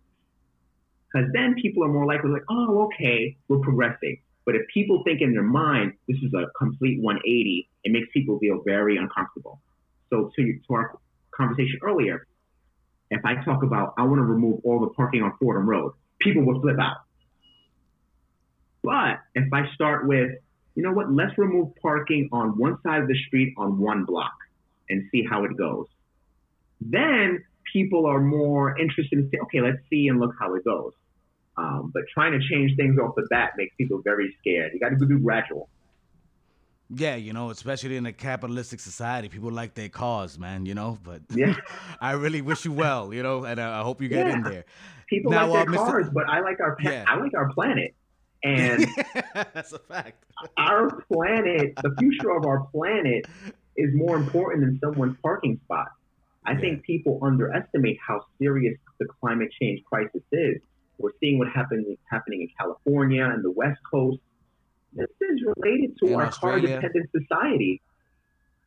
Because 1.12 1.30
then 1.34 1.56
people 1.62 1.84
are 1.84 1.88
more 1.88 2.06
likely 2.06 2.30
like, 2.30 2.44
oh, 2.50 2.90
okay, 2.94 3.38
we're 3.48 3.60
progressing. 3.60 4.22
But 4.46 4.56
if 4.56 4.62
people 4.74 5.04
think 5.04 5.22
in 5.22 5.34
their 5.34 5.44
mind 5.44 5.94
this 6.08 6.18
is 6.18 6.34
a 6.34 6.48
complete 6.58 7.02
180, 7.02 7.70
it 7.84 7.92
makes 7.92 8.08
people 8.14 8.40
feel 8.40 8.62
very 8.66 8.98
uncomfortable. 8.98 9.62
So 10.10 10.32
to, 10.36 10.60
to 10.68 10.74
our 10.74 10.98
conversation 11.36 11.80
earlier, 11.84 12.28
if 13.10 13.24
I 13.26 13.36
talk 13.44 13.64
about 13.64 13.94
I 13.98 14.04
want 14.04 14.20
to 14.20 14.24
remove 14.24 14.62
all 14.64 14.80
the 14.80 14.88
parking 14.88 15.22
on 15.22 15.34
Fordham 15.40 15.68
Road, 15.68 15.94
people 16.20 16.46
will 16.46 16.62
flip 16.62 16.78
out. 16.80 16.98
But 18.84 19.20
if 19.36 19.52
I 19.52 19.74
start 19.74 20.08
with 20.08 20.32
you 20.78 20.84
know 20.84 20.92
what, 20.92 21.12
let's 21.12 21.36
remove 21.40 21.76
parking 21.82 22.30
on 22.32 22.50
one 22.50 22.78
side 22.84 23.02
of 23.02 23.08
the 23.08 23.18
street 23.28 23.52
on 23.58 23.80
one 23.80 24.06
block 24.06 24.36
and 24.92 25.10
see 25.12 25.26
how 25.28 25.44
it 25.44 25.58
goes. 25.58 25.88
Then 26.80 27.44
people 27.74 28.06
are 28.06 28.22
more 28.22 28.78
interested 28.78 29.18
in 29.18 29.28
say, 29.32 29.40
okay, 29.42 29.60
let's 29.60 29.80
see 29.90 30.08
and 30.08 30.20
look 30.20 30.36
how 30.40 30.54
it 30.54 30.64
goes. 30.64 30.94
Um, 31.58 31.90
but 31.92 32.04
trying 32.14 32.40
to 32.40 32.48
change 32.48 32.76
things 32.78 33.00
off 33.00 33.16
the 33.16 33.26
bat 33.32 33.54
makes 33.58 33.74
people 33.76 34.04
very 34.04 34.38
scared. 34.40 34.70
You 34.72 34.80
got 34.80 34.90
to 34.90 35.04
do 35.04 35.18
gradual. 35.18 35.68
Yeah, 36.92 37.16
you 37.16 37.34
know, 37.34 37.50
especially 37.50 37.98
in 37.98 38.06
a 38.06 38.14
capitalistic 38.14 38.80
society, 38.80 39.30
people 39.30 39.52
like 39.52 39.74
their 39.74 39.90
cause, 39.90 40.38
man. 40.38 40.68
You 40.68 40.76
know, 40.76 41.00
but 41.04 41.22
yeah, 41.34 41.56
I 42.00 42.12
really 42.12 42.42
wish 42.42 42.66
you 42.66 42.72
well. 42.72 43.12
You 43.12 43.24
know, 43.24 43.46
and 43.46 43.60
I 43.60 43.82
hope 43.82 44.00
you 44.00 44.10
get 44.10 44.28
yeah. 44.28 44.34
in 44.34 44.44
there. 44.44 44.66
People 45.10 45.32
now, 45.32 45.48
like 45.48 45.66
their 45.66 45.80
uh, 45.80 45.86
cars, 45.86 46.08
Mr. 46.08 46.14
but 46.14 46.30
I 46.30 46.42
like 46.42 46.60
our 46.60 46.78
yeah. 46.82 47.04
I 47.08 47.16
like 47.18 47.34
our 47.34 47.52
planet. 47.52 47.96
And 48.44 48.88
that's 49.34 49.74
a 49.74 49.80
fact. 49.80 50.24
our 50.58 51.02
planet, 51.12 51.74
the 51.82 51.96
future 52.00 52.32
of 52.32 52.46
our 52.46 52.66
planet, 52.72 53.26
is 53.76 53.94
more 53.94 54.16
important 54.18 54.64
than 54.64 54.80
someone's 54.84 55.18
parking 55.22 55.60
spot. 55.66 55.88
I 56.46 56.54
yeah. 56.54 56.60
think 56.60 56.84
people 56.84 57.20
underestimate 57.22 57.98
how 58.06 58.26
serious 58.40 58.78
the 59.00 59.06
climate 59.06 59.50
change 59.60 59.84
crisis 59.86 60.22
is. 60.32 60.62
We're 60.98 61.12
seeing 61.20 61.38
what 61.38 61.50
happened 61.50 61.86
happening 62.10 62.42
in 62.42 62.50
California 62.58 63.26
and 63.26 63.44
the 63.44 63.52
West 63.52 63.80
Coast. 63.90 64.20
This 64.94 65.08
is 65.22 65.44
related 65.58 65.98
to 66.00 66.08
In 66.08 66.16
our 66.16 66.32
car 66.32 66.60
dependent 66.60 67.10
society. 67.12 67.82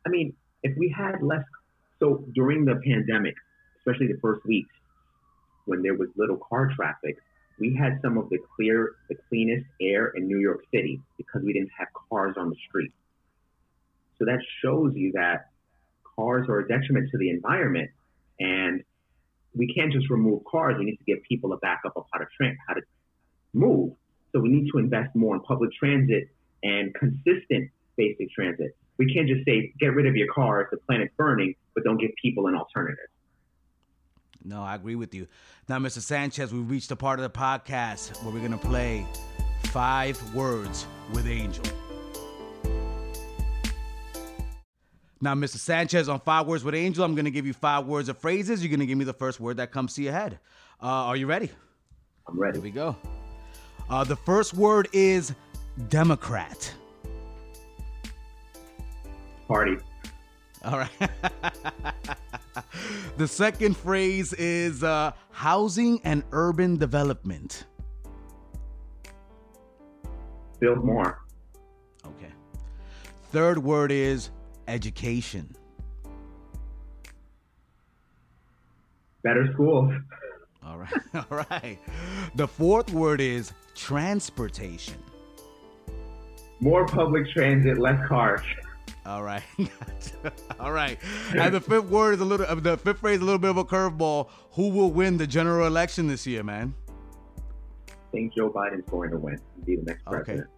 I 0.07 0.11
mean, 0.11 0.35
if 0.63 0.77
we 0.77 0.95
had 0.97 1.23
less, 1.23 1.43
so 1.99 2.25
during 2.35 2.65
the 2.65 2.77
pandemic, 2.77 3.35
especially 3.79 4.07
the 4.09 4.19
first 4.21 4.45
weeks, 4.47 4.71
when 5.65 5.83
there 5.83 5.95
was 5.95 6.09
little 6.17 6.37
car 6.37 6.71
traffic, 6.75 7.17
we 7.61 7.77
had 7.77 8.01
some 8.03 8.17
of 8.17 8.31
the 8.31 8.39
clear, 8.57 8.97
the 9.09 9.17
cleanest 9.29 9.67
air 9.81 10.09
in 10.09 10.27
New 10.27 10.39
York 10.39 10.65
City 10.73 11.01
because 11.19 11.43
we 11.45 11.53
didn't 11.53 11.71
have 11.79 11.89
cars 12.09 12.35
on 12.39 12.49
the 12.49 12.57
street. 12.67 12.93
So 14.19 14.25
that 14.25 14.41
shows 14.63 14.95
you 14.97 15.13
that 15.13 15.51
cars 16.17 16.49
are 16.49 16.61
a 16.61 16.69
detriment 16.69 17.11
to 17.11 17.19
the 17.19 17.31
environment, 17.31 17.91
and 18.39 18.83
we 19.55 19.73
can't 19.73 19.93
just 19.93 20.11
remove 20.11 20.43
cars. 20.51 20.77
We 20.79 20.87
need 20.87 20.97
to 20.97 21.05
give 21.05 21.23
people 21.29 21.53
a 21.53 21.59
backup 21.59 21.93
of 21.97 22.05
how 22.13 22.19
to 22.19 22.27
tra- 22.37 22.57
how 22.67 22.75
to 22.75 22.83
move. 23.53 23.93
So 24.33 24.41
we 24.41 24.49
need 24.49 24.71
to 24.73 24.79
invest 24.79 25.15
more 25.15 25.35
in 25.35 25.43
public 25.43 25.71
transit 25.73 26.29
and 26.63 26.95
consistent 26.95 27.71
basic 27.97 28.31
transit. 28.31 28.77
We 28.99 29.13
can't 29.13 29.29
just 29.29 29.45
say 29.45 29.73
get 29.81 29.95
rid 29.95 30.07
of 30.07 30.17
your 30.17 30.33
cars, 30.33 30.69
the 30.71 30.77
planet's 30.79 31.13
burning, 31.17 31.55
but 31.75 31.85
don't 31.85 31.99
give 31.99 32.11
people 32.23 32.47
an 32.47 32.55
alternative. 32.55 33.09
No, 34.45 34.63
I 34.63 34.75
agree 34.75 34.95
with 34.95 35.15
you. 35.15 35.27
Now, 35.69 35.79
Mr. 35.79 36.01
Sanchez, 36.01 36.53
we've 36.53 36.69
reached 36.69 36.89
the 36.89 36.97
part 36.97 37.19
of 37.19 37.23
the 37.23 37.39
podcast 37.39 38.23
where 38.23 38.33
we're 38.33 38.41
going 38.41 38.59
to 38.59 38.59
play 38.59 39.07
five 39.65 40.35
words 40.35 40.87
with 41.13 41.27
Angel. 41.27 41.65
Now, 45.21 45.35
Mr. 45.35 45.57
Sanchez, 45.57 46.09
on 46.09 46.21
five 46.21 46.47
words 46.47 46.65
with 46.65 46.75
Angel, 46.75 47.05
I'm 47.05 47.15
going 47.15 47.27
to 47.27 47.31
give 47.31 47.47
you 47.47 47.53
five 47.53 47.87
words 47.87 48.09
of 48.09 48.17
phrases. 48.17 48.63
You're 48.63 48.71
going 48.71 48.81
to 48.81 48.87
give 48.87 48.97
me 48.97 49.05
the 49.05 49.13
first 49.13 49.39
word 49.39 49.59
that 49.59 49.71
comes 49.71 49.95
to 49.95 50.03
your 50.03 50.15
head. 50.15 50.39
Uh, 50.83 50.87
are 50.87 51.17
you 51.17 51.27
ready? 51.27 51.51
I'm 52.27 52.41
ready. 52.41 52.57
Here 52.57 52.63
we 52.63 52.71
go. 52.71 52.97
Uh, 53.91 54.05
the 54.05 54.17
first 54.17 54.55
word 54.55 54.89
is 54.93 55.35
Democrat. 55.91 56.73
Party. 59.47 59.77
All 60.65 60.79
right. 60.79 61.11
the 63.17 63.29
second 63.29 63.77
phrase 63.77 64.33
is 64.35 64.83
uh, 64.83 65.13
housing 65.31 66.01
and 66.05 66.23
urban 66.33 66.77
development. 66.77 67.65
Build 70.59 70.85
more. 70.85 71.23
Okay. 72.05 72.33
Third 73.31 73.59
word 73.59 73.93
is 73.93 74.31
education. 74.69 75.55
Better 79.23 79.51
schools. 79.53 79.93
All 80.65 80.79
right. 80.79 80.93
All 81.15 81.45
right. 81.51 81.79
The 82.35 82.47
fourth 82.47 82.93
word 82.93 83.21
is 83.21 83.53
transportation. 83.75 85.03
More 86.61 86.87
public 86.87 87.27
transit, 87.31 87.79
less 87.79 87.99
cars. 88.07 88.43
All 89.07 89.23
right. 89.23 89.43
All 90.61 90.73
right. 90.73 90.99
And 91.35 91.55
the 91.55 91.61
fifth 91.61 91.87
word 91.87 92.15
is 92.15 92.21
a 92.21 92.25
little, 92.25 92.55
the 92.57 92.77
fifth 92.77 92.99
phrase 93.01 93.17
is 93.17 93.23
a 93.23 93.25
little 93.25 93.39
bit 93.39 93.51
of 93.51 93.57
a 93.57 93.65
curveball. 93.65 94.29
Who 94.53 94.69
will 94.71 94.91
win 94.91 95.17
the 95.17 95.27
general 95.27 95.67
election 95.67 96.07
this 96.07 96.27
year, 96.27 96.43
man? 96.43 96.75
I 97.89 97.93
think 98.13 98.35
Joe 98.35 98.51
Biden's 98.51 98.89
going 98.91 99.11
to 99.11 99.19
win. 99.19 99.39
And 99.57 99.65
be 99.67 99.77
the 99.77 99.83
next 99.83 100.07
Okay. 100.07 100.17
president. 100.23 100.49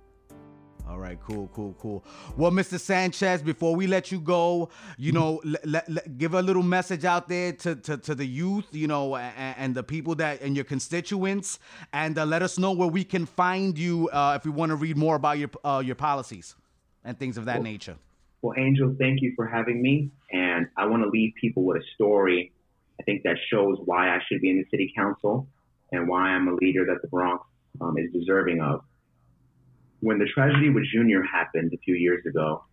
All 0.88 0.99
right, 0.99 1.16
cool, 1.22 1.49
cool, 1.55 1.76
cool. 1.78 2.05
Well, 2.36 2.51
Mr. 2.51 2.78
Sanchez, 2.78 3.40
before 3.40 3.76
we 3.76 3.86
let 3.86 4.11
you 4.11 4.20
go, 4.20 4.68
you 4.99 5.12
know, 5.12 5.40
let, 5.45 5.88
let, 5.88 6.18
give 6.18 6.34
a 6.34 6.43
little 6.43 6.64
message 6.64 7.05
out 7.05 7.28
there 7.28 7.53
to, 7.53 7.76
to, 7.76 7.97
to 7.99 8.14
the 8.16 8.26
youth, 8.26 8.66
you 8.72 8.88
know, 8.88 9.14
and, 9.16 9.57
and 9.57 9.74
the 9.76 9.84
people 9.84 10.16
that 10.16 10.43
and 10.43 10.57
your 10.57 10.64
constituents, 10.64 11.61
and 11.93 12.18
uh, 12.18 12.26
let 12.26 12.43
us 12.43 12.59
know 12.59 12.72
where 12.72 12.88
we 12.88 13.05
can 13.05 13.26
find 13.26 13.78
you 13.78 14.09
uh, 14.12 14.34
if 14.36 14.45
we 14.45 14.51
want 14.51 14.70
to 14.70 14.76
read 14.76 14.97
more 14.97 15.14
about 15.14 15.38
your 15.38 15.51
uh, 15.64 15.80
your 15.86 15.95
policies 15.95 16.57
and 17.05 17.16
things 17.16 17.38
of 17.38 17.45
that 17.45 17.57
Cool. 17.57 17.62
nature. 17.64 17.97
Well, 18.43 18.55
Angel, 18.59 18.95
thank 18.99 19.22
you 19.22 19.32
for 19.36 19.47
having 19.47 19.80
me. 19.80 20.11
And 20.32 20.66
I 20.76 20.86
want 20.86 21.05
to 21.05 21.09
leave 21.09 21.32
people 21.40 21.64
with 21.64 21.80
a 21.80 21.84
story. 21.95 22.53
I 23.01 23.05
think 23.05 23.22
that 23.22 23.36
shows 23.51 23.78
why 23.84 24.09
I 24.09 24.18
should 24.28 24.40
be 24.40 24.51
in 24.51 24.59
the 24.59 24.64
city 24.70 24.93
council 24.97 25.47
and 25.93 26.09
why 26.09 26.30
I'm 26.30 26.49
a 26.49 26.55
leader 26.55 26.84
that 26.86 27.03
the 27.03 27.09
Bronx 27.09 27.45
um, 27.80 27.97
is 27.99 28.12
deserving 28.12 28.61
of. 28.61 28.82
When 30.01 30.18
the 30.18 30.26
tragedy 30.26 30.70
with 30.70 30.84
Junior 30.93 31.22
happened 31.22 31.72
a 31.72 31.78
few 31.78 31.95
years 31.95 32.26
ago, 32.26 32.64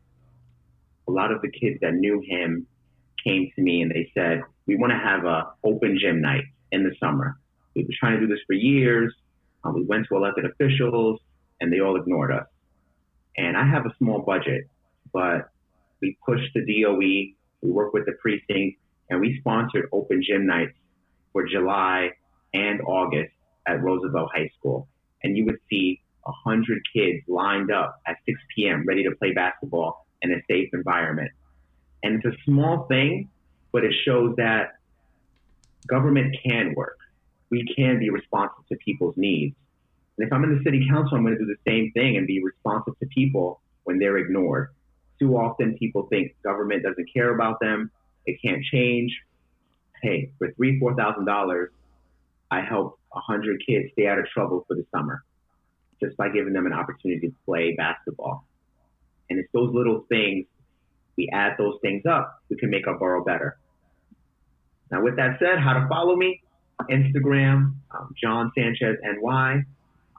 a 1.08 1.12
lot 1.12 1.32
of 1.32 1.42
the 1.42 1.52
kids 1.52 1.78
that 1.82 1.94
knew 1.94 2.22
him 2.26 2.66
came 3.24 3.52
to 3.56 3.62
me 3.62 3.82
and 3.82 3.92
they 3.92 4.12
said, 4.16 4.42
"We 4.66 4.76
want 4.76 4.92
to 4.92 4.98
have 4.98 5.26
a 5.26 5.54
open 5.64 6.00
gym 6.02 6.22
night 6.22 6.46
in 6.72 6.84
the 6.84 6.96
summer. 7.00 7.38
We've 7.76 7.88
been 7.88 7.96
trying 8.00 8.20
to 8.20 8.22
do 8.22 8.28
this 8.28 8.42
for 8.48 8.54
years. 8.54 9.14
Um, 9.64 9.76
we 9.76 9.84
went 9.84 10.08
to 10.08 10.16
elected 10.16 10.46
officials 10.46 11.20
and 11.62 11.72
they 11.72 11.80
all 11.80 11.96
ignored 11.96 12.32
us. 12.32 12.48
And 13.38 13.58
I 13.58 13.66
have 13.66 13.86
a 13.86 13.94
small 13.98 14.22
budget, 14.22 14.70
but 15.14 15.50
we 16.02 16.18
pushed 16.26 16.54
the 16.54 16.62
DOE, 16.62 16.97
we 16.97 17.36
worked 17.62 17.93
with 17.93 18.06
the 18.06 18.14
precinct, 18.14 18.80
and 19.10 19.20
we 19.20 19.38
sponsored 19.39 19.89
open 19.91 20.24
gym 20.26 20.45
nights 20.45 20.74
for 21.34 21.47
July 21.47 22.12
and 22.54 22.82
August 22.82 23.32
at 23.68 23.82
Roosevelt 23.82 24.30
High 24.34 24.52
School. 24.58 24.88
And 25.24 25.38
you 25.38 25.45
would 25.45 25.60
see 25.70 26.02
100 26.24 26.82
kids 26.93 27.24
lined 27.28 27.72
up 27.72 28.00
at 28.08 28.18
6 28.26 28.39
p.m. 28.56 28.86
ready 28.88 29.04
to 29.04 29.12
play 29.12 29.32
basketball 29.34 30.06
in 30.22 30.32
a 30.32 30.41
safe 30.50 30.70
environment. 30.74 31.32
And 32.04 32.16
it's 32.16 32.26
a 32.26 32.38
small 32.45 32.86
thing, 32.88 33.30
but 33.72 33.84
it 33.84 33.93
shows 34.06 34.36
that 34.38 34.76
government 35.88 36.36
can 36.45 36.74
work. 36.76 36.97
We 37.50 37.66
can 37.76 38.00
be 38.00 38.10
responsive 38.10 38.66
to 38.70 38.76
people's 38.78 39.16
needs. 39.18 39.56
And 40.18 40.28
if 40.28 40.34
I'm 40.34 40.43
in 40.43 40.58
the 40.58 40.64
city 40.64 40.88
council, 40.89 41.18
I'm 41.18 41.24
going 41.24 41.38
to 41.38 41.39
do 41.39 41.45
the 41.45 41.70
same 41.70 41.91
thing 41.93 42.18
and 42.18 42.28
be 42.28 42.43
responsive 42.43 42.97
to 43.00 43.06
people 43.08 43.62
when 43.84 44.00
they're 44.00 44.18
ignored. 44.18 44.70
Too 45.20 45.36
often 45.36 45.78
people 45.78 46.08
think 46.10 46.36
government 46.44 46.84
doesn't 46.84 47.10
care 47.14 47.34
about 47.34 47.60
them, 47.60 47.92
it 48.26 48.40
can't 48.44 48.64
change. 48.64 49.12
Hey, 50.02 50.32
for 50.38 50.52
three, 50.54 50.80
four 50.80 50.96
thousand 50.96 51.26
dollars, 51.26 51.72
I 52.50 52.62
helped 52.62 53.00
a 53.14 53.20
hundred 53.20 53.62
kids 53.66 53.90
stay 53.94 54.08
out 54.08 54.20
of 54.20 54.26
trouble 54.28 54.66
for 54.68 54.76
the 54.76 54.86
summer 54.94 55.24
just 56.02 56.16
by 56.18 56.30
giving 56.30 56.54
them 56.54 56.66
an 56.66 56.74
opportunity 56.74 57.28
to 57.28 57.36
play 57.46 57.76
basketball. 57.76 58.46
And 59.30 59.40
it's 59.40 59.50
those 59.54 59.74
little 59.74 60.06
things, 60.10 60.46
we 61.18 61.30
add 61.34 61.56
those 61.58 61.78
things 61.82 62.04
up, 62.10 62.42
we 62.50 62.56
can 62.56 62.70
make 62.70 62.88
our 62.88 62.98
borough 62.98 63.24
better. 63.24 63.58
Now, 64.92 65.04
with 65.04 65.18
that 65.18 65.38
said, 65.40 65.60
how 65.60 65.74
to 65.74 65.88
follow 65.88 66.16
me? 66.16 66.42
Instagram, 66.90 67.74
um, 67.92 68.16
John 68.22 68.52
Sanchez 68.58 68.98
NY, 69.04 69.64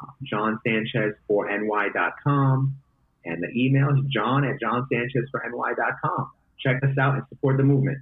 uh, 0.00 0.06
John 0.22 0.60
Sanchez 0.66 1.14
for 1.26 1.48
NY.com, 1.48 2.76
and 3.24 3.42
the 3.42 3.48
email 3.54 3.88
is 3.90 4.04
john 4.12 4.44
at 4.44 4.60
John 4.60 4.86
Sanchez 4.90 5.28
for 5.30 5.42
Check 6.58 6.82
us 6.82 6.98
out 6.98 7.14
and 7.14 7.22
support 7.30 7.56
the 7.56 7.62
movement. 7.62 7.98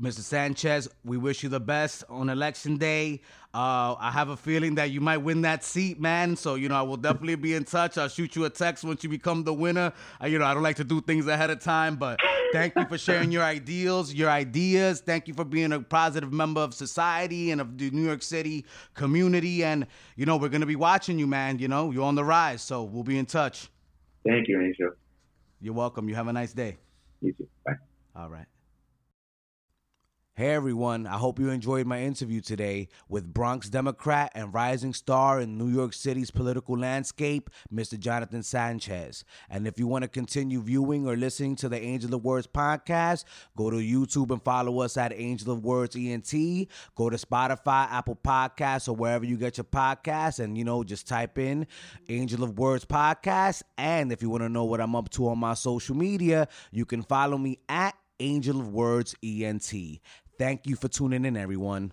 Mr. 0.00 0.20
Sanchez, 0.20 0.88
we 1.04 1.16
wish 1.16 1.44
you 1.44 1.48
the 1.48 1.60
best 1.60 2.02
on 2.08 2.28
election 2.28 2.76
day. 2.76 3.20
Uh, 3.54 3.94
I 3.98 4.10
have 4.10 4.28
a 4.28 4.36
feeling 4.36 4.74
that 4.74 4.90
you 4.90 5.00
might 5.00 5.18
win 5.18 5.42
that 5.42 5.62
seat, 5.62 6.00
man. 6.00 6.34
So, 6.34 6.56
you 6.56 6.68
know, 6.68 6.74
I 6.74 6.82
will 6.82 6.96
definitely 6.96 7.36
be 7.36 7.54
in 7.54 7.62
touch. 7.62 7.96
I'll 7.96 8.08
shoot 8.08 8.34
you 8.34 8.44
a 8.44 8.50
text 8.50 8.82
once 8.82 9.04
you 9.04 9.08
become 9.08 9.44
the 9.44 9.54
winner. 9.54 9.92
Uh, 10.20 10.26
you 10.26 10.40
know, 10.40 10.46
I 10.46 10.54
don't 10.54 10.64
like 10.64 10.76
to 10.76 10.84
do 10.84 11.00
things 11.00 11.28
ahead 11.28 11.50
of 11.50 11.60
time, 11.60 11.94
but 11.94 12.18
thank 12.52 12.74
you 12.74 12.84
for 12.86 12.98
sharing 12.98 13.30
your 13.30 13.44
ideals, 13.44 14.12
your 14.12 14.30
ideas. 14.30 15.00
Thank 15.00 15.28
you 15.28 15.34
for 15.34 15.44
being 15.44 15.72
a 15.72 15.80
positive 15.80 16.32
member 16.32 16.60
of 16.60 16.74
society 16.74 17.52
and 17.52 17.60
of 17.60 17.78
the 17.78 17.90
New 17.90 18.04
York 18.04 18.22
City 18.22 18.66
community. 18.94 19.62
And, 19.62 19.86
you 20.16 20.26
know, 20.26 20.36
we're 20.36 20.48
going 20.48 20.60
to 20.62 20.66
be 20.66 20.76
watching 20.76 21.20
you, 21.20 21.28
man. 21.28 21.60
You 21.60 21.68
know, 21.68 21.92
you're 21.92 22.04
on 22.04 22.16
the 22.16 22.24
rise. 22.24 22.62
So 22.62 22.82
we'll 22.82 23.04
be 23.04 23.16
in 23.16 23.26
touch. 23.26 23.68
Thank 24.26 24.48
you, 24.48 24.60
Angel. 24.60 24.90
You're 25.60 25.74
welcome. 25.74 26.08
You 26.08 26.14
have 26.14 26.28
a 26.28 26.32
nice 26.32 26.52
day. 26.52 26.78
You 27.20 27.32
too. 27.32 27.48
Bye. 27.64 27.74
All 28.16 28.28
right. 28.28 28.46
Hey 30.36 30.50
everyone, 30.50 31.06
I 31.06 31.16
hope 31.16 31.38
you 31.38 31.50
enjoyed 31.50 31.86
my 31.86 32.02
interview 32.02 32.40
today 32.40 32.88
with 33.08 33.32
Bronx 33.32 33.68
Democrat 33.68 34.32
and 34.34 34.52
rising 34.52 34.92
star 34.92 35.38
in 35.38 35.56
New 35.56 35.68
York 35.68 35.92
City's 35.92 36.32
political 36.32 36.76
landscape, 36.76 37.50
Mr. 37.72 37.96
Jonathan 37.96 38.42
Sanchez. 38.42 39.24
And 39.48 39.64
if 39.64 39.78
you 39.78 39.86
want 39.86 40.02
to 40.02 40.08
continue 40.08 40.60
viewing 40.60 41.06
or 41.06 41.14
listening 41.14 41.54
to 41.54 41.68
the 41.68 41.80
Angel 41.80 42.12
of 42.12 42.24
Words 42.24 42.48
podcast, 42.48 43.26
go 43.56 43.70
to 43.70 43.76
YouTube 43.76 44.32
and 44.32 44.42
follow 44.42 44.80
us 44.80 44.96
at 44.96 45.12
Angel 45.12 45.52
of 45.52 45.64
Words 45.64 45.94
ENT. 45.94 46.32
Go 46.96 47.10
to 47.10 47.16
Spotify, 47.16 47.88
Apple 47.92 48.18
Podcasts, 48.20 48.88
or 48.88 48.96
wherever 48.96 49.24
you 49.24 49.36
get 49.36 49.56
your 49.56 49.62
podcasts, 49.62 50.40
and 50.40 50.58
you 50.58 50.64
know, 50.64 50.82
just 50.82 51.06
type 51.06 51.38
in 51.38 51.64
Angel 52.08 52.42
of 52.42 52.58
Words 52.58 52.84
podcast. 52.84 53.62
And 53.78 54.10
if 54.10 54.20
you 54.20 54.30
want 54.30 54.42
to 54.42 54.48
know 54.48 54.64
what 54.64 54.80
I'm 54.80 54.96
up 54.96 55.10
to 55.10 55.28
on 55.28 55.38
my 55.38 55.54
social 55.54 55.94
media, 55.94 56.48
you 56.72 56.86
can 56.86 57.04
follow 57.04 57.38
me 57.38 57.60
at 57.68 57.94
Angel 58.20 58.60
of 58.60 58.68
Words 58.68 59.14
ENT. 59.22 60.00
Thank 60.38 60.66
you 60.66 60.76
for 60.76 60.88
tuning 60.88 61.24
in, 61.24 61.36
everyone. 61.36 61.92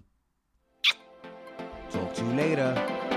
Talk 1.92 2.14
to 2.16 2.24
you 2.26 2.34
later. 2.34 3.11